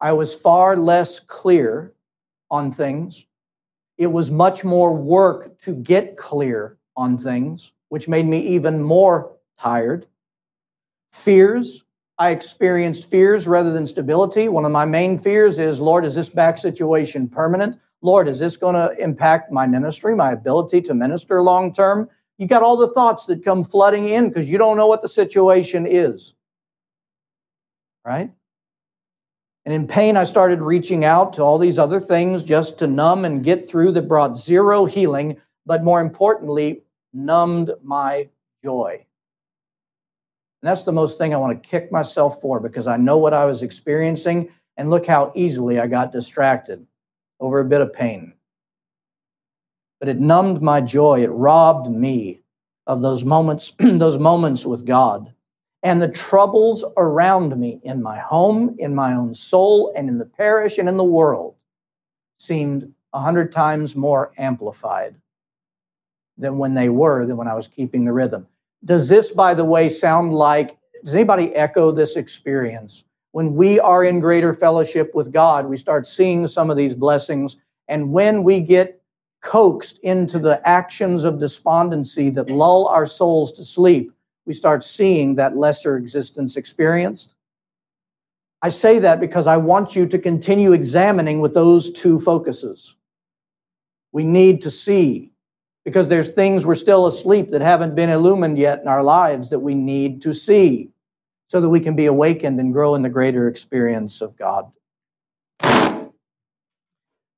I 0.00 0.14
was 0.14 0.34
far 0.34 0.78
less 0.78 1.20
clear 1.20 1.92
on 2.50 2.72
things. 2.72 3.26
It 3.98 4.06
was 4.06 4.30
much 4.30 4.64
more 4.64 4.94
work 4.94 5.58
to 5.60 5.74
get 5.74 6.16
clear 6.16 6.78
on 6.96 7.18
things, 7.18 7.74
which 7.90 8.08
made 8.08 8.26
me 8.26 8.40
even 8.40 8.82
more 8.82 9.36
tired. 9.58 10.06
Fears. 11.12 11.84
I 12.16 12.30
experienced 12.30 13.10
fears 13.10 13.46
rather 13.46 13.74
than 13.74 13.86
stability. 13.86 14.48
One 14.48 14.64
of 14.64 14.72
my 14.72 14.86
main 14.86 15.18
fears 15.18 15.58
is 15.58 15.82
Lord, 15.82 16.06
is 16.06 16.14
this 16.14 16.30
back 16.30 16.56
situation 16.56 17.28
permanent? 17.28 17.78
Lord, 18.00 18.26
is 18.26 18.38
this 18.38 18.56
going 18.56 18.74
to 18.74 18.96
impact 18.98 19.52
my 19.52 19.66
ministry, 19.66 20.16
my 20.16 20.32
ability 20.32 20.80
to 20.82 20.94
minister 20.94 21.42
long 21.42 21.74
term? 21.74 22.08
You 22.38 22.46
got 22.46 22.62
all 22.62 22.78
the 22.78 22.88
thoughts 22.94 23.26
that 23.26 23.44
come 23.44 23.64
flooding 23.64 24.08
in 24.08 24.28
because 24.28 24.48
you 24.48 24.56
don't 24.56 24.78
know 24.78 24.86
what 24.86 25.02
the 25.02 25.10
situation 25.10 25.86
is. 25.86 26.35
Right? 28.06 28.30
And 29.64 29.74
in 29.74 29.88
pain, 29.88 30.16
I 30.16 30.22
started 30.22 30.62
reaching 30.62 31.04
out 31.04 31.32
to 31.34 31.42
all 31.42 31.58
these 31.58 31.76
other 31.76 31.98
things 31.98 32.44
just 32.44 32.78
to 32.78 32.86
numb 32.86 33.24
and 33.24 33.42
get 33.42 33.68
through 33.68 33.92
that 33.92 34.06
brought 34.06 34.38
zero 34.38 34.84
healing, 34.84 35.38
but 35.66 35.82
more 35.82 36.00
importantly, 36.00 36.82
numbed 37.12 37.72
my 37.82 38.28
joy. 38.62 39.04
And 40.62 40.70
that's 40.70 40.84
the 40.84 40.92
most 40.92 41.18
thing 41.18 41.34
I 41.34 41.38
want 41.38 41.60
to 41.60 41.68
kick 41.68 41.90
myself 41.90 42.40
for 42.40 42.60
because 42.60 42.86
I 42.86 42.96
know 42.96 43.18
what 43.18 43.34
I 43.34 43.44
was 43.44 43.64
experiencing 43.64 44.50
and 44.76 44.88
look 44.88 45.04
how 45.04 45.32
easily 45.34 45.80
I 45.80 45.88
got 45.88 46.12
distracted 46.12 46.86
over 47.40 47.58
a 47.58 47.64
bit 47.64 47.80
of 47.80 47.92
pain. 47.92 48.34
But 49.98 50.08
it 50.08 50.20
numbed 50.20 50.62
my 50.62 50.80
joy. 50.80 51.24
It 51.24 51.30
robbed 51.30 51.90
me 51.90 52.40
of 52.86 53.02
those 53.02 53.24
moments, 53.24 53.72
those 53.78 54.20
moments 54.20 54.64
with 54.64 54.86
God 54.86 55.32
and 55.86 56.02
the 56.02 56.08
troubles 56.08 56.84
around 56.96 57.56
me 57.56 57.78
in 57.84 58.02
my 58.02 58.18
home, 58.18 58.74
in 58.80 58.92
my 58.92 59.14
own 59.14 59.32
soul, 59.32 59.92
and 59.94 60.08
in 60.08 60.18
the 60.18 60.26
parish 60.26 60.78
and 60.78 60.88
in 60.88 60.96
the 60.96 61.04
world 61.04 61.54
seemed 62.38 62.92
a 63.12 63.20
hundred 63.20 63.52
times 63.52 63.94
more 63.94 64.32
amplified 64.36 65.14
than 66.36 66.58
when 66.58 66.74
they 66.74 66.88
were 66.88 67.24
than 67.24 67.36
when 67.36 67.46
I 67.46 67.54
was 67.54 67.68
keeping 67.68 68.04
the 68.04 68.12
rhythm. 68.12 68.48
Does 68.84 69.08
this, 69.08 69.30
by 69.30 69.54
the 69.54 69.64
way, 69.64 69.88
sound 69.88 70.34
like, 70.34 70.76
does 71.04 71.14
anybody 71.14 71.54
echo 71.54 71.92
this 71.92 72.16
experience? 72.16 73.04
When 73.30 73.54
we 73.54 73.78
are 73.78 74.02
in 74.02 74.18
greater 74.18 74.52
fellowship 74.52 75.14
with 75.14 75.30
God, 75.30 75.66
we 75.66 75.76
start 75.76 76.04
seeing 76.04 76.48
some 76.48 76.68
of 76.68 76.76
these 76.76 76.96
blessings. 76.96 77.58
And 77.86 78.10
when 78.10 78.42
we 78.42 78.58
get 78.58 79.00
coaxed 79.40 80.00
into 80.00 80.40
the 80.40 80.60
actions 80.68 81.22
of 81.22 81.38
despondency 81.38 82.28
that 82.30 82.50
lull 82.50 82.88
our 82.88 83.06
souls 83.06 83.52
to 83.52 83.64
sleep, 83.64 84.10
we 84.46 84.54
start 84.54 84.84
seeing 84.84 85.34
that 85.34 85.56
lesser 85.56 85.96
existence 85.96 86.56
experienced. 86.56 87.34
I 88.62 88.68
say 88.70 89.00
that 89.00 89.20
because 89.20 89.46
I 89.46 89.58
want 89.58 89.94
you 89.94 90.06
to 90.06 90.18
continue 90.18 90.72
examining 90.72 91.40
with 91.40 91.52
those 91.52 91.90
two 91.90 92.18
focuses. 92.18 92.96
We 94.12 94.24
need 94.24 94.62
to 94.62 94.70
see 94.70 95.32
because 95.84 96.08
there's 96.08 96.30
things 96.30 96.64
we're 96.64 96.74
still 96.74 97.06
asleep 97.06 97.50
that 97.50 97.60
haven't 97.60 97.94
been 97.94 98.10
illumined 98.10 98.58
yet 98.58 98.80
in 98.80 98.88
our 98.88 99.02
lives 99.02 99.50
that 99.50 99.60
we 99.60 99.74
need 99.74 100.22
to 100.22 100.32
see 100.32 100.90
so 101.48 101.60
that 101.60 101.68
we 101.68 101.80
can 101.80 101.94
be 101.94 102.06
awakened 102.06 102.58
and 102.58 102.72
grow 102.72 102.94
in 102.94 103.02
the 103.02 103.08
greater 103.08 103.46
experience 103.46 104.20
of 104.20 104.36
God. 104.36 104.70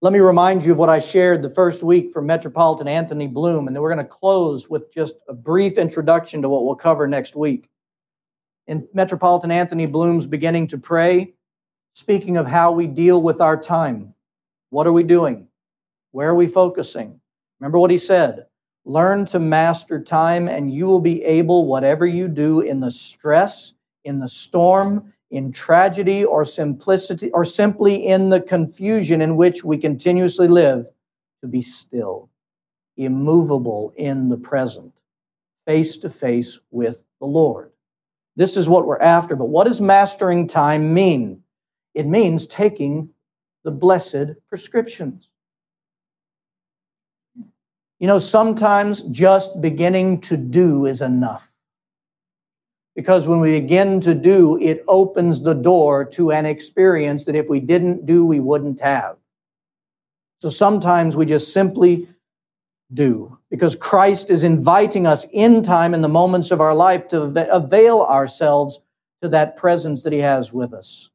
Let 0.01 0.13
me 0.13 0.21
remind 0.21 0.65
you 0.65 0.71
of 0.71 0.79
what 0.79 0.89
I 0.89 1.01
shared 1.01 1.43
the 1.43 1.51
first 1.51 1.83
week 1.83 2.13
from 2.13 2.25
Metropolitan 2.25 2.87
Anthony 2.87 3.27
Bloom, 3.27 3.67
and 3.67 3.75
then 3.75 3.83
we're 3.83 3.93
going 3.93 4.07
to 4.07 4.09
close 4.09 4.71
with 4.71 4.95
just 4.95 5.17
a 5.27 5.35
brief 5.35 5.77
introduction 5.77 6.41
to 6.43 6.49
what 6.49 6.65
we'll 6.65 6.77
cover 6.77 7.09
next 7.09 7.35
week. 7.35 7.69
In 8.69 8.87
Metropolitan 8.95 9.51
Anthony 9.51 9.87
Bloom's 9.87 10.29
Beginning 10.29 10.69
to 10.69 10.79
Pray, 10.79 11.35
speaking 11.95 12.37
of 12.37 12.47
how 12.47 12.71
we 12.71 12.87
deal 12.87 13.21
with 13.21 13.41
our 13.41 13.57
time. 13.57 14.15
What 14.71 14.87
are 14.87 14.93
we 14.93 15.03
doing? 15.03 15.49
Where 16.13 16.29
are 16.29 16.35
we 16.37 16.47
focusing? 16.47 17.19
Remember 17.59 17.81
what 17.81 17.91
he 17.91 17.99
said 17.99 18.47
learn 18.85 19.27
to 19.27 19.41
master 19.41 20.01
time, 20.01 20.47
and 20.47 20.73
you 20.73 20.87
will 20.87 21.01
be 21.01 21.25
able, 21.25 21.67
whatever 21.67 22.07
you 22.07 22.29
do 22.29 22.61
in 22.61 22.79
the 22.79 22.91
stress, 22.93 23.75
in 24.05 24.21
the 24.21 24.29
storm, 24.29 25.13
in 25.31 25.53
tragedy 25.53 26.25
or 26.25 26.45
simplicity 26.45 27.31
or 27.33 27.45
simply 27.45 28.07
in 28.07 28.31
the 28.31 28.41
confusion 28.41 29.21
in 29.21 29.37
which 29.37 29.65
we 29.65 29.77
continuously 29.77 30.49
live 30.49 30.87
to 31.43 31.49
be 31.49 31.61
still 31.61 32.31
immovable 32.97 33.93
in 33.97 34.29
the 34.29 34.37
present 34.37 34.93
face 35.67 35.99
to 35.99 36.09
face 36.09 36.59
with 36.71 37.05
the 37.21 37.27
lord. 37.27 37.71
This 38.37 38.57
is 38.57 38.69
what 38.69 38.87
we're 38.87 38.99
after 38.99 39.37
but 39.37 39.51
what 39.51 39.65
does 39.65 39.81
mastering 39.81 40.47
time 40.47 40.95
mean? 40.95 41.43
It 41.95 42.07
means 42.07 42.47
taking 42.47 43.11
the 43.65 43.71
blessed 43.71 44.35
prescriptions. 44.49 45.29
You 47.99 48.07
know 48.07 48.19
sometimes 48.19 49.03
just 49.03 49.61
beginning 49.61 50.21
to 50.23 50.37
do 50.37 50.87
is 50.87 51.03
enough 51.03 51.53
because 52.99 53.29
when 53.29 53.39
we 53.39 53.53
begin 53.53 54.01
to 54.01 54.13
do, 54.13 54.61
it 54.61 54.83
opens 54.89 55.41
the 55.41 55.55
door 55.55 56.05
to 56.05 56.33
an 56.33 56.45
experience 56.45 57.27
that 57.27 57.37
if 57.37 57.49
we 57.49 57.61
didn't 57.61 58.07
do, 58.07 58.27
we 58.27 58.41
wouldn't 58.41 58.81
have. 58.81 59.17
So 60.43 60.51
sometimes 60.51 61.17
we 61.17 61.25
just 61.25 61.53
simply 61.53 62.09
do 62.93 63.39
because 63.51 63.77
Christ 63.77 64.31
is 64.31 64.43
inviting 64.43 65.07
us 65.07 65.25
in 65.31 65.63
time 65.63 65.95
in 65.95 66.03
the 66.03 66.09
moments 66.09 66.51
of 66.51 66.61
our 66.61 66.75
life 66.75 67.07
to 67.09 67.23
avail 67.55 68.01
ourselves 68.01 68.81
to 69.23 69.29
that 69.29 69.55
presence 69.55 70.03
that 70.03 70.13
He 70.13 70.19
has 70.19 70.53
with 70.53 70.75
us. 70.75 71.09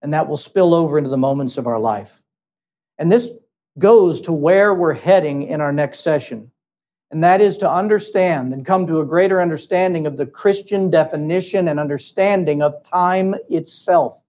And 0.00 0.14
that 0.14 0.26
will 0.26 0.38
spill 0.38 0.72
over 0.72 0.96
into 0.96 1.10
the 1.10 1.18
moments 1.18 1.58
of 1.58 1.66
our 1.66 1.78
life. 1.78 2.22
And 2.96 3.12
this 3.12 3.28
goes 3.78 4.22
to 4.22 4.32
where 4.32 4.72
we're 4.72 4.94
heading 4.94 5.42
in 5.42 5.60
our 5.60 5.72
next 5.72 6.00
session. 6.00 6.50
And 7.14 7.22
that 7.22 7.40
is 7.40 7.56
to 7.58 7.70
understand 7.70 8.52
and 8.52 8.66
come 8.66 8.88
to 8.88 8.98
a 8.98 9.06
greater 9.06 9.40
understanding 9.40 10.04
of 10.04 10.16
the 10.16 10.26
Christian 10.26 10.90
definition 10.90 11.68
and 11.68 11.78
understanding 11.78 12.60
of 12.60 12.82
time 12.82 13.36
itself, 13.48 14.20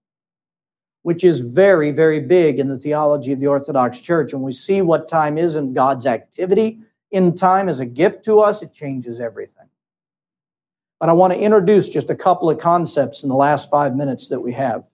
which 1.02 1.24
is 1.24 1.40
very, 1.40 1.90
very 1.90 2.20
big 2.20 2.60
in 2.60 2.68
the 2.68 2.78
theology 2.78 3.32
of 3.32 3.40
the 3.40 3.48
Orthodox 3.48 3.98
Church. 3.98 4.32
And 4.32 4.40
we 4.40 4.52
see 4.52 4.82
what 4.82 5.08
time 5.08 5.36
is 5.36 5.56
in 5.56 5.72
God's 5.72 6.06
activity 6.06 6.78
in 7.10 7.34
time 7.34 7.68
as 7.68 7.80
a 7.80 7.86
gift 7.86 8.24
to 8.26 8.38
us, 8.38 8.62
it 8.62 8.72
changes 8.72 9.18
everything. 9.18 9.66
But 11.00 11.08
I 11.08 11.12
want 11.12 11.32
to 11.32 11.40
introduce 11.40 11.88
just 11.88 12.08
a 12.08 12.14
couple 12.14 12.48
of 12.48 12.58
concepts 12.58 13.24
in 13.24 13.28
the 13.28 13.34
last 13.34 13.68
five 13.68 13.96
minutes 13.96 14.28
that 14.28 14.38
we 14.38 14.52
have. 14.52 14.88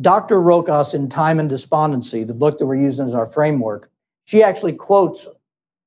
Dr. 0.00 0.40
Roccas 0.40 0.94
in 0.94 1.08
Time 1.08 1.40
and 1.40 1.50
Despondency, 1.50 2.22
the 2.22 2.32
book 2.32 2.60
that 2.60 2.66
we're 2.66 2.76
using 2.76 3.08
as 3.08 3.14
our 3.16 3.26
framework, 3.26 3.88
she 4.24 4.42
actually 4.42 4.74
quotes 4.74 5.28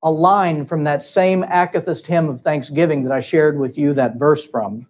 a 0.04 0.12
line 0.12 0.66
from 0.66 0.84
that 0.84 1.04
same 1.04 1.44
Akathist 1.44 2.06
hymn 2.06 2.30
of 2.30 2.42
thanksgiving 2.42 3.04
that 3.04 3.12
I 3.12 3.20
shared 3.20 3.58
with 3.58 3.78
you 3.78 3.94
that 3.94 4.18
verse 4.18 4.46
from. 4.48 4.88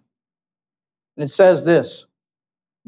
And 1.16 1.24
it 1.24 1.30
says 1.30 1.64
this 1.64 2.06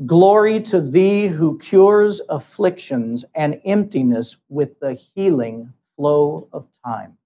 Glory 0.07 0.61
to 0.61 0.81
thee 0.81 1.27
who 1.27 1.59
cures 1.59 2.21
afflictions 2.29 3.25
and 3.35 3.61
emptiness 3.65 4.37
with 4.49 4.79
the 4.79 4.95
healing 4.95 5.73
flow 5.97 6.49
of 6.53 6.69
time. 6.85 7.17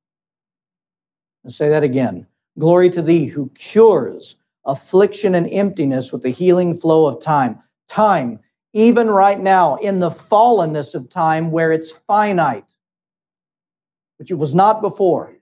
I'll 1.45 1.51
say 1.51 1.69
that 1.69 1.83
again. 1.83 2.27
Glory 2.59 2.89
to 2.91 3.03
thee 3.03 3.27
who 3.27 3.51
cures 3.51 4.37
affliction 4.65 5.35
and 5.35 5.51
emptiness 5.51 6.13
with 6.13 6.23
the 6.23 6.31
healing 6.31 6.75
flow 6.75 7.07
of 7.07 7.21
time. 7.21 7.63
Time, 7.89 8.39
even 8.73 9.09
right 9.11 9.41
now, 9.41 9.77
in 9.77 9.99
the 9.99 10.11
fallenness 10.11 10.95
of 10.95 11.11
time 11.11 11.51
where 11.51 11.73
it's 11.73 11.91
finite, 11.91 12.65
which 14.23 14.31
it 14.31 14.35
was 14.35 14.55
not 14.55 14.81
before 14.81 15.37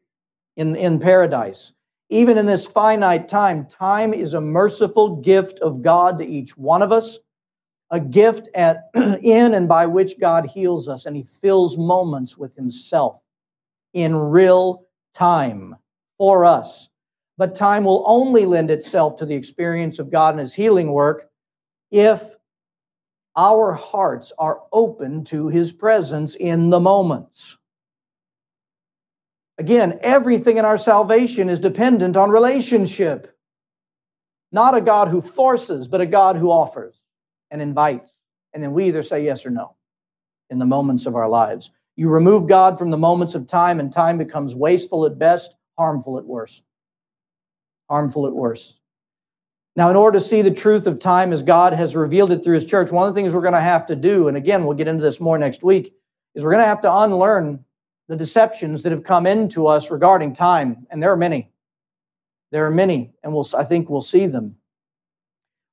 in, 0.56 0.74
in 0.74 0.98
paradise. 0.98 1.74
Even 2.08 2.38
in 2.38 2.46
this 2.46 2.64
finite 2.64 3.28
time, 3.28 3.66
time 3.66 4.14
is 4.14 4.32
a 4.32 4.40
merciful 4.40 5.16
gift 5.16 5.58
of 5.58 5.82
God 5.82 6.18
to 6.18 6.26
each 6.26 6.56
one 6.56 6.80
of 6.80 6.90
us, 6.90 7.18
a 7.90 8.00
gift 8.00 8.48
at, 8.54 8.88
in 8.94 9.52
and 9.52 9.68
by 9.68 9.84
which 9.84 10.18
God 10.18 10.46
heals 10.46 10.88
us, 10.88 11.04
and 11.04 11.14
He 11.14 11.24
fills 11.24 11.76
moments 11.76 12.38
with 12.38 12.56
Himself 12.56 13.20
in 13.92 14.16
real 14.16 14.86
time 15.12 15.76
for 16.16 16.46
us. 16.46 16.88
But 17.36 17.54
time 17.54 17.84
will 17.84 18.02
only 18.06 18.46
lend 18.46 18.70
itself 18.70 19.16
to 19.16 19.26
the 19.26 19.34
experience 19.34 19.98
of 19.98 20.10
God 20.10 20.30
and 20.30 20.40
His 20.40 20.54
healing 20.54 20.90
work 20.90 21.28
if 21.90 22.34
our 23.36 23.74
hearts 23.74 24.32
are 24.38 24.62
open 24.72 25.22
to 25.24 25.48
His 25.48 25.70
presence 25.70 26.34
in 26.34 26.70
the 26.70 26.80
moments. 26.80 27.58
Again, 29.60 29.98
everything 30.00 30.56
in 30.56 30.64
our 30.64 30.78
salvation 30.78 31.50
is 31.50 31.60
dependent 31.60 32.16
on 32.16 32.30
relationship. 32.30 33.36
Not 34.52 34.74
a 34.74 34.80
God 34.80 35.08
who 35.08 35.20
forces, 35.20 35.86
but 35.86 36.00
a 36.00 36.06
God 36.06 36.36
who 36.36 36.50
offers 36.50 37.02
and 37.50 37.60
invites. 37.60 38.16
And 38.54 38.62
then 38.62 38.72
we 38.72 38.86
either 38.86 39.02
say 39.02 39.22
yes 39.22 39.44
or 39.44 39.50
no 39.50 39.76
in 40.48 40.58
the 40.58 40.64
moments 40.64 41.04
of 41.04 41.14
our 41.14 41.28
lives. 41.28 41.72
You 41.94 42.08
remove 42.08 42.48
God 42.48 42.78
from 42.78 42.90
the 42.90 42.96
moments 42.96 43.34
of 43.34 43.46
time, 43.46 43.80
and 43.80 43.92
time 43.92 44.16
becomes 44.16 44.56
wasteful 44.56 45.04
at 45.04 45.18
best, 45.18 45.54
harmful 45.76 46.16
at 46.16 46.24
worst. 46.24 46.64
Harmful 47.90 48.26
at 48.26 48.32
worst. 48.32 48.80
Now, 49.76 49.90
in 49.90 49.96
order 49.96 50.18
to 50.18 50.24
see 50.24 50.40
the 50.40 50.50
truth 50.50 50.86
of 50.86 50.98
time 50.98 51.34
as 51.34 51.42
God 51.42 51.74
has 51.74 51.94
revealed 51.94 52.32
it 52.32 52.42
through 52.42 52.54
His 52.54 52.64
church, 52.64 52.90
one 52.90 53.06
of 53.06 53.14
the 53.14 53.20
things 53.20 53.34
we're 53.34 53.42
going 53.42 53.52
to 53.52 53.60
have 53.60 53.84
to 53.88 53.94
do, 53.94 54.28
and 54.28 54.38
again, 54.38 54.64
we'll 54.64 54.74
get 54.74 54.88
into 54.88 55.02
this 55.02 55.20
more 55.20 55.36
next 55.36 55.62
week, 55.62 55.92
is 56.34 56.42
we're 56.42 56.50
going 56.50 56.62
to 56.62 56.66
have 56.66 56.80
to 56.80 56.90
unlearn 56.90 57.62
the 58.10 58.16
deceptions 58.16 58.82
that 58.82 58.90
have 58.90 59.04
come 59.04 59.24
into 59.24 59.68
us 59.68 59.88
regarding 59.88 60.32
time, 60.32 60.84
and 60.90 61.00
there 61.00 61.12
are 61.12 61.16
many. 61.16 61.48
There 62.50 62.66
are 62.66 62.70
many, 62.70 63.12
and 63.22 63.32
we'll, 63.32 63.46
I 63.56 63.62
think 63.62 63.88
we'll 63.88 64.00
see 64.00 64.26
them. 64.26 64.56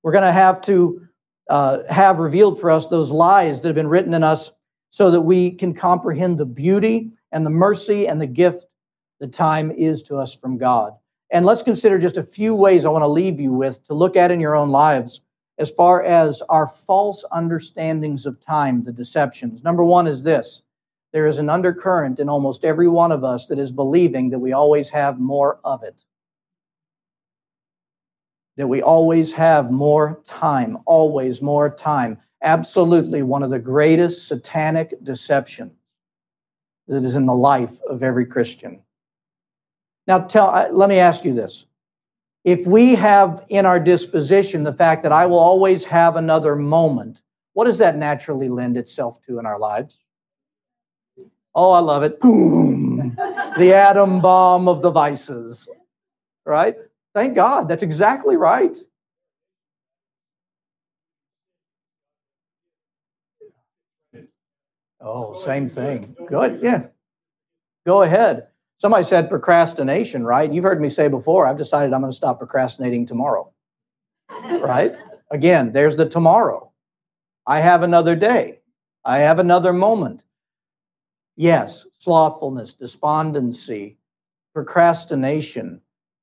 We're 0.04 0.12
going 0.12 0.24
to 0.24 0.32
have 0.32 0.62
to 0.62 1.02
uh, 1.50 1.80
have 1.90 2.20
revealed 2.20 2.62
for 2.62 2.70
us 2.70 2.90
those 2.90 3.10
lies 3.10 3.64
that 3.64 3.70
have 3.70 3.76
been 3.76 3.88
written 3.88 4.14
in 4.14 4.24
us 4.24 4.52
so 4.92 5.10
that 5.10 5.22
we 5.22 5.50
can 5.50 5.74
comprehend 5.74 6.38
the 6.38 6.46
beauty 6.46 7.10
and 7.32 7.44
the 7.44 7.50
mercy 7.50 8.08
and 8.08 8.22
the 8.22 8.28
gift 8.28 8.68
that 9.20 9.34
time 9.34 9.72
is 9.72 10.04
to 10.04 10.18
us 10.18 10.36
from 10.36 10.60
God. 10.60 10.94
And 11.32 11.44
let's 11.44 11.64
consider 11.64 11.98
just 11.98 12.18
a 12.18 12.24
few 12.24 12.54
ways 12.54 12.86
I 12.86 12.90
want 12.90 13.02
to 13.02 13.08
leave 13.08 13.40
you 13.40 13.52
with 13.52 13.84
to 13.88 13.96
look 13.96 14.16
at 14.16 14.30
in 14.30 14.40
your 14.40 14.56
own 14.56 14.70
lives 14.70 15.22
as 15.58 15.72
far 15.72 16.04
as 16.04 16.44
our 16.50 16.68
false 16.68 17.26
understandings 17.32 18.28
of 18.28 18.40
time, 18.40 18.84
the 18.84 18.92
deceptions. 18.92 19.64
Number 19.64 19.84
one 19.84 20.06
is 20.06 20.22
this 20.22 20.62
there 21.18 21.26
is 21.26 21.40
an 21.40 21.50
undercurrent 21.50 22.20
in 22.20 22.30
almost 22.30 22.64
every 22.64 22.88
one 22.88 23.12
of 23.12 23.24
us 23.24 23.48
that 23.48 23.58
is 23.58 23.72
believing 23.72 24.30
that 24.30 24.38
we 24.38 24.54
always 24.54 24.88
have 24.88 25.20
more 25.20 25.60
of 25.64 25.82
it. 25.82 26.00
That 28.56 28.68
we 28.68 28.84
always 28.84 29.34
have 29.34 29.72
more 29.72 30.22
time, 30.28 30.78
always 30.86 31.42
more 31.42 31.72
time. 31.72 32.20
Absolutely 32.44 33.24
one 33.24 33.42
of 33.42 33.50
the 33.50 33.58
greatest 33.58 34.28
satanic 34.28 34.94
deceptions 35.02 35.74
that 36.88 37.04
is 37.04 37.16
in 37.16 37.26
the 37.26 37.34
life 37.34 37.82
of 37.90 38.04
every 38.04 38.28
Christian. 38.28 38.84
Now, 40.06 40.20
tell, 40.20 40.70
let 40.72 40.88
me 40.88 41.00
ask 41.00 41.26
you 41.26 41.34
this. 41.34 41.66
If 42.44 42.68
we 42.68 42.94
have 42.94 43.44
in 43.50 43.66
our 43.66 43.80
disposition 43.80 44.62
the 44.62 44.72
fact 44.72 45.02
that 45.02 45.12
I 45.12 45.26
will 45.26 45.40
always 45.40 45.84
have 45.86 46.16
another 46.16 46.56
moment, 46.56 47.24
what 47.54 47.66
does 47.66 47.80
that 47.80 47.98
naturally 47.98 48.50
lend 48.50 48.78
itself 48.78 49.20
to 49.24 49.40
in 49.40 49.48
our 49.48 49.58
lives? 49.58 50.04
Oh, 51.58 51.72
I 51.72 51.80
love 51.80 52.04
it. 52.04 52.22
Boom. 52.22 53.16
the 53.58 53.74
atom 53.74 54.22
bomb 54.22 54.68
of 54.68 54.84
the 54.84 54.92
vices. 54.92 55.68
Right? 56.46 56.76
Thank 57.16 57.34
God. 57.34 57.68
That's 57.68 57.82
exactly 57.82 58.38
right. 58.38 58.78
Oh, 65.02 65.34
same 65.34 65.68
thing. 65.68 66.16
Good. 66.28 66.60
Yeah. 66.62 66.88
Go 67.88 68.04
ahead. 68.04 68.48
Somebody 68.78 69.04
said 69.04 69.28
procrastination, 69.28 70.24
right? 70.24 70.54
You've 70.54 70.64
heard 70.64 70.80
me 70.80 70.90
say 70.90 71.08
before, 71.08 71.48
I've 71.48 71.58
decided 71.58 71.92
I'm 71.92 72.02
going 72.02 72.12
to 72.12 72.16
stop 72.16 72.38
procrastinating 72.38 73.08
tomorrow. 73.08 73.52
Right? 74.48 74.94
Again, 75.32 75.72
there's 75.72 75.96
the 75.96 76.08
tomorrow. 76.08 76.72
I 77.48 77.62
have 77.62 77.82
another 77.82 78.16
day. 78.16 78.60
I 79.04 79.20
have 79.20 79.40
another 79.40 79.74
moment. 79.74 80.24
Yes, 81.38 81.86
slothfulness, 82.00 82.74
despondency, 82.74 83.98
procrastination. 84.56 85.80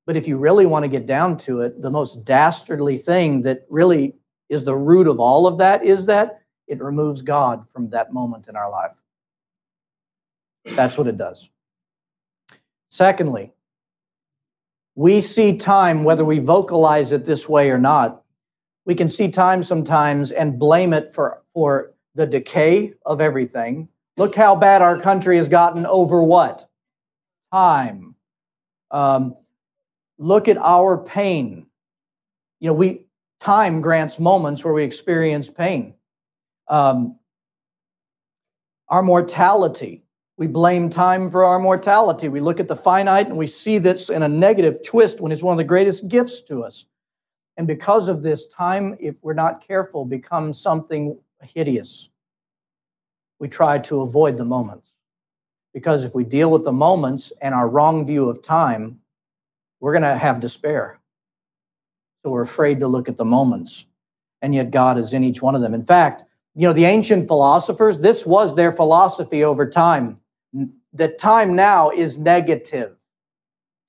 But 0.07 0.17
if 0.17 0.27
you 0.27 0.37
really 0.37 0.67
want 0.67 0.83
to 0.83 0.89
get 0.89 1.07
down 1.07 1.37
to 1.39 1.61
it, 1.61 1.81
the 1.81 1.91
most 1.91 2.25
dastardly 2.25 2.99
thing 2.99 3.41
that 3.43 3.65
really 3.71 4.17
is 4.49 4.65
the 4.65 4.77
root 4.77 5.07
of 5.07 5.21
all 5.21 5.47
of 5.47 5.57
that 5.59 5.85
is 5.85 6.05
that 6.07 6.43
it 6.67 6.83
removes 6.83 7.23
God 7.23 7.69
from 7.71 7.89
that 7.91 8.13
moment 8.13 8.49
in 8.49 8.57
our 8.57 8.69
life. 8.69 9.01
That's 10.65 10.99
what 10.99 11.07
it 11.07 11.17
does. 11.17 11.49
Secondly, 12.91 13.53
we 14.97 15.21
see 15.21 15.57
time, 15.57 16.03
whether 16.03 16.25
we 16.25 16.41
vocalize 16.41 17.13
it 17.13 17.25
this 17.25 17.49
way 17.49 17.71
or 17.71 17.79
not, 17.79 18.23
we 18.85 18.97
can 18.97 19.09
see 19.09 19.29
time 19.29 19.63
sometimes 19.63 20.33
and 20.33 20.59
blame 20.59 20.93
it 20.93 21.13
for, 21.13 21.43
for 21.53 21.95
the 22.15 22.27
decay 22.27 22.95
of 23.07 23.21
everything, 23.21 23.89
Look 24.17 24.35
how 24.35 24.55
bad 24.55 24.81
our 24.81 25.01
country 25.01 25.37
has 25.39 25.49
gotten 25.49 25.87
over 25.87 26.23
what? 26.23 26.67
Time. 27.53 28.15
Um, 28.91 29.37
look 30.19 30.49
at 30.49 30.57
our 30.59 30.99
pain. 30.99 31.67
You 32.61 32.69
know, 32.69 32.75
we 32.75 33.07
time 33.41 33.81
grants 33.81 34.21
moments 34.21 34.65
where 34.65 34.73
we 34.73 34.85
experience 34.85 35.51
pain. 35.51 35.95
Um, 36.69 37.19
our 38.89 39.03
mortality. 39.03 40.03
We 40.37 40.47
blame 40.47 40.91
time 40.91 41.31
for 41.31 41.45
our 41.45 41.59
mortality. 41.59 42.29
We 42.29 42.41
look 42.41 42.59
at 42.59 42.69
the 42.69 42.77
finite 42.77 43.29
and 43.29 43.37
we 43.37 43.47
see 43.47 43.79
this 43.79 44.11
in 44.11 44.23
a 44.23 44.29
negative 44.29 44.83
twist 44.85 45.21
when 45.21 45.31
it's 45.31 45.43
one 45.43 45.53
of 45.53 45.59
the 45.59 45.65
greatest 45.65 46.09
gifts 46.09 46.43
to 46.43 46.65
us. 46.65 46.87
And 47.57 47.67
because 47.69 48.09
of 48.09 48.23
this, 48.23 48.47
time, 48.47 48.97
if 48.99 49.15
we're 49.23 49.33
not 49.33 49.65
careful, 49.65 50.05
becomes 50.05 50.61
something 50.61 51.17
hideous 51.41 52.09
we 53.45 53.49
try 53.51 53.79
to 53.79 54.01
avoid 54.01 54.39
the 54.39 54.45
moments. 54.47 54.95
Because 55.75 56.07
if 56.07 56.15
we 56.15 56.25
deal 56.25 56.51
with 56.51 56.65
the 56.65 56.73
moments 56.73 57.31
and 57.43 57.55
our 57.55 57.69
wrong 57.69 58.07
view 58.07 58.31
of 58.31 58.43
time, 58.43 59.01
we're 59.81 59.93
going 59.93 60.01
to 60.01 60.17
have 60.17 60.41
despair. 60.41 60.99
So 62.23 62.31
we're 62.31 62.41
afraid 62.41 62.81
to 62.81 62.89
look 62.89 63.07
at 63.07 63.19
the 63.19 63.25
moments. 63.27 63.85
And 64.41 64.55
yet 64.55 64.71
God 64.71 64.97
is 64.97 65.13
in 65.13 65.23
each 65.23 65.43
one 65.43 65.55
of 65.55 65.61
them. 65.61 65.75
In 65.75 65.85
fact, 65.85 66.25
you 66.55 66.67
know, 66.67 66.73
the 66.73 66.87
ancient 66.87 67.29
philosophers, 67.29 68.01
this 68.01 68.25
was 68.25 68.55
their 68.55 68.73
philosophy 68.73 69.45
over 69.45 69.69
time 69.69 70.21
that 70.95 71.19
time 71.19 71.55
now 71.55 71.91
is 71.91 72.17
negative. 72.17 72.97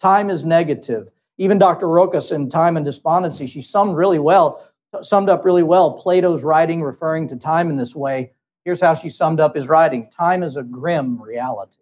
Time 0.02 0.30
is 0.30 0.44
negative. 0.44 1.08
Even 1.38 1.58
Dr. 1.58 1.88
Roccas 1.88 2.34
in 2.34 2.50
Time 2.50 2.76
and 2.76 2.86
Despondency, 2.86 3.48
she 3.48 3.62
summed 3.62 3.96
really 3.96 4.20
well, 4.20 4.70
summed 5.02 5.30
up 5.30 5.46
really 5.46 5.64
well 5.64 5.94
Plato's 5.94 6.44
writing 6.44 6.84
referring 6.84 7.30
to 7.30 7.38
time 7.38 7.70
in 7.70 7.78
this 7.78 7.96
way 7.96 8.32
Here's 8.66 8.82
how 8.82 8.96
she 8.96 9.10
summed 9.10 9.40
up 9.40 9.56
his 9.56 9.70
writing 9.70 10.10
Time 10.10 10.44
is 10.44 10.58
a 10.58 10.64
grim 10.64 11.22
reality. 11.22 11.78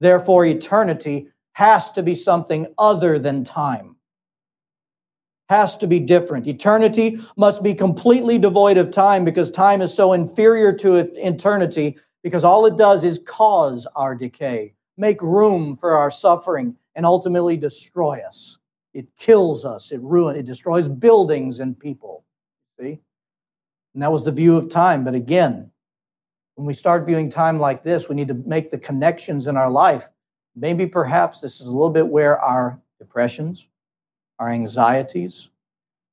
Therefore, 0.00 0.44
eternity 0.44 1.28
has 1.52 1.90
to 1.92 2.02
be 2.02 2.14
something 2.14 2.66
other 2.78 3.18
than 3.18 3.44
time. 3.44 3.96
Has 5.48 5.76
to 5.78 5.86
be 5.86 6.00
different. 6.00 6.48
Eternity 6.48 7.20
must 7.36 7.62
be 7.62 7.74
completely 7.74 8.36
devoid 8.36 8.78
of 8.78 8.90
time 8.90 9.24
because 9.24 9.48
time 9.48 9.80
is 9.80 9.94
so 9.94 10.12
inferior 10.12 10.72
to 10.72 10.96
eternity 10.96 11.96
because 12.22 12.42
all 12.42 12.66
it 12.66 12.76
does 12.76 13.04
is 13.04 13.20
cause 13.24 13.86
our 13.94 14.14
decay, 14.14 14.74
make 14.96 15.22
room 15.22 15.74
for 15.74 15.92
our 15.96 16.10
suffering, 16.10 16.74
and 16.94 17.06
ultimately 17.06 17.56
destroy 17.56 18.20
us. 18.26 18.58
It 18.92 19.06
kills 19.16 19.64
us, 19.64 19.92
it 19.92 20.00
ruins, 20.02 20.38
it 20.38 20.46
destroys 20.46 20.88
buildings 20.88 21.60
and 21.60 21.78
people. 21.78 22.24
See? 22.80 23.00
And 23.96 24.02
that 24.02 24.12
was 24.12 24.26
the 24.26 24.30
view 24.30 24.58
of 24.58 24.68
time. 24.68 25.04
But 25.04 25.14
again, 25.14 25.70
when 26.56 26.66
we 26.66 26.74
start 26.74 27.06
viewing 27.06 27.30
time 27.30 27.58
like 27.58 27.82
this, 27.82 28.10
we 28.10 28.14
need 28.14 28.28
to 28.28 28.34
make 28.34 28.70
the 28.70 28.76
connections 28.76 29.46
in 29.46 29.56
our 29.56 29.70
life. 29.70 30.06
Maybe 30.54 30.86
perhaps 30.86 31.40
this 31.40 31.62
is 31.62 31.66
a 31.66 31.70
little 31.70 31.88
bit 31.88 32.06
where 32.06 32.38
our 32.38 32.78
depressions, 32.98 33.68
our 34.38 34.50
anxieties, 34.50 35.48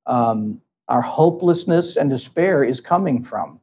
um, 0.05 0.61
our 0.87 1.01
hopelessness 1.01 1.97
and 1.97 2.09
despair 2.09 2.63
is 2.63 2.79
coming 2.79 3.21
from. 3.21 3.59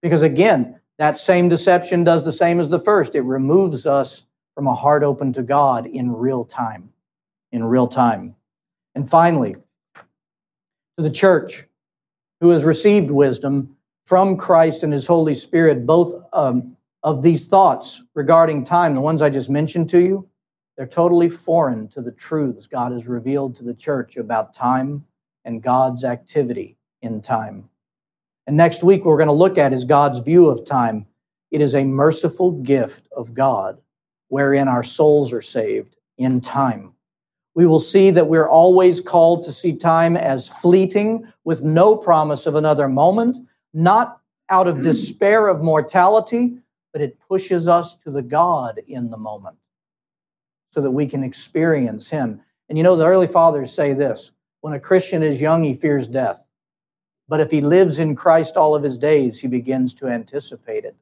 Because 0.00 0.22
again, 0.22 0.80
that 0.96 1.18
same 1.18 1.50
deception 1.50 2.04
does 2.04 2.24
the 2.24 2.32
same 2.32 2.58
as 2.58 2.70
the 2.70 2.80
first. 2.80 3.14
It 3.14 3.20
removes 3.20 3.84
us 3.86 4.24
from 4.54 4.66
a 4.66 4.74
heart 4.74 5.02
open 5.02 5.30
to 5.34 5.42
God 5.42 5.84
in 5.84 6.10
real 6.10 6.46
time. 6.46 6.90
In 7.50 7.62
real 7.62 7.86
time. 7.86 8.34
And 8.94 9.06
finally, 9.06 9.56
to 9.94 11.02
the 11.02 11.10
church, 11.10 11.66
who 12.42 12.50
has 12.50 12.64
received 12.64 13.08
wisdom 13.08 13.76
from 14.04 14.36
Christ 14.36 14.82
and 14.82 14.92
his 14.92 15.06
Holy 15.06 15.32
Spirit, 15.32 15.86
both 15.86 16.20
um, 16.32 16.76
of 17.04 17.22
these 17.22 17.46
thoughts 17.46 18.02
regarding 18.14 18.64
time, 18.64 18.96
the 18.96 19.00
ones 19.00 19.22
I 19.22 19.30
just 19.30 19.48
mentioned 19.48 19.88
to 19.90 20.00
you, 20.00 20.28
they're 20.76 20.88
totally 20.88 21.28
foreign 21.28 21.86
to 21.90 22.02
the 22.02 22.10
truths 22.10 22.66
God 22.66 22.90
has 22.90 23.06
revealed 23.06 23.54
to 23.54 23.64
the 23.64 23.72
church 23.72 24.16
about 24.16 24.54
time 24.54 25.04
and 25.44 25.62
God's 25.62 26.02
activity 26.02 26.76
in 27.00 27.20
time. 27.20 27.68
And 28.48 28.56
next 28.56 28.82
week, 28.82 29.04
we're 29.04 29.18
going 29.18 29.28
to 29.28 29.32
look 29.32 29.56
at 29.56 29.72
is 29.72 29.84
God's 29.84 30.18
view 30.18 30.50
of 30.50 30.64
time. 30.64 31.06
It 31.52 31.60
is 31.60 31.76
a 31.76 31.84
merciful 31.84 32.50
gift 32.50 33.08
of 33.16 33.34
God 33.34 33.80
wherein 34.26 34.66
our 34.66 34.82
souls 34.82 35.32
are 35.32 35.42
saved 35.42 35.94
in 36.18 36.40
time. 36.40 36.94
We 37.54 37.66
will 37.66 37.80
see 37.80 38.10
that 38.10 38.28
we're 38.28 38.48
always 38.48 39.00
called 39.00 39.44
to 39.44 39.52
see 39.52 39.76
time 39.76 40.16
as 40.16 40.48
fleeting 40.48 41.30
with 41.44 41.62
no 41.62 41.96
promise 41.96 42.46
of 42.46 42.54
another 42.54 42.88
moment, 42.88 43.38
not 43.74 44.20
out 44.48 44.68
of 44.68 44.76
hmm. 44.76 44.82
despair 44.82 45.48
of 45.48 45.62
mortality, 45.62 46.58
but 46.92 47.02
it 47.02 47.18
pushes 47.20 47.68
us 47.68 47.94
to 47.96 48.10
the 48.10 48.22
God 48.22 48.80
in 48.86 49.10
the 49.10 49.18
moment 49.18 49.56
so 50.70 50.80
that 50.80 50.90
we 50.90 51.06
can 51.06 51.22
experience 51.22 52.08
Him. 52.08 52.40
And 52.68 52.78
you 52.78 52.84
know, 52.84 52.96
the 52.96 53.06
early 53.06 53.26
fathers 53.26 53.72
say 53.72 53.92
this 53.92 54.30
when 54.62 54.72
a 54.72 54.80
Christian 54.80 55.22
is 55.22 55.40
young, 55.40 55.64
he 55.64 55.74
fears 55.74 56.06
death. 56.06 56.46
But 57.28 57.40
if 57.40 57.50
he 57.50 57.60
lives 57.60 57.98
in 57.98 58.14
Christ 58.14 58.56
all 58.56 58.74
of 58.74 58.82
his 58.82 58.96
days, 58.96 59.40
he 59.40 59.48
begins 59.48 59.92
to 59.94 60.06
anticipate 60.06 60.84
it. 60.84 60.96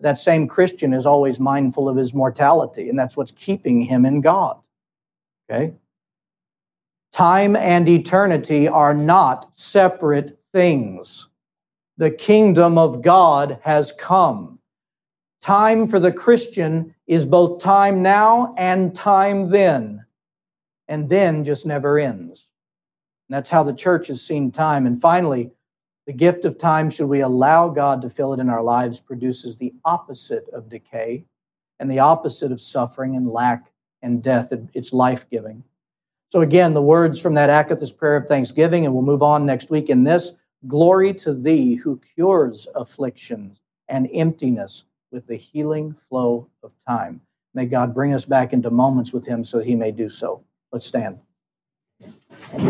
That 0.00 0.18
same 0.18 0.46
Christian 0.46 0.92
is 0.92 1.06
always 1.06 1.40
mindful 1.40 1.88
of 1.88 1.96
his 1.96 2.12
mortality, 2.12 2.88
and 2.88 2.98
that's 2.98 3.16
what's 3.16 3.32
keeping 3.32 3.80
him 3.80 4.04
in 4.04 4.20
God. 4.20 4.58
Okay? 5.48 5.74
Time 7.12 7.56
and 7.56 7.88
eternity 7.88 8.68
are 8.68 8.94
not 8.94 9.56
separate 9.56 10.38
things. 10.52 11.28
The 11.96 12.10
kingdom 12.10 12.76
of 12.76 13.00
God 13.02 13.58
has 13.62 13.92
come. 13.92 14.58
Time 15.40 15.86
for 15.86 15.98
the 15.98 16.12
Christian 16.12 16.94
is 17.06 17.24
both 17.24 17.62
time 17.62 18.02
now 18.02 18.54
and 18.58 18.94
time 18.94 19.48
then, 19.48 20.04
and 20.88 21.08
then 21.08 21.44
just 21.44 21.64
never 21.64 21.98
ends. 21.98 22.48
And 23.28 23.36
that's 23.36 23.50
how 23.50 23.62
the 23.62 23.72
church 23.72 24.08
has 24.08 24.20
seen 24.20 24.50
time. 24.50 24.86
And 24.86 25.00
finally, 25.00 25.52
the 26.06 26.12
gift 26.12 26.44
of 26.44 26.58
time, 26.58 26.90
should 26.90 27.08
we 27.08 27.20
allow 27.20 27.68
God 27.68 28.02
to 28.02 28.10
fill 28.10 28.32
it 28.32 28.40
in 28.40 28.48
our 28.48 28.62
lives, 28.62 29.00
produces 29.00 29.56
the 29.56 29.72
opposite 29.84 30.48
of 30.52 30.68
decay 30.68 31.24
and 31.80 31.90
the 31.90 31.98
opposite 31.98 32.52
of 32.52 32.60
suffering 32.60 33.16
and 33.16 33.28
lack 33.28 33.72
and 34.02 34.22
death. 34.22 34.52
It's 34.74 34.92
life 34.92 35.28
giving. 35.30 35.64
So, 36.30 36.40
again, 36.40 36.74
the 36.74 36.82
words 36.82 37.20
from 37.20 37.34
that 37.34 37.50
Akathist 37.50 37.96
prayer 37.96 38.16
of 38.16 38.26
thanksgiving, 38.26 38.84
and 38.84 38.92
we'll 38.92 39.02
move 39.02 39.22
on 39.22 39.46
next 39.46 39.70
week 39.70 39.88
in 39.88 40.04
this 40.04 40.32
Glory 40.66 41.14
to 41.14 41.32
thee 41.32 41.74
who 41.76 41.98
cures 41.98 42.66
afflictions 42.74 43.60
and 43.88 44.08
emptiness 44.12 44.84
with 45.12 45.26
the 45.26 45.36
healing 45.36 45.94
flow 46.08 46.48
of 46.62 46.72
time. 46.88 47.20
May 47.54 47.66
God 47.66 47.94
bring 47.94 48.12
us 48.12 48.24
back 48.24 48.52
into 48.52 48.70
moments 48.70 49.12
with 49.12 49.24
him 49.24 49.44
so 49.44 49.60
he 49.60 49.76
may 49.76 49.92
do 49.92 50.08
so. 50.08 50.42
Let's 50.72 50.86
stand. 50.86 51.20
In 52.52 52.64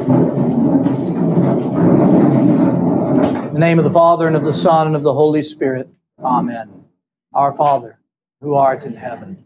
the 3.54 3.58
name 3.58 3.78
of 3.78 3.84
the 3.84 3.90
Father, 3.90 4.26
and 4.26 4.36
of 4.36 4.44
the 4.44 4.52
Son, 4.52 4.88
and 4.88 4.96
of 4.96 5.02
the 5.02 5.14
Holy 5.14 5.40
Spirit. 5.42 5.88
Amen. 6.22 6.84
Our 7.32 7.52
Father, 7.52 7.98
who 8.42 8.54
art 8.54 8.84
in 8.84 8.94
heaven, 8.94 9.45